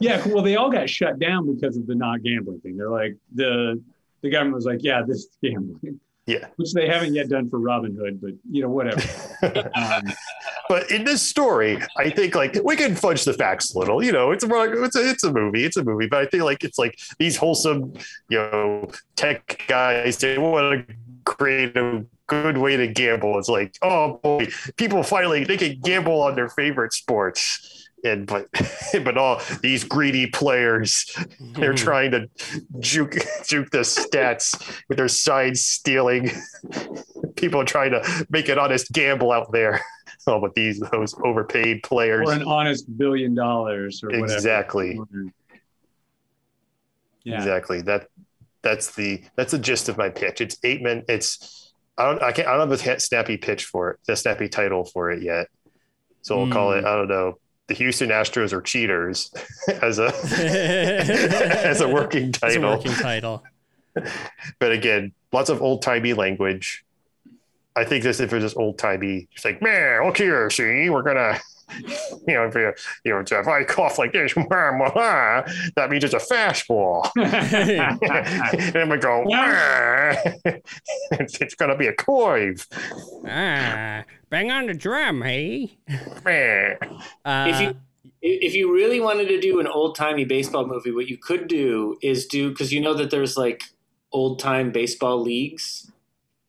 Yeah, 0.00 0.26
well, 0.26 0.42
they 0.42 0.56
all 0.56 0.70
got 0.70 0.90
shut 0.90 1.18
down 1.18 1.54
because 1.54 1.76
of 1.76 1.86
the 1.86 1.94
not 1.94 2.22
gambling 2.22 2.60
thing. 2.60 2.76
They're 2.76 2.90
like 2.90 3.16
the 3.34 3.80
the 4.22 4.28
government 4.28 4.56
was 4.56 4.66
like, 4.66 4.80
yeah, 4.82 5.02
this 5.06 5.18
is 5.18 5.28
gambling. 5.42 6.00
Yeah. 6.26 6.48
Which 6.56 6.72
they 6.72 6.88
haven't 6.88 7.14
yet 7.14 7.28
done 7.28 7.50
for 7.50 7.58
Robinhood, 7.58 8.20
but 8.20 8.32
you 8.50 8.62
know, 8.62 8.70
whatever. 8.70 9.02
Um, 9.74 10.02
but 10.68 10.90
in 10.90 11.04
this 11.04 11.20
story, 11.20 11.78
I 11.98 12.08
think 12.08 12.34
like 12.34 12.56
we 12.64 12.76
can 12.76 12.94
fudge 12.96 13.24
the 13.24 13.34
facts 13.34 13.74
a 13.74 13.78
little. 13.78 14.02
You 14.02 14.12
know, 14.12 14.30
it's 14.30 14.44
a 14.44 14.82
it's 14.82 14.96
a 14.96 15.10
it's 15.10 15.24
a 15.24 15.32
movie. 15.32 15.64
It's 15.64 15.76
a 15.76 15.84
movie, 15.84 16.06
but 16.06 16.22
I 16.22 16.26
think 16.26 16.42
like 16.44 16.64
it's 16.64 16.78
like 16.78 16.98
these 17.18 17.36
wholesome, 17.36 17.92
you 18.28 18.38
know, 18.38 18.88
tech 19.16 19.62
guys. 19.68 20.16
They 20.16 20.38
want 20.38 20.88
to 20.88 20.94
create 21.24 21.76
a 21.76 22.06
good 22.26 22.56
way 22.56 22.76
to 22.76 22.86
gamble. 22.86 23.38
It's 23.38 23.48
like, 23.48 23.76
oh 23.82 24.20
boy, 24.22 24.48
people 24.76 25.02
finally 25.02 25.44
they 25.44 25.56
can 25.56 25.78
gamble 25.80 26.22
on 26.22 26.34
their 26.34 26.48
favorite 26.48 26.92
sports. 26.92 27.83
And 28.04 28.26
but 28.26 28.48
but 29.04 29.16
all 29.16 29.40
these 29.62 29.82
greedy 29.82 30.26
players, 30.26 31.06
they're 31.40 31.70
Hmm. 31.70 31.76
trying 31.76 32.10
to 32.12 32.28
juke 32.80 33.16
juke 33.46 33.70
the 33.70 33.78
stats 33.78 34.54
with 34.88 34.98
their 34.98 35.08
sign 35.08 35.54
stealing. 35.54 36.30
People 37.36 37.64
trying 37.64 37.90
to 37.92 38.26
make 38.30 38.48
an 38.48 38.58
honest 38.58 38.92
gamble 38.92 39.32
out 39.32 39.50
there. 39.52 39.80
Oh, 40.26 40.40
but 40.40 40.54
these 40.54 40.80
those 40.92 41.14
overpaid 41.24 41.82
players. 41.82 42.28
or 42.28 42.32
an 42.32 42.42
honest 42.44 42.96
billion 42.98 43.34
dollars 43.34 44.02
or 44.02 44.08
whatever. 44.08 44.24
Exactly. 44.34 44.98
Yeah. 47.24 47.36
Exactly. 47.36 47.82
That 47.82 48.08
that's 48.62 48.94
the 48.94 49.22
that's 49.36 49.52
the 49.52 49.58
gist 49.58 49.88
of 49.88 49.96
my 49.96 50.08
pitch. 50.10 50.40
It's 50.40 50.58
eight 50.62 50.82
men. 50.82 51.04
It's 51.08 51.72
I 51.96 52.04
don't 52.06 52.22
I 52.22 52.32
can't 52.32 52.48
I 52.48 52.56
don't 52.56 52.70
have 52.70 52.86
a 52.86 53.00
snappy 53.00 53.36
pitch 53.36 53.64
for 53.64 53.92
it, 53.92 54.00
the 54.06 54.16
snappy 54.16 54.48
title 54.48 54.84
for 54.84 55.10
it 55.10 55.22
yet. 55.22 55.48
So 56.22 56.36
we'll 56.38 56.52
call 56.52 56.72
it 56.72 56.84
I 56.84 56.96
don't 56.96 57.08
know. 57.08 57.38
The 57.68 57.74
Houston 57.74 58.10
Astros 58.10 58.52
are 58.52 58.60
cheaters 58.60 59.32
as 59.82 59.98
a 59.98 60.06
as 61.64 61.80
a 61.80 61.88
working 61.88 62.28
It's 62.28 62.38
a 62.38 62.40
title. 62.48 62.70
working 62.70 62.92
title. 62.92 63.42
But 64.58 64.72
again, 64.72 65.12
lots 65.32 65.48
of 65.50 65.62
old 65.62 65.80
timey 65.82 66.12
language. 66.12 66.84
I 67.76 67.84
think 67.84 68.04
this 68.04 68.20
if 68.20 68.32
it's 68.32 68.42
just 68.44 68.56
old 68.56 68.78
timey, 68.78 69.28
it's 69.32 69.44
like, 69.44 69.60
man, 69.62 70.04
look 70.04 70.16
here, 70.18 70.48
see, 70.50 70.88
we're 70.90 71.02
gonna, 71.02 71.40
you 72.28 72.34
know, 72.34 72.44
if 72.46 72.54
you, 72.54 72.72
you 73.04 73.12
know, 73.12 73.20
if 73.26 73.48
I 73.48 73.64
cough 73.64 73.98
like 73.98 74.12
this, 74.12 74.32
that 74.34 75.88
means 75.90 76.04
it's 76.04 76.14
a 76.14 76.18
fastball. 76.18 77.10
and 78.76 78.90
we 78.90 78.96
go, 78.98 79.24
it's, 81.12 81.40
it's 81.40 81.54
gonna 81.56 81.76
be 81.76 81.86
a 81.88 81.92
coive. 81.94 82.64
Ah, 83.26 84.04
bang 84.34 84.50
on 84.50 84.66
the 84.66 84.74
drum, 84.74 85.22
hey. 85.22 85.78
Uh, 87.24 87.46
if 87.48 87.60
you 87.60 87.76
if 88.20 88.54
you 88.54 88.74
really 88.74 88.98
wanted 88.98 89.28
to 89.28 89.40
do 89.40 89.60
an 89.60 89.66
old 89.66 89.94
timey 89.94 90.24
baseball 90.24 90.66
movie, 90.66 90.90
what 90.90 91.08
you 91.08 91.16
could 91.16 91.46
do 91.46 91.96
is 92.02 92.26
do 92.26 92.50
because 92.50 92.72
you 92.72 92.80
know 92.80 92.94
that 92.94 93.10
there's 93.10 93.36
like 93.36 93.62
old 94.10 94.40
time 94.40 94.72
baseball 94.72 95.20
leagues. 95.20 95.90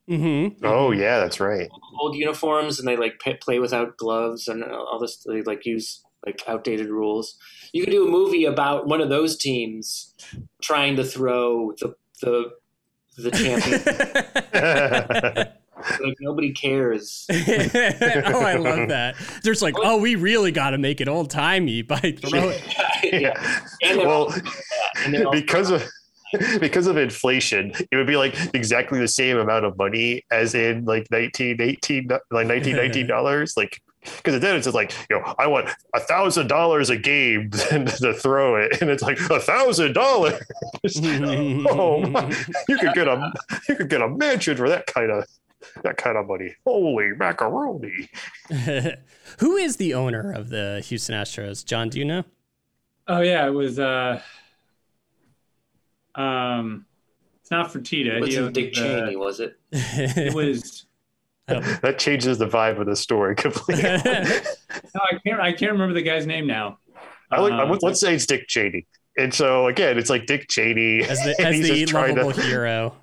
Mm-hmm. 0.09 0.65
Oh 0.65 0.91
yeah, 0.91 1.19
that's 1.19 1.39
right. 1.39 1.69
Old 1.99 2.15
uniforms, 2.15 2.79
and 2.79 2.87
they 2.87 2.97
like 2.97 3.19
play 3.19 3.59
without 3.59 3.97
gloves 3.97 4.47
and 4.47 4.63
all 4.63 4.99
this. 4.99 5.17
They 5.17 5.43
like 5.43 5.65
use 5.65 6.03
like 6.25 6.41
outdated 6.47 6.89
rules. 6.89 7.37
You 7.71 7.83
could 7.83 7.91
do 7.91 8.07
a 8.07 8.11
movie 8.11 8.45
about 8.45 8.87
one 8.87 9.01
of 9.01 9.09
those 9.09 9.37
teams 9.37 10.15
trying 10.61 10.95
to 10.95 11.03
throw 11.03 11.73
the 11.79 11.95
the 12.21 12.51
the 13.17 13.31
champion. 15.31 15.47
like 16.01 16.17
nobody 16.19 16.51
cares. 16.51 17.25
oh, 17.31 17.35
I 17.35 18.55
love 18.55 18.89
that. 18.89 19.15
There's 19.43 19.61
like, 19.61 19.75
oh, 19.77 19.97
we 19.97 20.15
really 20.15 20.51
got 20.51 20.71
to 20.71 20.77
make 20.77 21.01
it 21.01 21.07
old 21.07 21.29
timey 21.29 21.81
by 21.81 21.99
throwing. 22.21 22.59
yeah. 23.03 23.61
yeah. 23.81 23.95
Well, 23.97 24.33
all- 25.25 25.31
because 25.31 25.69
of 25.71 25.83
because 26.59 26.87
of 26.87 26.97
inflation, 26.97 27.71
it 27.91 27.95
would 27.95 28.07
be 28.07 28.17
like 28.17 28.35
exactly 28.53 28.99
the 28.99 29.07
same 29.07 29.37
amount 29.37 29.65
of 29.65 29.77
money 29.77 30.23
as 30.31 30.55
in 30.55 30.85
like 30.85 31.07
1918 31.09 32.07
like 32.07 32.21
1919 32.31 33.07
dollars 33.07 33.53
like 33.55 33.81
because 34.17 34.39
then 34.39 34.55
it's 34.55 34.65
just 34.65 34.75
like 34.75 34.93
you 35.09 35.17
know 35.17 35.33
i 35.39 35.47
want 35.47 35.67
a 35.95 35.99
thousand 35.99 36.47
dollars 36.47 36.89
a 36.91 36.97
game 36.97 37.49
to 37.51 38.13
throw 38.13 38.55
it 38.55 38.79
and 38.81 38.89
it's 38.91 39.01
like 39.01 39.19
a 39.31 39.39
thousand 39.39 39.93
dollars 39.93 40.39
oh 41.69 42.01
my, 42.05 42.29
you 42.69 42.77
could 42.77 42.93
get 42.93 43.07
a 43.07 43.33
you 43.67 43.75
could 43.75 43.89
get 43.89 44.01
a 44.01 44.07
mansion 44.09 44.55
for 44.55 44.69
that 44.69 44.85
kind 44.85 45.09
of 45.11 45.25
that 45.83 45.97
kind 45.97 46.17
of 46.17 46.27
money 46.27 46.55
holy 46.65 47.11
macaroni 47.17 48.09
Who 49.39 49.55
is 49.57 49.77
the 49.77 49.93
owner 49.93 50.31
of 50.31 50.49
the 50.49 50.81
Houston 50.85 51.15
Astros? 51.15 51.65
John, 51.65 51.89
do 51.89 51.99
you 51.99 52.05
know? 52.05 52.23
Oh 53.07 53.21
yeah, 53.21 53.45
it 53.47 53.51
was. 53.51 53.79
uh 53.79 54.21
Um, 56.13 56.85
it's 57.41 57.51
not 57.51 57.71
Fertitta. 57.71 58.17
It 58.17 58.21
wasn't 58.21 58.53
Dick 58.53 58.73
the- 58.73 58.79
Cheney, 58.81 59.15
was 59.15 59.39
it? 59.39 59.57
It 59.71 60.33
was. 60.33 60.85
that 61.47 61.99
changes 61.99 62.39
the 62.39 62.47
vibe 62.47 62.79
of 62.79 62.87
the 62.87 62.95
story 62.95 63.35
completely 63.35 63.83
No, 63.83 63.91
I 65.11 65.19
can't. 65.23 65.39
I 65.39 65.51
can't 65.53 65.71
remember 65.73 65.93
the 65.93 66.01
guy's 66.01 66.25
name 66.25 66.47
now. 66.47 66.79
I 67.29 67.39
like, 67.39 67.53
Um, 67.53 67.77
let's 67.81 67.99
say 67.99 68.15
it's 68.15 68.25
dick 68.25 68.47
cheney 68.47 68.85
and 69.17 69.33
so 69.33 69.67
again 69.67 69.97
it's 69.97 70.09
like 70.09 70.25
dick 70.27 70.47
cheney 70.47 71.01
as 71.03 71.17
the, 71.23 71.35
as 71.41 71.59
the 71.59 71.85
lovable 71.87 72.31
to 72.31 72.41
hero. 72.41 72.95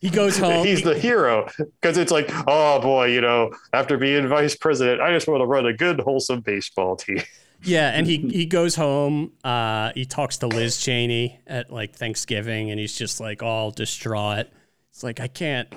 He 0.00 0.10
goes 0.10 0.36
home. 0.36 0.66
he's 0.66 0.82
the 0.82 0.98
hero 0.98 1.48
because 1.80 1.96
it's 1.96 2.12
like, 2.12 2.30
oh 2.46 2.80
boy, 2.80 3.06
you 3.06 3.20
know, 3.20 3.50
after 3.72 3.96
being 3.96 4.28
vice 4.28 4.54
president, 4.54 5.00
I 5.00 5.12
just 5.12 5.26
want 5.26 5.40
to 5.40 5.46
run 5.46 5.66
a 5.66 5.72
good, 5.72 6.00
wholesome 6.00 6.40
baseball 6.40 6.96
team. 6.96 7.22
Yeah, 7.62 7.90
and 7.90 8.06
he 8.06 8.18
he 8.18 8.46
goes 8.46 8.74
home. 8.74 9.32
Uh, 9.42 9.92
he 9.94 10.04
talks 10.04 10.36
to 10.38 10.46
Liz 10.46 10.76
Cheney 10.76 11.40
at 11.46 11.72
like 11.72 11.94
Thanksgiving, 11.96 12.70
and 12.70 12.78
he's 12.78 12.96
just 12.96 13.18
like 13.20 13.42
all 13.42 13.70
distraught. 13.70 14.48
It's 14.90 15.02
like 15.02 15.20
I 15.20 15.28
can't. 15.28 15.68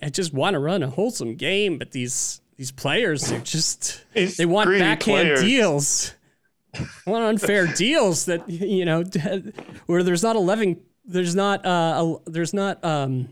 I, 0.00 0.08
just 0.08 0.32
want 0.32 0.54
to 0.54 0.60
run 0.60 0.82
a 0.82 0.88
wholesome 0.88 1.34
game, 1.34 1.76
but 1.76 1.90
these 1.90 2.40
these 2.56 2.70
players 2.70 3.30
are 3.32 3.40
just 3.40 4.04
These 4.14 4.36
they 4.36 4.46
want 4.46 4.70
backhand 4.70 5.00
players. 5.02 5.40
deals. 5.40 6.14
Want 7.06 7.24
unfair 7.24 7.66
deals 7.66 8.24
that 8.26 8.48
you 8.48 8.84
know 8.84 9.04
where 9.86 10.02
there's 10.02 10.22
not 10.22 10.36
eleven. 10.36 10.80
There's 11.04 11.34
not 11.34 11.64
uh 11.66 12.16
a, 12.26 12.30
there's 12.30 12.54
not 12.54 12.84
um. 12.84 13.28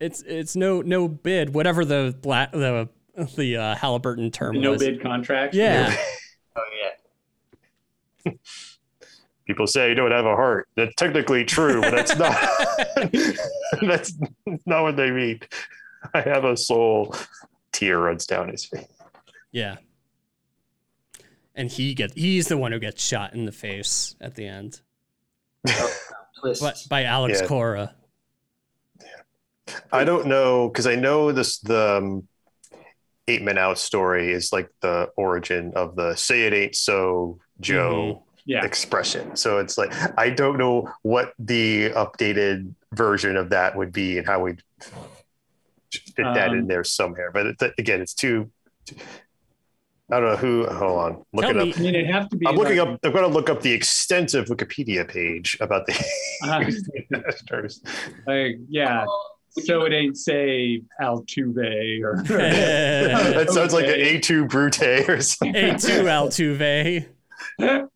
It's 0.00 0.22
it's 0.22 0.56
no 0.56 0.82
no 0.82 1.06
bid 1.06 1.54
whatever 1.54 1.84
the 1.84 2.16
black 2.20 2.50
the 2.52 2.88
the 3.36 3.56
uh, 3.56 3.74
Halliburton 3.76 4.30
term 4.30 4.60
no 4.60 4.72
was. 4.72 4.82
bid 4.82 5.00
contract. 5.02 5.54
Yeah. 5.54 5.94
Oh 6.54 6.62
yeah. 8.26 8.32
People 9.46 9.66
say 9.66 9.88
you 9.88 9.94
don't 9.94 10.10
have 10.10 10.26
a 10.26 10.36
heart. 10.36 10.68
That's 10.76 10.94
technically 10.96 11.46
true, 11.46 11.80
but 11.80 11.92
that's 11.92 12.14
not. 12.16 12.36
that's 13.82 14.12
not 14.66 14.82
what 14.82 14.96
they 14.96 15.10
mean. 15.10 15.40
I 16.12 16.20
have 16.20 16.44
a 16.44 16.56
soul. 16.56 17.16
Tear 17.72 18.00
runs 18.00 18.26
down 18.26 18.50
his 18.50 18.66
face. 18.66 18.84
Yeah. 19.50 19.76
And 21.54 21.70
he 21.70 21.94
gets 21.94 22.12
he's 22.12 22.48
the 22.48 22.58
one 22.58 22.72
who 22.72 22.78
gets 22.78 23.02
shot 23.02 23.32
in 23.32 23.46
the 23.46 23.52
face 23.52 24.14
at 24.20 24.34
the 24.34 24.46
end. 24.46 24.80
Twist. 26.42 26.60
But 26.60 26.76
by 26.88 27.04
Alex 27.04 27.40
Yeah. 27.40 27.46
Cora. 27.46 27.94
I 29.92 30.04
don't 30.04 30.26
know 30.26 30.68
because 30.68 30.86
I 30.86 30.96
know 30.96 31.32
this 31.32 31.58
the 31.60 31.98
um, 31.98 32.28
eight 33.28 33.42
men 33.42 33.58
out 33.58 33.78
story 33.78 34.32
is 34.32 34.52
like 34.52 34.68
the 34.80 35.08
origin 35.16 35.72
of 35.76 35.94
the 35.96 36.16
"say 36.16 36.42
it 36.42 36.52
ain't 36.52 36.74
so, 36.74 37.38
Joe" 37.60 38.24
Yeah. 38.44 38.64
expression. 38.64 39.36
So 39.36 39.58
it's 39.58 39.78
like 39.78 39.92
I 40.18 40.30
don't 40.30 40.58
know 40.58 40.92
what 41.02 41.32
the 41.38 41.90
updated 41.90 42.74
version 42.92 43.36
of 43.36 43.50
that 43.50 43.76
would 43.76 43.92
be 43.92 44.18
and 44.18 44.26
how 44.26 44.40
we'd 44.40 44.62
fit 45.92 46.24
that 46.34 46.52
in 46.52 46.60
Um, 46.60 46.66
there 46.66 46.84
somewhere. 46.84 47.30
But 47.30 47.46
it, 47.46 47.74
again, 47.78 48.00
it's 48.02 48.14
too. 48.14 48.50
I 50.10 50.20
don't 50.20 50.30
know 50.30 50.36
who. 50.36 50.66
Hold 50.66 50.98
on, 50.98 51.24
looking 51.32 51.54
Tell 51.54 51.60
up. 51.60 51.66
me- 51.68 51.74
I 51.76 51.80
mean, 51.80 51.94
it 51.94 52.06
have 52.06 52.28
to 52.30 52.36
be. 52.36 52.46
I'm 52.46 52.56
looking 52.56 52.76
like- 52.78 52.88
up. 52.88 53.00
I'm 53.04 53.12
going 53.12 53.24
to 53.24 53.28
look 53.32 53.48
up 53.48 53.62
the 53.62 53.72
extensive 53.72 54.46
Wikipedia 54.46 55.08
page 55.08 55.56
about 55.60 55.86
the 55.86 55.92
uh-huh. 56.42 56.60
Astros. 57.30 57.80
like, 58.26 58.56
yeah. 58.68 59.06
Oh, 59.08 59.28
so 59.60 59.84
it 59.84 59.92
ain't 59.92 60.16
say 60.18 60.82
Altuve 61.00 62.02
or. 62.02 62.22
That 62.26 63.50
sounds 63.50 63.72
like 63.72 63.86
an 63.86 63.94
Et 63.96 64.18
tu 64.22 64.44
Brute 64.46 64.82
or 65.08 65.20
something. 65.22 65.54
A2 65.54 67.06
Altuve. 67.58 67.86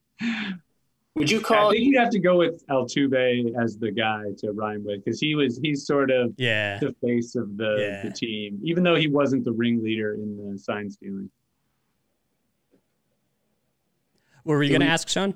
Would 1.17 1.31
you 1.31 1.41
call? 1.41 1.69
I 1.69 1.73
think 1.73 1.85
you'd 1.85 1.99
have 1.99 2.11
to 2.11 2.19
go 2.19 2.37
with 2.39 2.63
Altuve 2.69 3.53
as 3.63 3.79
the 3.79 3.91
guy 3.91 4.25
to 4.39 4.53
rhyme 4.53 4.85
with 4.85 5.03
because 5.05 5.19
he 5.19 5.35
was 5.35 5.59
he's 5.63 5.87
sort 5.87 6.11
of 6.11 6.35
Yeah. 6.37 6.79
the 6.79 6.95
face 7.03 7.35
of 7.37 7.57
the, 7.57 7.77
Yeah. 7.79 8.03
the 8.09 8.15
team, 8.15 8.59
even 8.63 8.83
though 8.85 8.95
he 8.97 9.09
wasn't 9.09 9.45
the 9.45 9.53
ringleader 9.53 10.15
in 10.15 10.53
the 10.53 10.59
sign 10.59 10.91
stealing. 10.91 11.31
What 14.36 14.36
were 14.55 14.63
you 14.63 14.73
gonna 14.73 14.85
we- 14.87 14.91
ask, 14.91 15.09
Sean? 15.09 15.35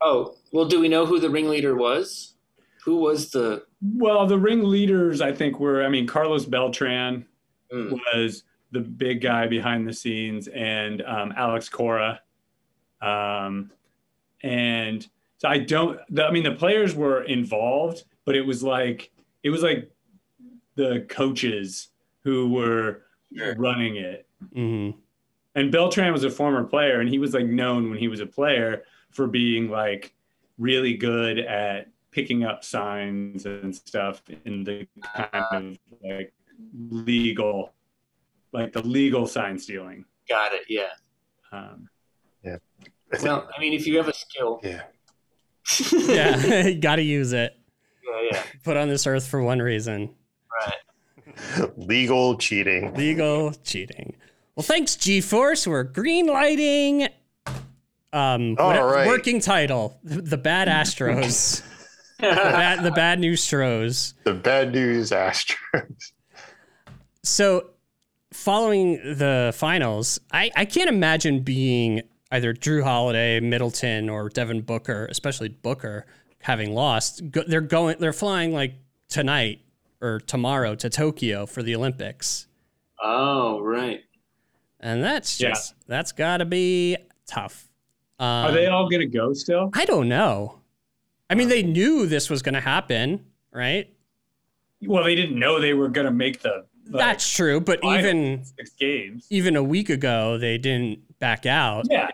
Oh, 0.00 0.34
well, 0.52 0.64
do 0.66 0.80
we 0.80 0.88
know 0.88 1.06
who 1.06 1.20
the 1.20 1.30
ringleader 1.30 1.74
was? 1.76 2.34
Who 2.84 2.96
was 2.96 3.30
the? 3.30 3.64
Well, 3.80 4.26
the 4.26 4.38
ringleaders, 4.38 5.20
I 5.20 5.32
think, 5.32 5.60
were 5.60 5.84
I 5.84 5.88
mean, 5.88 6.06
Carlos 6.06 6.44
Beltran 6.44 7.24
Hmm. 7.70 7.94
was 8.14 8.42
the 8.72 8.80
big 8.80 9.20
guy 9.22 9.46
behind 9.46 9.86
the 9.88 9.92
scenes, 9.92 10.48
and 10.48 11.02
um, 11.02 11.32
Alex 11.36 11.68
Cora. 11.68 12.20
Um, 13.00 13.70
and 14.42 15.06
so 15.38 15.48
I 15.48 15.58
don't. 15.58 15.98
The, 16.10 16.24
I 16.24 16.30
mean, 16.32 16.42
the 16.44 16.52
players 16.54 16.94
were 16.94 17.22
involved, 17.22 18.04
but 18.24 18.34
it 18.36 18.42
was 18.42 18.62
like 18.62 19.10
it 19.42 19.50
was 19.50 19.62
like 19.62 19.90
the 20.74 21.06
coaches 21.08 21.88
who 22.24 22.48
were 22.50 23.02
Sure. 23.36 23.54
running 23.56 23.96
it. 23.96 24.26
hmm 24.52 24.90
And 25.54 25.70
Beltran 25.70 26.12
was 26.12 26.24
a 26.24 26.30
former 26.30 26.64
player, 26.64 27.00
and 27.00 27.08
he 27.08 27.18
was 27.18 27.34
like 27.34 27.46
known 27.46 27.90
when 27.90 27.98
he 27.98 28.08
was 28.08 28.20
a 28.20 28.26
player 28.26 28.84
for 29.10 29.26
being 29.26 29.68
like 29.68 30.14
really 30.58 30.96
good 30.96 31.38
at 31.38 31.88
picking 32.10 32.44
up 32.44 32.64
signs 32.64 33.44
and 33.46 33.74
stuff 33.74 34.22
in 34.44 34.64
the 34.64 34.86
kind 35.14 35.44
of 35.52 35.78
like 36.02 36.32
legal, 36.90 37.72
like 38.52 38.72
the 38.72 38.82
legal 38.82 39.26
sign 39.26 39.58
stealing. 39.58 40.04
Got 40.28 40.52
it. 40.52 40.62
Yeah. 40.68 40.88
Um, 41.52 41.88
yeah. 42.42 42.56
Well, 43.22 43.48
I 43.54 43.60
mean, 43.60 43.72
if 43.74 43.86
you 43.86 43.96
have 43.98 44.08
a 44.08 44.14
skill, 44.14 44.60
Yeah. 44.62 44.82
Yeah. 45.92 46.70
Gotta 46.80 47.02
use 47.02 47.32
it. 47.32 47.56
yeah, 48.06 48.28
yeah. 48.32 48.42
Put 48.64 48.76
on 48.76 48.88
this 48.88 49.06
earth 49.06 49.26
for 49.26 49.42
one 49.42 49.58
reason. 49.60 50.14
Right. 50.66 51.70
Legal 51.76 52.36
cheating. 52.38 52.94
Legal 52.94 53.52
cheating. 53.52 54.16
Well, 54.56 54.64
thanks, 54.64 54.96
G 54.96 55.20
Force. 55.20 55.66
We're 55.66 55.82
green 55.84 56.26
lighting. 56.26 57.08
Um, 58.12 58.56
All 58.58 58.68
what- 58.68 58.94
right. 58.94 59.06
working 59.06 59.40
title: 59.40 59.98
The 60.04 60.36
Bad 60.36 60.68
Astros. 60.68 61.62
the, 62.18 62.26
bad, 62.28 62.82
the 62.84 62.90
Bad 62.90 63.18
News 63.18 63.42
Stros. 63.42 64.14
The 64.24 64.34
bad 64.34 64.72
news 64.72 65.10
Astros. 65.10 66.12
So, 67.22 67.70
following 68.32 68.96
the 68.96 69.52
finals, 69.56 70.20
I, 70.32 70.50
I 70.56 70.64
can't 70.64 70.88
imagine 70.90 71.40
being 71.40 72.02
either 72.30 72.52
Jrue 72.52 72.82
Holiday, 72.82 73.40
Middleton, 73.40 74.08
or 74.10 74.28
Devin 74.28 74.62
Booker, 74.62 75.06
especially 75.10 75.48
Booker, 75.48 76.06
having 76.40 76.74
lost. 76.74 77.30
Go, 77.30 77.42
they're 77.46 77.60
going, 77.60 77.96
they're 78.00 78.12
flying 78.12 78.52
like 78.52 78.74
tonight 79.08 79.60
or 80.00 80.18
tomorrow 80.20 80.74
to 80.74 80.90
Tokyo 80.90 81.46
for 81.46 81.62
the 81.62 81.74
Olympics. 81.76 82.46
Oh, 83.02 83.60
right. 83.60 84.00
And 84.82 85.02
that's 85.02 85.40
Yeah. 85.40 85.50
just 85.50 85.74
that's 85.86 86.12
got 86.12 86.38
to 86.38 86.44
be 86.44 86.96
tough. 87.26 87.70
Um, 88.18 88.26
Are 88.26 88.52
they 88.52 88.66
all 88.66 88.88
going 88.88 89.00
to 89.00 89.06
go 89.06 89.32
still? 89.32 89.70
I 89.74 89.84
don't 89.84 90.08
know. 90.08 90.58
I 91.30 91.34
mean, 91.34 91.48
they 91.48 91.62
knew 91.62 92.06
this 92.06 92.28
was 92.28 92.42
going 92.42 92.54
to 92.54 92.60
happen, 92.60 93.24
right? 93.52 93.88
Well, 94.82 95.04
they 95.04 95.14
didn't 95.14 95.38
know 95.38 95.60
they 95.60 95.72
were 95.74 95.88
going 95.88 96.04
to 96.06 96.12
make 96.12 96.40
the 96.42 96.66
like, 96.90 97.00
That's 97.00 97.32
true, 97.32 97.60
but 97.60 97.78
even 97.84 98.44
six 98.44 98.70
games. 98.72 99.26
even 99.30 99.54
a 99.56 99.62
week 99.62 99.88
ago, 99.88 100.36
they 100.36 100.58
didn't 100.58 101.18
back 101.20 101.46
out. 101.46 101.86
Yeah. 101.88 102.08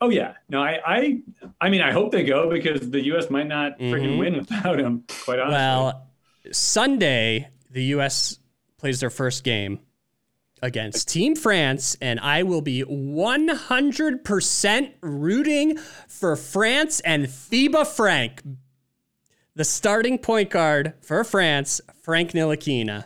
Oh 0.00 0.08
yeah. 0.10 0.34
No, 0.48 0.62
I, 0.62 0.80
I, 0.86 1.20
I 1.60 1.68
mean, 1.70 1.80
I 1.82 1.92
hope 1.92 2.12
they 2.12 2.24
go 2.24 2.50
because 2.50 2.90
the 2.90 3.04
U.S. 3.06 3.30
might 3.30 3.46
not 3.46 3.78
freaking 3.78 4.14
Mhm. 4.16 4.18
win 4.18 4.36
without 4.36 4.78
him. 4.80 5.04
Quite 5.24 5.38
honestly. 5.38 5.54
Well, 5.54 6.08
Sunday, 6.52 7.48
the 7.70 7.84
U.S. 7.84 8.38
plays 8.78 9.00
their 9.00 9.10
first 9.10 9.44
game 9.44 9.80
against 10.62 11.08
Team 11.08 11.36
France, 11.36 11.96
and 12.00 12.18
I 12.20 12.42
will 12.42 12.62
be 12.62 12.82
100% 12.82 14.92
rooting 15.00 15.76
for 16.08 16.36
France 16.36 17.00
and 17.00 17.26
FIBA 17.26 17.86
Frank, 17.86 18.42
the 19.54 19.64
starting 19.64 20.18
point 20.18 20.50
guard 20.50 20.94
for 21.02 21.22
France, 21.24 21.80
Frank 22.02 22.32
Ntilikina. 22.32 23.04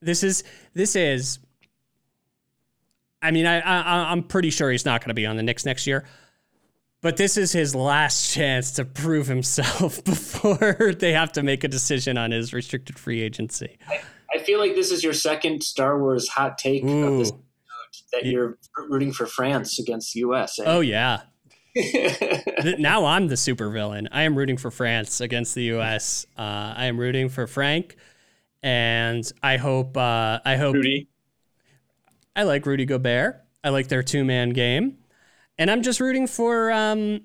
This 0.00 0.22
is 0.22 0.44
this 0.74 0.96
is. 0.96 1.38
I 3.22 3.30
mean, 3.30 3.46
I, 3.46 3.60
I 3.60 4.12
I'm 4.12 4.24
pretty 4.24 4.50
sure 4.50 4.70
he's 4.70 4.84
not 4.84 5.00
going 5.00 5.08
to 5.08 5.14
be 5.14 5.24
on 5.24 5.36
the 5.36 5.42
Knicks 5.42 5.64
next 5.64 5.86
year. 5.86 6.04
But 7.00 7.18
this 7.18 7.36
is 7.36 7.52
his 7.52 7.74
last 7.74 8.32
chance 8.32 8.72
to 8.72 8.84
prove 8.84 9.26
himself 9.26 10.02
before 10.04 10.94
they 10.98 11.12
have 11.12 11.32
to 11.32 11.42
make 11.42 11.62
a 11.62 11.68
decision 11.68 12.16
on 12.16 12.30
his 12.30 12.54
restricted 12.54 12.98
free 12.98 13.20
agency. 13.20 13.78
I 14.34 14.38
feel 14.38 14.58
like 14.58 14.74
this 14.74 14.90
is 14.90 15.04
your 15.04 15.12
second 15.12 15.62
Star 15.62 15.98
Wars 16.00 16.28
hot 16.28 16.58
take 16.58 16.82
of 16.82 16.90
Ooh. 16.90 17.18
this 17.18 17.32
that 18.12 18.26
you're 18.26 18.58
rooting 18.88 19.12
for 19.12 19.26
France 19.26 19.78
against 19.78 20.14
the 20.14 20.20
U.S. 20.20 20.58
eh? 20.58 20.64
Oh 20.66 20.80
yeah. 20.80 21.22
Now 22.78 23.04
I'm 23.04 23.26
the 23.26 23.34
supervillain. 23.34 24.06
I 24.12 24.22
am 24.22 24.38
rooting 24.38 24.56
for 24.56 24.70
France 24.70 25.20
against 25.20 25.54
the 25.54 25.64
U.S. 25.64 26.24
Uh, 26.38 26.72
I 26.76 26.86
am 26.86 26.98
rooting 26.98 27.28
for 27.28 27.46
Frank, 27.46 27.96
and 28.62 29.30
I 29.42 29.56
hope 29.56 29.96
uh, 29.96 30.38
I 30.44 30.56
hope 30.56 30.74
Rudy. 30.74 31.08
I 32.36 32.44
like 32.44 32.64
Rudy 32.64 32.86
Gobert. 32.86 33.42
I 33.62 33.70
like 33.70 33.88
their 33.88 34.02
two 34.02 34.24
man 34.24 34.50
game, 34.50 34.98
and 35.58 35.70
I'm 35.70 35.82
just 35.82 36.00
rooting 36.00 36.26
for 36.26 36.70
um, 36.70 37.22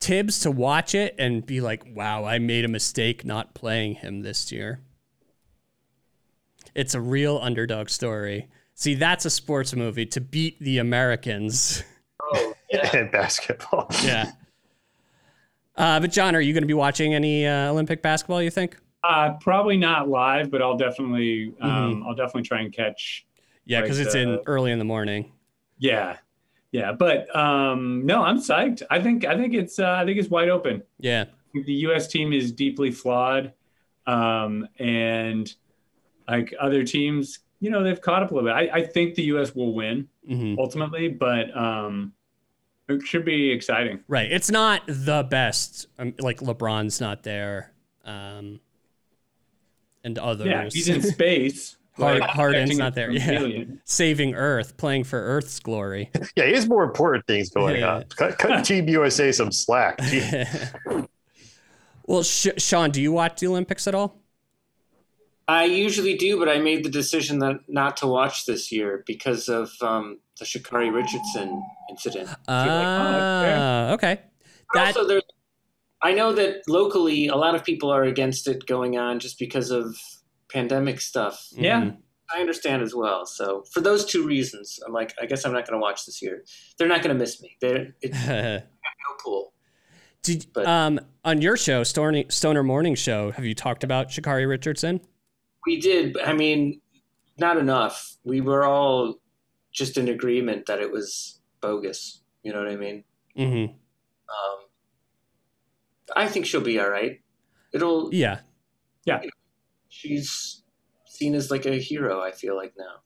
Thibs 0.00 0.40
to 0.40 0.50
watch 0.50 0.94
it 0.94 1.14
and 1.18 1.44
be 1.44 1.60
like, 1.60 1.84
"Wow, 1.86 2.24
I 2.24 2.38
made 2.38 2.64
a 2.64 2.68
mistake 2.68 3.24
not 3.24 3.54
playing 3.54 3.96
him 3.96 4.22
this 4.22 4.50
year." 4.50 4.80
It's 6.74 6.94
a 6.94 7.00
real 7.00 7.38
underdog 7.42 7.88
story. 7.88 8.48
See, 8.74 8.94
that's 8.94 9.24
a 9.24 9.30
sports 9.30 9.74
movie 9.74 10.06
to 10.06 10.20
beat 10.20 10.58
the 10.60 10.78
Americans. 10.78 11.82
oh, 12.22 12.54
yeah. 12.70 12.96
and 12.96 13.10
basketball. 13.12 13.88
yeah. 14.02 14.32
Uh, 15.76 16.00
but 16.00 16.10
John, 16.12 16.34
are 16.34 16.40
you 16.40 16.52
going 16.52 16.62
to 16.62 16.68
be 16.68 16.74
watching 16.74 17.14
any 17.14 17.46
uh, 17.46 17.70
Olympic 17.70 18.02
basketball? 18.02 18.42
You 18.42 18.50
think? 18.50 18.76
Uh, 19.02 19.34
probably 19.40 19.76
not 19.76 20.08
live, 20.08 20.50
but 20.50 20.62
I'll 20.62 20.76
definitely, 20.76 21.52
um, 21.60 22.04
I'll 22.06 22.14
definitely 22.14 22.42
try 22.42 22.60
and 22.60 22.72
catch. 22.72 23.26
Yeah, 23.66 23.82
because 23.82 23.98
Like, 23.98 24.06
it's 24.06 24.14
in 24.14 24.38
early 24.46 24.72
in 24.72 24.78
the 24.78 24.84
morning. 24.84 25.32
Yeah, 25.78 26.16
yeah. 26.72 26.92
But 26.92 27.34
um, 27.36 28.06
no, 28.06 28.22
I'm 28.22 28.38
psyched. 28.38 28.82
I 28.90 29.00
think, 29.02 29.24
I 29.24 29.36
think 29.36 29.52
it's, 29.54 29.78
uh, 29.78 29.90
I 29.92 30.04
think 30.04 30.18
it's 30.18 30.30
wide 30.30 30.48
open. 30.48 30.82
Yeah. 30.98 31.24
the 31.52 31.72
U.S. 31.72 32.06
team 32.08 32.32
is 32.32 32.50
deeply 32.52 32.90
flawed, 32.90 33.52
um, 34.06 34.68
and 34.78 35.52
like 36.28 36.54
other 36.60 36.84
teams, 36.84 37.40
you 37.60 37.70
know, 37.70 37.82
they've 37.82 38.00
caught 38.00 38.22
up 38.22 38.30
a 38.30 38.34
little 38.34 38.48
bit. 38.48 38.54
I, 38.54 38.78
I 38.78 38.82
think 38.86 39.14
the 39.14 39.22
U.S. 39.24 39.54
will 39.54 39.74
win 39.74 40.08
hmm 40.26 40.54
ultimately, 40.58 41.08
but 41.08 41.54
um, 41.56 42.12
it 42.88 43.02
should 43.02 43.24
be 43.24 43.50
exciting. 43.50 44.00
Right. 44.08 44.30
It's 44.30 44.50
not 44.50 44.82
the 44.86 45.22
best. 45.28 45.86
Um, 45.98 46.14
like 46.18 46.38
LeBron's 46.40 47.00
not 47.00 47.22
there, 47.22 47.72
um, 48.04 48.60
and 50.02 50.18
others. 50.18 50.46
Yeah, 50.46 50.68
he's 50.70 50.88
in 50.88 51.02
space. 51.02 51.76
Hard- 51.96 52.20
like, 52.20 52.30
Harden's 52.30 52.76
not 52.76 52.96
there, 52.96 53.08
yeah. 53.12 53.30
alien. 53.30 53.80
saving 53.84 54.34
Earth, 54.34 54.76
playing 54.76 55.04
for 55.04 55.18
Earth's 55.22 55.60
glory. 55.60 56.10
Yeah, 56.36 56.46
he 56.46 56.52
has 56.54 56.66
more 56.68 56.82
important 56.82 57.24
things 57.28 57.50
going 57.50 57.76
Yeah. 57.76 57.94
on. 57.96 58.04
Cut, 58.16 58.36
cut 58.36 58.64
Team 58.64 58.88
USA 58.88 59.30
some 59.30 59.52
slack. 59.52 60.00
Well, 62.06 62.22
Sh- 62.24 62.48
Sean, 62.58 62.90
do 62.90 63.00
you 63.00 63.12
watch 63.12 63.38
the 63.40 63.46
Olympics 63.46 63.86
at 63.86 63.94
all? 63.94 64.20
I 65.46 65.64
usually 65.64 66.16
do, 66.16 66.38
but 66.38 66.48
I 66.48 66.58
made 66.58 66.84
the 66.84 66.90
decision 66.90 67.38
that 67.40 67.56
not 67.68 67.96
to 67.98 68.06
watch 68.06 68.46
this 68.46 68.72
year 68.72 69.04
because 69.06 69.48
of 69.48 69.70
um, 69.82 70.20
the 70.38 70.44
Sha'Carri 70.46 70.92
Richardson 70.92 71.62
incident. 71.90 72.30
Ah, 72.48 73.92
okay. 73.92 74.20
That 74.74 74.88
also, 74.96 75.06
there, 75.06 75.20
I 76.02 76.14
know 76.14 76.32
that 76.32 76.62
locally, 76.68 77.28
a 77.28 77.36
lot 77.36 77.54
of 77.54 77.62
people 77.64 77.90
are 77.90 78.04
against 78.04 78.48
it 78.48 78.66
going 78.66 78.96
on 78.96 79.18
just 79.20 79.38
because 79.38 79.70
of 79.70 79.96
pandemic 80.50 81.00
stuff. 81.00 81.46
Yeah. 81.52 81.82
Mhm. 81.82 81.96
I 82.34 82.40
understand 82.40 82.82
as 82.82 82.94
well. 82.94 83.26
So 83.26 83.64
for 83.72 83.80
those 83.82 84.06
two 84.06 84.26
reasons, 84.26 84.80
I'm 84.86 84.92
like, 84.94 85.14
I 85.20 85.26
guess 85.26 85.44
I'm 85.44 85.52
not 85.52 85.66
going 85.68 85.78
to 85.78 85.82
watch 85.82 86.06
this 86.06 86.22
year. 86.22 86.42
They're 86.78 86.88
not 86.88 87.02
going 87.02 87.14
to 87.14 87.20
miss 87.20 87.40
me. 87.42 87.56
They're 87.60 87.94
it's 88.00 88.26
no 88.26 88.60
pool. 89.22 89.52
Did 90.22 90.46
But- 90.54 90.66
um 90.66 91.00
on 91.24 91.42
your 91.42 91.56
show, 91.58 91.82
Stoner, 91.84 92.24
Stoner 92.30 92.62
Morning 92.62 92.94
Show, 92.94 93.30
have 93.32 93.44
you 93.44 93.54
talked 93.54 93.84
about 93.84 94.08
Sha'Carri 94.08 94.48
Richardson? 94.48 95.00
We 95.66 95.80
did. 95.80 96.18
I 96.20 96.32
mean, 96.32 96.80
not 97.38 97.56
enough. 97.56 98.16
We 98.24 98.40
were 98.40 98.64
all 98.64 99.16
just 99.72 99.98
in 99.98 100.08
agreement 100.08 100.66
that 100.66 100.80
it 100.80 100.90
was 100.90 101.40
bogus. 101.60 102.22
You 102.42 102.52
know 102.52 102.58
what 102.58 102.68
I 102.68 102.76
mean? 102.76 103.04
Mm-hmm. 103.36 103.72
Um, 103.72 104.58
I 106.14 106.28
think 106.28 106.46
she'll 106.46 106.60
be 106.60 106.78
all 106.78 106.90
right. 106.90 107.20
It'll. 107.72 108.12
Yeah. 108.14 108.40
Yeah. 109.04 109.22
She's 109.88 110.62
seen 111.06 111.34
as 111.34 111.50
like 111.50 111.66
a 111.66 111.78
hero. 111.78 112.20
I 112.20 112.32
feel 112.32 112.56
like 112.56 112.74
now. 112.78 113.00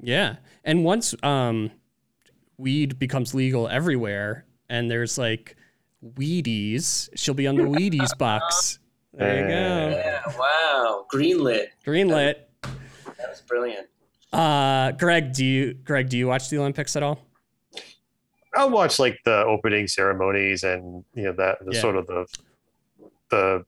Yeah. 0.00 0.36
And 0.64 0.84
once 0.84 1.14
um 1.22 1.70
weed 2.56 2.98
becomes 2.98 3.34
legal 3.34 3.68
everywhere 3.68 4.44
and 4.68 4.90
there's 4.90 5.16
like 5.16 5.56
Wheaties, 6.04 7.08
she'll 7.14 7.34
be 7.34 7.46
on 7.46 7.56
the 7.56 7.64
Wheaties 7.64 8.16
box. 8.18 8.78
There 9.14 9.42
you 9.42 9.48
go. 9.48 10.07
Yeah. 10.26 10.38
Wow. 10.38 11.06
Greenlit. 11.12 11.66
Greenlit. 11.86 12.36
That 12.62 13.28
was 13.28 13.40
brilliant. 13.46 13.86
Uh 14.32 14.92
Greg, 14.92 15.32
do 15.32 15.44
you 15.44 15.74
Greg, 15.74 16.08
do 16.08 16.18
you 16.18 16.26
watch 16.26 16.50
the 16.50 16.58
Olympics 16.58 16.96
at 16.96 17.02
all? 17.02 17.18
I'll 18.54 18.70
watch 18.70 18.98
like 18.98 19.18
the 19.24 19.44
opening 19.44 19.86
ceremonies 19.86 20.64
and 20.64 21.04
you 21.14 21.24
know 21.24 21.32
that 21.32 21.58
the 21.64 21.74
Yeah. 21.74 21.80
sort 21.80 21.96
of 21.96 22.06
the 22.06 22.26
the 23.30 23.64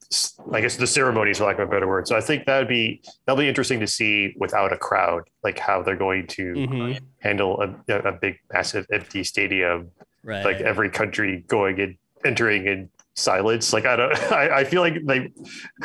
I 0.53 0.61
guess 0.63 0.77
the 0.77 0.87
ceremonies 0.87 1.39
for 1.39 1.45
lack 1.45 1.59
of 1.59 1.69
a 1.69 1.71
better 1.71 1.87
word. 1.89 2.09
So 2.09 2.17
I 2.17 2.21
think 2.21 2.47
that'd 2.47 2.69
be 2.69 3.03
that'll 3.27 3.39
be 3.39 3.49
interesting 3.49 3.81
to 3.81 3.87
see 3.87 4.35
without 4.39 4.73
a 4.73 4.77
crowd, 4.79 5.25
like 5.45 5.59
how 5.59 5.83
they're 5.83 5.97
going 5.97 6.27
to 6.29 6.55
Mhm. 6.55 7.01
handle 7.21 7.61
a, 7.61 7.93
a 7.99 8.13
big, 8.13 8.39
massive, 8.53 8.87
empty 8.93 9.23
stadium, 9.25 9.91
Right. 10.25 10.45
like 10.45 10.61
every 10.63 10.89
country 10.91 11.45
going 11.47 11.79
and 11.81 11.97
entering 12.25 12.67
in 12.67 12.91
silence. 13.17 13.73
Like 13.73 13.87
I 13.87 13.97
don't, 13.97 14.15
I, 14.33 14.59
I 14.61 14.65
feel 14.65 14.81
like 14.83 14.95
they, 15.05 15.31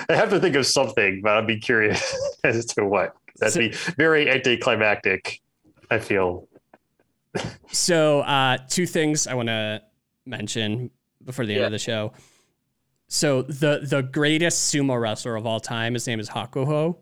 I 0.09 0.15
have 0.15 0.29
to 0.29 0.39
think 0.39 0.55
of 0.55 0.65
something, 0.65 1.21
but 1.21 1.33
I'd 1.37 1.47
be 1.47 1.59
curious 1.59 2.15
as 2.43 2.65
to 2.67 2.85
what. 2.85 3.15
That'd 3.37 3.53
So- 3.53 3.59
be 3.59 3.93
very 3.95 4.29
anticlimactic. 4.29 5.41
I 5.91 5.99
feel. 5.99 6.47
So, 7.71 8.21
uh, 8.21 8.57
two 8.69 8.85
things 8.85 9.27
I 9.27 9.33
want 9.33 9.49
to 9.49 9.81
mention 10.25 10.89
before 11.23 11.45
the 11.45 11.55
end 11.55 11.65
of 11.65 11.71
the 11.71 11.77
show. 11.79 12.13
So, 13.07 13.41
the 13.43 13.81
the 13.83 14.01
greatest 14.01 14.73
sumo 14.73 14.99
wrestler 14.99 15.35
of 15.35 15.45
all 15.45 15.59
time, 15.59 15.93
his 15.93 16.07
name 16.07 16.19
is 16.19 16.29
Hakuho, 16.29 16.95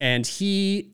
and 0.00 0.26
he, 0.26 0.92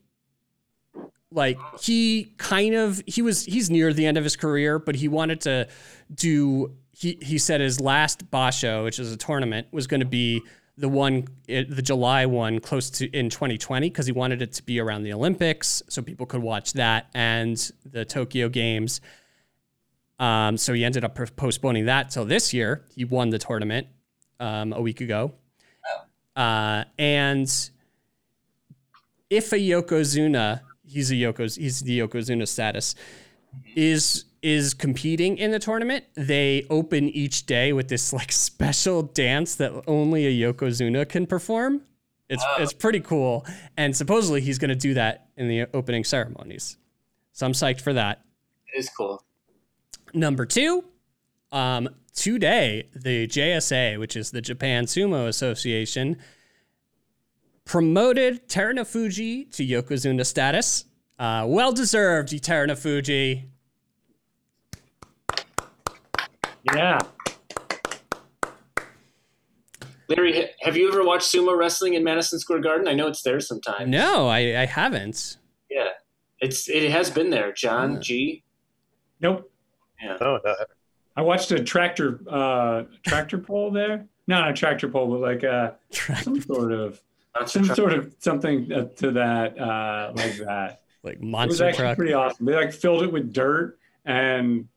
like, 1.30 1.58
he 1.80 2.32
kind 2.38 2.74
of 2.74 3.02
he 3.06 3.20
was 3.22 3.44
he's 3.44 3.68
near 3.70 3.92
the 3.92 4.06
end 4.06 4.16
of 4.16 4.24
his 4.24 4.34
career, 4.34 4.78
but 4.78 4.96
he 4.96 5.08
wanted 5.08 5.42
to 5.42 5.68
do. 6.14 6.74
He 6.96 7.18
he 7.20 7.38
said 7.38 7.60
his 7.60 7.80
last 7.80 8.30
basho, 8.30 8.84
which 8.84 8.98
is 8.98 9.12
a 9.12 9.16
tournament, 9.16 9.66
was 9.72 9.86
going 9.86 10.00
to 10.00 10.06
be 10.06 10.42
the 10.76 10.88
one, 10.88 11.26
the 11.46 11.82
July 11.82 12.26
one, 12.26 12.60
close 12.60 12.90
to 12.90 13.08
in 13.16 13.30
2020, 13.30 13.88
because 13.88 14.06
he 14.06 14.12
wanted 14.12 14.42
it 14.42 14.52
to 14.54 14.62
be 14.62 14.80
around 14.80 15.04
the 15.04 15.12
Olympics, 15.12 15.82
so 15.88 16.02
people 16.02 16.26
could 16.26 16.42
watch 16.42 16.72
that 16.74 17.06
and 17.14 17.72
the 17.84 18.04
Tokyo 18.04 18.48
Games. 18.48 19.00
Um, 20.18 20.56
so 20.56 20.72
he 20.72 20.84
ended 20.84 21.04
up 21.04 21.18
postponing 21.36 21.86
that 21.86 22.10
till 22.10 22.24
this 22.24 22.54
year. 22.54 22.84
He 22.94 23.04
won 23.04 23.30
the 23.30 23.38
tournament 23.38 23.88
um, 24.40 24.72
a 24.72 24.80
week 24.80 25.00
ago, 25.00 25.34
uh, 26.36 26.84
and 26.98 27.48
if 29.30 29.52
a 29.52 29.56
Yokozuna, 29.56 30.60
he's 30.84 31.10
a 31.10 31.14
Yokos, 31.14 31.58
he's 31.58 31.80
the 31.80 32.00
Yokozuna 32.00 32.46
status, 32.46 32.94
is 33.74 34.24
is 34.44 34.74
competing 34.74 35.38
in 35.38 35.50
the 35.52 35.58
tournament, 35.58 36.04
they 36.16 36.66
open 36.68 37.08
each 37.08 37.46
day 37.46 37.72
with 37.72 37.88
this 37.88 38.12
like 38.12 38.30
special 38.50 39.02
dance 39.02 39.54
that 39.56 39.72
only 39.86 40.26
a 40.26 40.52
Yokozuna 40.52 41.08
can 41.08 41.26
perform. 41.26 41.80
It's 42.28 42.44
it's 42.58 42.72
pretty 42.72 43.00
cool, 43.00 43.46
and 43.76 43.94
supposedly 43.96 44.40
he's 44.40 44.58
going 44.58 44.70
to 44.70 44.74
do 44.74 44.94
that 44.94 45.28
in 45.36 45.48
the 45.48 45.66
opening 45.74 46.04
ceremonies. 46.04 46.78
So 47.32 47.44
I'm 47.44 47.52
psyched 47.52 47.80
for 47.80 47.92
that. 47.92 48.22
It 48.72 48.78
is 48.78 48.88
cool. 48.88 49.22
Number 50.14 50.46
two, 50.46 50.84
um, 51.52 51.88
today 52.14 52.88
the 52.94 53.26
JSA, 53.26 53.98
which 53.98 54.16
is 54.16 54.30
the 54.30 54.40
Japan 54.40 54.84
Sumo 54.84 55.26
Association, 55.26 56.18
promoted 57.64 58.48
Terunofuji 58.48 59.50
to 59.54 59.66
Yokozuna 59.66 60.24
status. 60.24 60.86
Uh, 61.18 61.44
well 61.46 61.72
deserved, 61.72 62.30
Terunofuji. 62.30 63.44
Yeah. 66.72 66.98
Larry, 70.08 70.50
have 70.60 70.76
you 70.76 70.88
ever 70.88 71.02
watched 71.02 71.32
sumo 71.32 71.56
wrestling 71.56 71.94
in 71.94 72.04
Madison 72.04 72.38
Square 72.38 72.60
Garden? 72.60 72.86
I 72.88 72.92
know 72.94 73.06
it's 73.06 73.22
there 73.22 73.40
sometimes. 73.40 73.88
No, 73.88 74.28
I, 74.28 74.62
I 74.62 74.66
haven't. 74.66 75.38
Yeah, 75.70 75.88
it's 76.40 76.68
it 76.68 76.90
has 76.90 77.10
been 77.10 77.30
there. 77.30 77.52
John. 77.52 78.02
G. 78.02 78.42
Nope. 79.20 79.50
Oh, 80.20 80.38
no. 80.44 80.54
I 81.16 81.22
watched 81.22 81.50
a 81.52 81.62
tractor 81.62 82.20
uh 82.28 82.82
tractor 83.06 83.38
pull 83.38 83.70
there. 83.70 84.06
Not 84.26 84.50
a 84.50 84.52
tractor 84.52 84.88
pull, 84.88 85.06
but 85.06 85.20
like 85.20 85.42
uh 85.44 85.72
some 86.22 86.40
sort 86.42 86.72
of 86.72 87.00
Monster 87.34 87.58
some 87.58 87.64
Truck. 87.66 87.76
sort 87.76 87.92
of 87.94 88.14
something 88.18 88.72
uh, 88.72 88.84
to 88.96 89.10
that 89.12 89.58
uh 89.58 90.12
like 90.14 90.36
that. 90.38 90.82
Like 91.02 91.14
It 91.14 91.20
was 91.20 91.28
monster 91.30 91.64
actually 91.66 91.84
truck. 91.84 91.96
pretty 91.96 92.12
awesome. 92.12 92.44
They 92.46 92.54
like 92.54 92.72
filled 92.72 93.02
it 93.04 93.12
with 93.12 93.32
dirt 93.32 93.78
and 94.04 94.68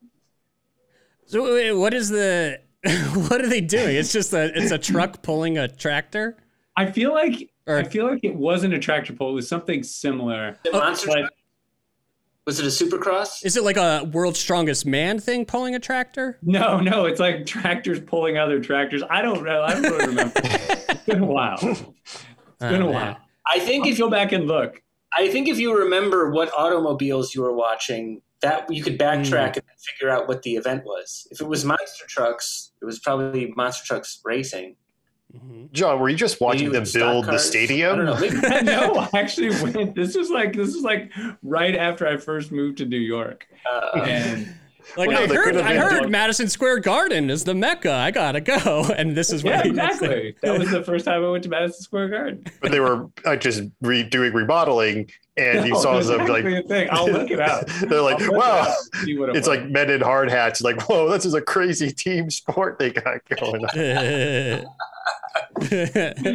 So 1.28 1.44
wait, 1.44 1.74
what 1.74 1.94
is 1.94 2.10
the? 2.10 2.60
what 3.30 3.42
are 3.42 3.48
they 3.50 3.62
doing? 3.62 3.96
It's 3.96 4.12
just 4.14 4.34
a 4.34 4.52
it's 4.58 4.72
a 4.72 4.78
truck 4.78 5.22
pulling 5.22 5.58
a 5.58 5.68
tractor. 5.68 6.38
I 6.76 6.92
feel 6.92 7.12
like 7.14 7.50
Or- 7.66 7.78
I 7.78 7.84
feel 7.84 8.08
like 8.10 8.24
it 8.24 8.36
wasn't 8.36 8.74
a 8.74 8.80
tractor 8.80 9.14
pull. 9.14 9.32
It 9.32 9.34
was 9.34 9.48
something 9.50 9.84
similar. 9.84 10.58
The 10.64 10.72
Oh, 10.72 10.80
Monster 10.80 11.08
but- 11.08 11.20
Truck? 11.20 11.32
Was 12.46 12.60
it 12.62 12.66
a 12.66 12.70
Supercross? 12.70 13.44
Is 13.46 13.58
it 13.58 13.64
like 13.64 13.76
a 13.76 14.06
world's 14.14 14.40
strongest 14.40 14.86
man 14.86 15.20
thing 15.20 15.44
pulling 15.46 15.76
a 15.76 15.80
tractor? 15.80 16.40
No, 16.42 16.80
no, 16.80 17.04
it's 17.04 17.20
like 17.20 17.46
tractors 17.46 18.00
pulling 18.00 18.38
other 18.38 18.62
tractors. 18.62 19.04
I 19.10 19.22
don't 19.22 19.44
know. 19.44 19.64
I 19.64 19.74
don't 19.74 19.82
really 19.84 20.08
remember. 20.08 20.32
it's 20.46 21.04
been 21.04 21.24
a 21.24 21.26
while. 21.26 21.58
It's 21.62 21.84
been 22.62 22.82
Oh, 22.84 22.90
a 22.90 22.94
man. 22.94 22.94
while. 22.94 23.18
I 23.46 23.60
think 23.60 23.84
I'll 23.86 23.92
if 23.92 24.00
you 24.00 24.06
go 24.06 24.10
back 24.12 24.32
and 24.32 24.48
look. 24.48 24.82
I 25.18 25.28
think 25.28 25.50
if 25.50 25.58
you 25.60 25.78
remember 25.78 26.30
what 26.32 26.50
automobiles 26.58 27.36
you 27.36 27.42
were 27.42 27.54
watching, 27.54 28.22
that 28.42 28.72
you 28.72 28.84
could 28.84 28.98
backtrack 29.00 29.54
Hmm. 29.56 29.60
and 29.60 29.80
figure 29.80 30.10
out 30.10 30.28
what 30.28 30.44
the 30.44 30.56
event 30.56 30.84
was. 30.86 31.28
If 31.32 31.42
it 31.42 31.48
was 31.48 31.66
Monster 31.66 32.06
Trucks, 32.08 32.72
it 32.82 32.86
was 32.86 33.00
probably 33.00 33.54
Monster 33.56 33.86
Trucks 33.86 34.20
Racing. 34.24 34.76
Mhm. 35.36 35.72
John, 35.74 36.00
were 36.00 36.08
you 36.08 36.16
just 36.16 36.40
watching 36.40 36.68
Maybe 36.68 36.74
them 36.78 36.86
stock 36.86 37.02
build 37.02 37.26
the 37.26 37.38
stadium? 37.40 37.94
I 38.00 38.06
don't 38.06 38.42
know. 38.42 38.62
No, 38.62 39.00
I 39.14 39.20
actually 39.20 39.50
went. 39.62 39.94
This 39.96 40.16
was 40.16 40.30
like 40.30 40.54
this 40.56 40.74
was 40.74 40.84
like 40.84 41.12
right 41.44 41.76
after 41.76 42.08
I 42.08 42.16
first 42.18 42.52
moved 42.52 42.78
to 42.78 42.86
New 42.86 42.98
York, 43.00 43.46
uh, 43.70 44.00
and 44.02 44.54
Like 44.96 45.10
Well, 45.10 45.24
I 45.24 45.26
they 45.26 45.36
heard, 45.36 45.44
could've 45.48 45.66
I 45.66 45.76
heard 45.76 46.02
like- 46.04 46.10
Madison 46.10 46.48
Square 46.48 46.80
Garden 46.80 47.30
is 47.30 47.44
the 47.44 47.54
mecca. 47.54 47.92
I 47.92 48.10
gotta 48.10 48.40
go, 48.40 48.86
and 48.98 49.18
this 49.18 49.34
is 49.34 49.44
yeah, 49.44 49.64
exactly. 49.66 50.34
That 50.42 50.58
was 50.58 50.72
the 50.72 50.82
first 50.82 51.04
time 51.04 51.26
I 51.26 51.30
went 51.30 51.44
to 51.44 51.50
Madison 51.50 51.82
Square 51.82 52.08
Garden. 52.10 52.46
But 52.62 52.72
they 52.72 52.80
were 52.80 53.10
uh, 53.26 53.36
just 53.36 53.64
redoing 53.84 54.34
remodeling, 54.34 55.10
and 55.38 55.66
you 55.68 55.74
No, 55.74 55.80
saw 55.82 55.94
that's 55.96 56.08
some 56.08 56.22
exactly 56.22 56.56
like 56.56 56.68
thing. 56.68 56.88
I'll 56.92 57.10
look 57.12 57.30
it 57.30 57.40
up. 57.40 57.68
They're 57.82 58.02
like, 58.02 58.16
I'll 58.22 58.28
look 58.28 58.34
it 58.34 58.38
wow, 58.38 58.62
up 58.62 58.78
and 58.94 59.06
see 59.06 59.18
what 59.18 59.30
it 59.30 59.36
it's 59.38 59.48
like 59.48 59.68
men 59.70 59.90
in 59.90 60.02
hard 60.02 60.30
hats. 60.30 60.62
Like, 60.62 60.82
whoa, 60.90 61.10
this 61.10 61.26
is 61.26 61.34
a 61.34 61.42
crazy 61.42 61.92
team 61.92 62.30
sport 62.30 62.80
they 62.80 62.92
got 62.92 63.22
going. 63.40 63.64
on. 63.66 63.70
they 65.70 66.28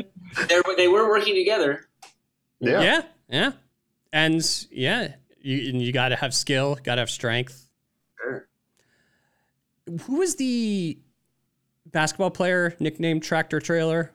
were- 0.65 0.77
they 0.77 0.89
were 0.89 1.09
working 1.09 1.35
together. 1.35 1.89
Yeah. 2.61 2.81
yeah, 2.81 3.03
yeah, 3.29 3.53
and 4.13 4.67
yeah, 4.71 5.15
you 5.41 5.69
and 5.71 5.83
you 5.83 5.93
got 5.93 6.11
to 6.11 6.17
have 6.17 6.33
skill, 6.33 6.79
got 6.85 6.95
to 6.95 7.01
have 7.01 7.11
strength. 7.11 7.67
Sure. 8.21 8.47
Who 10.07 10.19
was 10.19 10.37
the 10.37 10.97
basketball 11.91 12.31
player 12.31 12.77
nicknamed 12.79 13.25
Tractor 13.25 13.59
Trailer? 13.61 14.13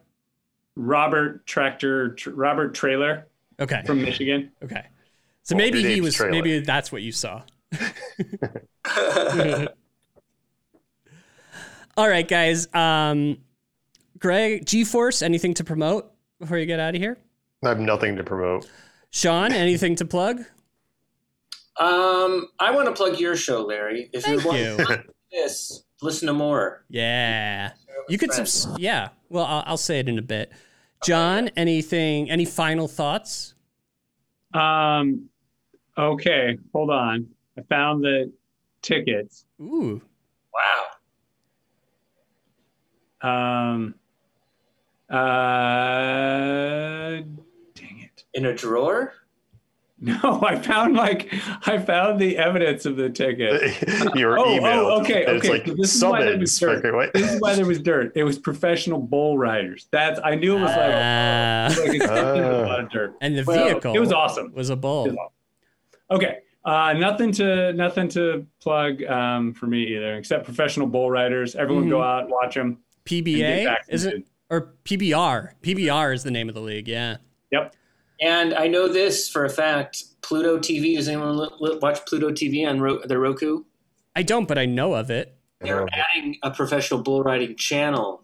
Robert 0.77 1.45
Tractor 1.45 2.13
Tr- 2.15 2.29
Robert 2.31 2.73
Traylor 2.73 3.27
Okay, 3.59 3.81
from 3.85 4.01
Michigan. 4.01 4.51
okay. 4.63 4.85
So 5.43 5.55
Well, 5.55 5.65
maybe 5.65 5.81
he 5.83 6.01
was. 6.01 6.15
Trailer. 6.15 6.31
Maybe 6.31 6.59
that's 6.59 6.91
what 6.91 7.01
you 7.01 7.11
saw. 7.11 7.41
All 11.97 12.07
right, 12.07 12.27
guys. 12.27 12.67
Um, 12.73 13.37
Greg, 14.19 14.65
G-Force, 14.65 15.21
anything 15.21 15.53
to 15.55 15.63
promote 15.63 16.11
before 16.39 16.57
you 16.57 16.65
get 16.65 16.79
out 16.79 16.93
of 16.95 17.01
here? 17.01 17.17
I 17.63 17.69
have 17.69 17.79
nothing 17.79 18.15
to 18.17 18.23
promote. 18.23 18.69
Sean, 19.09 19.51
anything 19.53 19.95
to 19.95 20.05
plug? 20.05 20.39
Um, 21.79 22.49
I 22.59 22.71
want 22.71 22.87
to 22.87 22.93
plug 22.93 23.19
your 23.19 23.35
show, 23.35 23.61
Larry. 23.61 24.09
If 24.13 24.23
Thank 24.23 24.41
you 24.43 24.47
want 24.47 24.59
you. 24.59 24.77
this, 25.31 25.83
listen 26.01 26.27
to 26.27 26.33
more. 26.33 26.83
Yeah, 26.89 27.71
you 28.09 28.17
could. 28.17 28.31
Friends. 28.33 28.51
Subs- 28.51 28.79
yeah. 28.79 29.09
Well, 29.29 29.45
I'll, 29.45 29.63
I'll 29.65 29.77
say 29.77 29.99
it 29.99 30.09
in 30.09 30.17
a 30.17 30.23
bit. 30.23 30.51
John, 31.03 31.49
anything? 31.55 32.29
Any 32.29 32.45
final 32.45 32.87
thoughts? 32.87 33.53
Um, 34.53 35.29
okay, 35.97 36.57
hold 36.73 36.89
on. 36.89 37.27
I 37.57 37.61
found 37.63 38.03
the 38.03 38.31
tickets. 38.81 39.45
Ooh, 39.61 40.01
Wow. 40.53 40.85
Um, 43.21 43.95
uh, 45.09 45.17
dang 47.75 47.99
it. 47.99 48.23
In 48.33 48.45
a 48.45 48.53
drawer? 48.55 49.13
No, 49.99 50.43
I 50.45 50.55
found 50.59 50.95
like 50.95 51.33
I 51.65 51.79
found 51.79 52.19
the 52.21 52.37
evidence 52.37 52.85
of 52.85 52.97
the 52.97 53.09
ticket. 53.09 53.61
Your 54.15 54.37
Oh, 54.39 54.43
oh, 54.45 54.55
email. 54.55 54.79
okay, 55.01 55.25
It's 55.27 55.43
okay. 55.45 55.57
like 55.57 55.65
So 55.67 55.73
this 55.73 55.95
is 55.95 56.03
why 56.05 56.23
there 56.23 56.37
was 56.37 56.59
dirt. 56.59 57.13
This 57.15 57.31
is 57.33 57.41
why 57.41 57.55
there 57.55 57.65
was 57.65 57.79
dirt. 57.81 58.11
It 58.15 58.23
was 58.23 58.37
professional 58.37 58.99
bull 58.99 59.39
riders. 59.39 59.87
That's 59.91 60.19
I 60.23 60.35
knew 60.35 60.55
it 60.57 60.61
was 60.61 60.69
like, 60.69 60.93
Ah. 60.93 61.67
like 61.79 61.95
it's 61.95 62.05
Ah. 62.05 62.13
a 62.13 62.61
lot 62.67 62.79
of 62.81 62.91
dirt. 62.91 63.15
and 63.21 63.35
the 63.35 63.43
Well, 63.43 63.65
vehicle. 63.69 63.95
It 63.95 63.99
was 63.99 64.11
awesome. 64.13 64.53
Was 64.53 64.69
a 64.69 64.75
bull. 64.75 65.05
was 65.05 65.15
awesome. 65.15 65.33
Okay. 66.11 66.37
Uh, 66.63 66.93
nothing 66.93 67.31
to 67.31 67.73
nothing 67.73 68.07
to 68.09 68.45
plug 68.61 69.01
um, 69.05 69.53
for 69.53 69.65
me 69.67 69.95
either, 69.95 70.15
except 70.15 70.45
professional 70.45 70.85
bull 70.85 71.09
riders. 71.09 71.55
Everyone 71.55 71.89
go 71.89 72.03
out, 72.03 72.29
watch 72.29 72.53
them. 72.55 72.79
PBA 73.05 73.75
is 73.87 74.05
it 74.05 74.27
or 74.51 74.73
PBR? 74.83 75.53
PBR 75.63 76.13
is 76.13 76.23
the 76.23 76.31
name 76.31 76.49
of 76.49 76.55
the 76.55 76.61
league. 76.61 76.87
Yeah. 76.87 77.17
Yep. 77.51 77.73
And 78.21 78.53
I 78.53 78.67
know 78.67 78.87
this 78.87 79.29
for 79.29 79.45
a 79.45 79.49
fact. 79.49 80.03
Pluto 80.21 80.57
TV. 80.57 80.95
Does 80.95 81.07
anyone 81.07 81.37
li- 81.37 81.49
li- 81.59 81.79
watch 81.81 82.05
Pluto 82.05 82.29
TV 82.31 82.67
on 82.67 82.81
Ro- 82.81 83.01
the 83.05 83.17
Roku? 83.17 83.63
I 84.15 84.23
don't, 84.23 84.47
but 84.47 84.57
I 84.57 84.65
know 84.65 84.93
of 84.95 85.09
it. 85.09 85.37
They're 85.61 85.87
adding 85.91 86.37
a 86.43 86.51
professional 86.51 87.01
bull 87.01 87.23
riding 87.23 87.55
channel. 87.55 88.23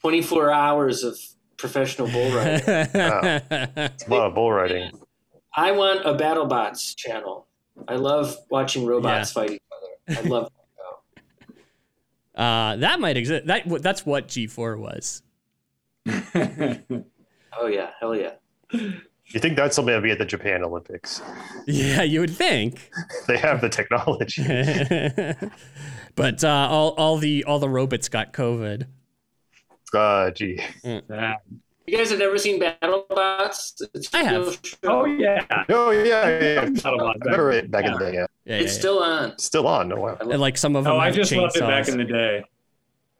24 0.00 0.50
hours 0.50 1.02
of 1.02 1.18
professional 1.56 2.08
bull 2.08 2.30
riding. 2.34 2.60
It's 2.66 4.06
a 4.06 4.10
lot 4.10 4.26
of 4.28 4.34
bull 4.34 4.52
riding. 4.52 4.92
I 5.54 5.72
want 5.72 6.04
a 6.06 6.14
BattleBots 6.14 6.96
channel. 6.96 7.46
I 7.86 7.96
love 7.96 8.36
watching 8.50 8.86
robots 8.86 9.32
fight 9.32 9.50
each 9.52 9.62
other. 10.08 10.20
I 10.20 10.28
love 10.28 10.50
uh, 12.34 12.76
that 12.76 13.00
might 13.00 13.16
exist. 13.16 13.46
That 13.46 13.62
that's 13.82 14.04
what 14.04 14.28
G4 14.28 14.78
was. 14.78 15.22
Oh 17.60 17.66
yeah, 17.66 17.90
hell 17.98 18.14
yeah. 18.14 18.34
You 19.30 19.40
think 19.40 19.56
that's 19.56 19.76
something 19.76 19.92
that'd 19.92 20.02
be 20.02 20.10
at 20.10 20.18
the 20.18 20.24
Japan 20.24 20.64
Olympics? 20.64 21.20
Yeah, 21.66 22.02
you 22.02 22.20
would 22.20 22.30
think. 22.34 22.90
They 23.26 23.36
have 23.36 23.60
the 23.60 23.68
technology. 23.68 24.42
but 26.14 26.42
uh, 26.42 26.68
all 26.70 26.90
all 26.96 27.18
the 27.18 27.44
all 27.44 27.58
the 27.58 27.68
robots 27.68 28.08
got 28.08 28.32
COVID. 28.32 28.86
Uh, 29.92 30.30
gee. 30.30 30.60
Yeah. 30.82 31.36
You 31.86 31.96
guys 31.96 32.10
have 32.10 32.18
never 32.18 32.38
seen 32.38 32.60
BattleBots? 32.60 33.82
It's 33.94 34.14
I 34.14 34.22
have. 34.22 34.48
a 34.48 34.52
show. 34.66 34.76
Oh 34.84 35.04
yeah. 35.04 35.44
Oh 35.68 35.90
yeah, 35.90 36.04
yeah. 36.04 36.40
yeah. 36.40 36.68
Not 36.84 36.92
a 36.92 36.96
lot 36.96 37.16
I 37.22 37.24
remember 37.24 37.52
it 37.52 37.70
back 37.70 37.84
in 37.84 37.92
the 37.92 37.98
day. 37.98 38.14
Yeah. 38.14 38.26
Yeah, 38.44 38.56
It's 38.56 38.74
yeah, 38.74 38.78
still 38.78 39.02
on. 39.02 39.38
Still 39.38 39.66
on. 39.66 39.92
Oh, 39.92 39.96
wow. 39.96 40.16
And, 40.20 40.40
like 40.40 40.56
some 40.56 40.74
of 40.74 40.84
them. 40.84 40.94
Oh, 40.94 40.98
I 40.98 41.06
have 41.06 41.14
just 41.14 41.32
loved 41.32 41.56
it 41.56 41.60
back 41.60 41.88
in 41.88 41.98
the 41.98 42.04
day. 42.04 42.44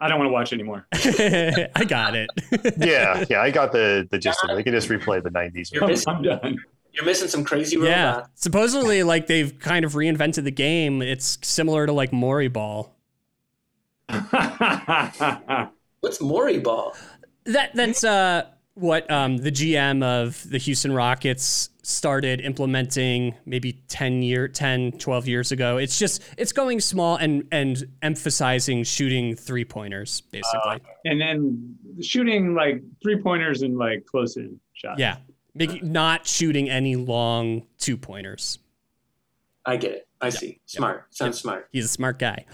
I 0.00 0.08
don't 0.08 0.18
want 0.18 0.28
to 0.28 0.32
watch 0.32 0.52
anymore. 0.52 0.86
I 0.94 1.84
got 1.86 2.14
it. 2.14 2.30
Yeah, 2.78 3.24
yeah. 3.28 3.40
I 3.42 3.50
got 3.50 3.72
the 3.72 4.06
the 4.10 4.18
gist 4.18 4.38
of 4.44 4.50
it. 4.50 4.54
They 4.56 4.62
can 4.62 4.72
just 4.72 4.88
replay 4.88 5.22
the 5.22 5.30
'90s. 5.30 5.72
You're 5.72 5.86
missing, 5.86 6.14
I'm 6.14 6.22
done. 6.22 6.56
you're 6.92 7.04
missing 7.04 7.28
some 7.28 7.44
crazy 7.44 7.76
yeah. 7.78 8.26
Supposedly, 8.34 9.02
like 9.02 9.26
they've 9.26 9.58
kind 9.58 9.84
of 9.84 9.92
reinvented 9.94 10.44
the 10.44 10.50
game. 10.50 11.02
It's 11.02 11.38
similar 11.42 11.86
to 11.86 11.92
like 11.92 12.10
Moreyball. 12.12 12.90
What's 16.00 16.18
Moreyball? 16.18 16.96
That 17.44 17.74
that's 17.74 18.04
uh 18.04 18.46
what 18.74 19.10
um 19.10 19.38
the 19.38 19.50
GM 19.50 20.02
of 20.04 20.48
the 20.48 20.58
Houston 20.58 20.92
Rockets 20.92 21.70
started 21.88 22.42
implementing 22.42 23.34
maybe 23.46 23.72
10 23.88 24.22
year 24.22 24.46
10 24.46 24.92
12 24.92 25.26
years 25.26 25.52
ago. 25.52 25.78
It's 25.78 25.98
just 25.98 26.22
it's 26.36 26.52
going 26.52 26.80
small 26.80 27.16
and 27.16 27.48
and 27.50 27.82
emphasizing 28.02 28.84
shooting 28.84 29.34
three 29.34 29.64
pointers 29.64 30.20
basically. 30.20 30.80
and 31.06 31.20
then 31.20 31.76
shooting 32.02 32.54
like 32.54 32.82
three 33.02 33.20
pointers 33.22 33.62
and 33.62 33.78
like 33.78 34.04
close 34.04 34.36
in 34.36 34.60
shot. 34.74 34.98
Yeah. 34.98 35.16
Make, 35.54 35.82
not 35.82 36.26
shooting 36.26 36.68
any 36.68 36.94
long 36.94 37.62
two 37.78 37.96
pointers. 37.96 38.58
I 39.64 39.76
get 39.76 39.92
it. 39.92 40.08
I 40.20 40.28
see. 40.28 40.60
Smart. 40.66 41.06
Sounds 41.10 41.40
smart. 41.40 41.68
He's 41.72 41.86
a 41.86 41.88
smart 41.88 42.18
guy. 42.18 42.44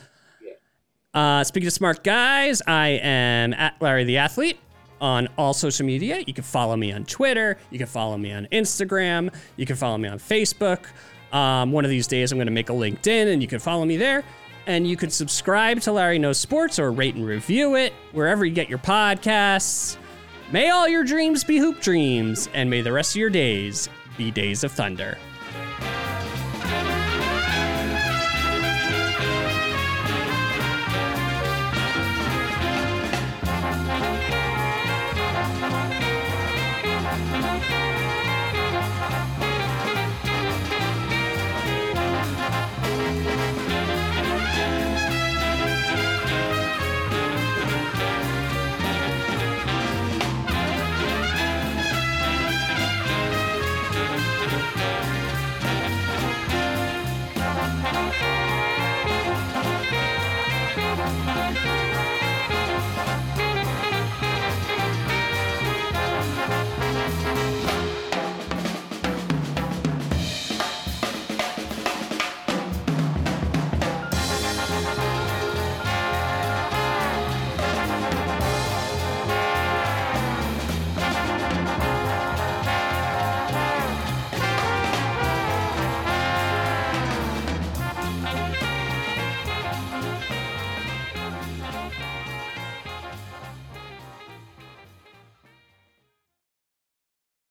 Uh, 1.12 1.44
speaking 1.44 1.66
of 1.66 1.72
smart 1.72 2.02
guys, 2.02 2.62
I 2.66 3.00
am 3.02 3.52
at 3.52 3.80
Larry 3.80 4.04
the 4.04 4.18
Athlete 4.18 4.58
on 5.04 5.28
all 5.36 5.52
social 5.52 5.84
media. 5.84 6.24
You 6.26 6.32
can 6.32 6.44
follow 6.44 6.76
me 6.76 6.90
on 6.90 7.04
Twitter. 7.04 7.58
You 7.70 7.76
can 7.76 7.86
follow 7.86 8.16
me 8.16 8.32
on 8.32 8.48
Instagram. 8.50 9.32
You 9.56 9.66
can 9.66 9.76
follow 9.76 9.98
me 9.98 10.08
on 10.08 10.18
Facebook. 10.18 10.86
Um, 11.30 11.72
one 11.72 11.84
of 11.84 11.90
these 11.90 12.06
days, 12.06 12.32
I'm 12.32 12.38
going 12.38 12.46
to 12.46 12.52
make 12.52 12.70
a 12.70 12.72
LinkedIn 12.72 13.30
and 13.30 13.42
you 13.42 13.46
can 13.46 13.58
follow 13.58 13.84
me 13.84 13.98
there. 13.98 14.24
And 14.66 14.88
you 14.88 14.96
can 14.96 15.10
subscribe 15.10 15.80
to 15.80 15.92
Larry 15.92 16.18
Knows 16.18 16.38
Sports 16.38 16.78
or 16.78 16.90
rate 16.90 17.16
and 17.16 17.26
review 17.26 17.76
it 17.76 17.92
wherever 18.12 18.46
you 18.46 18.54
get 18.54 18.70
your 18.70 18.78
podcasts. 18.78 19.98
May 20.50 20.70
all 20.70 20.88
your 20.88 21.04
dreams 21.04 21.44
be 21.44 21.58
hoop 21.58 21.80
dreams, 21.82 22.48
and 22.54 22.70
may 22.70 22.80
the 22.80 22.92
rest 22.92 23.12
of 23.12 23.16
your 23.16 23.28
days 23.28 23.90
be 24.16 24.30
days 24.30 24.64
of 24.64 24.72
thunder. 24.72 25.18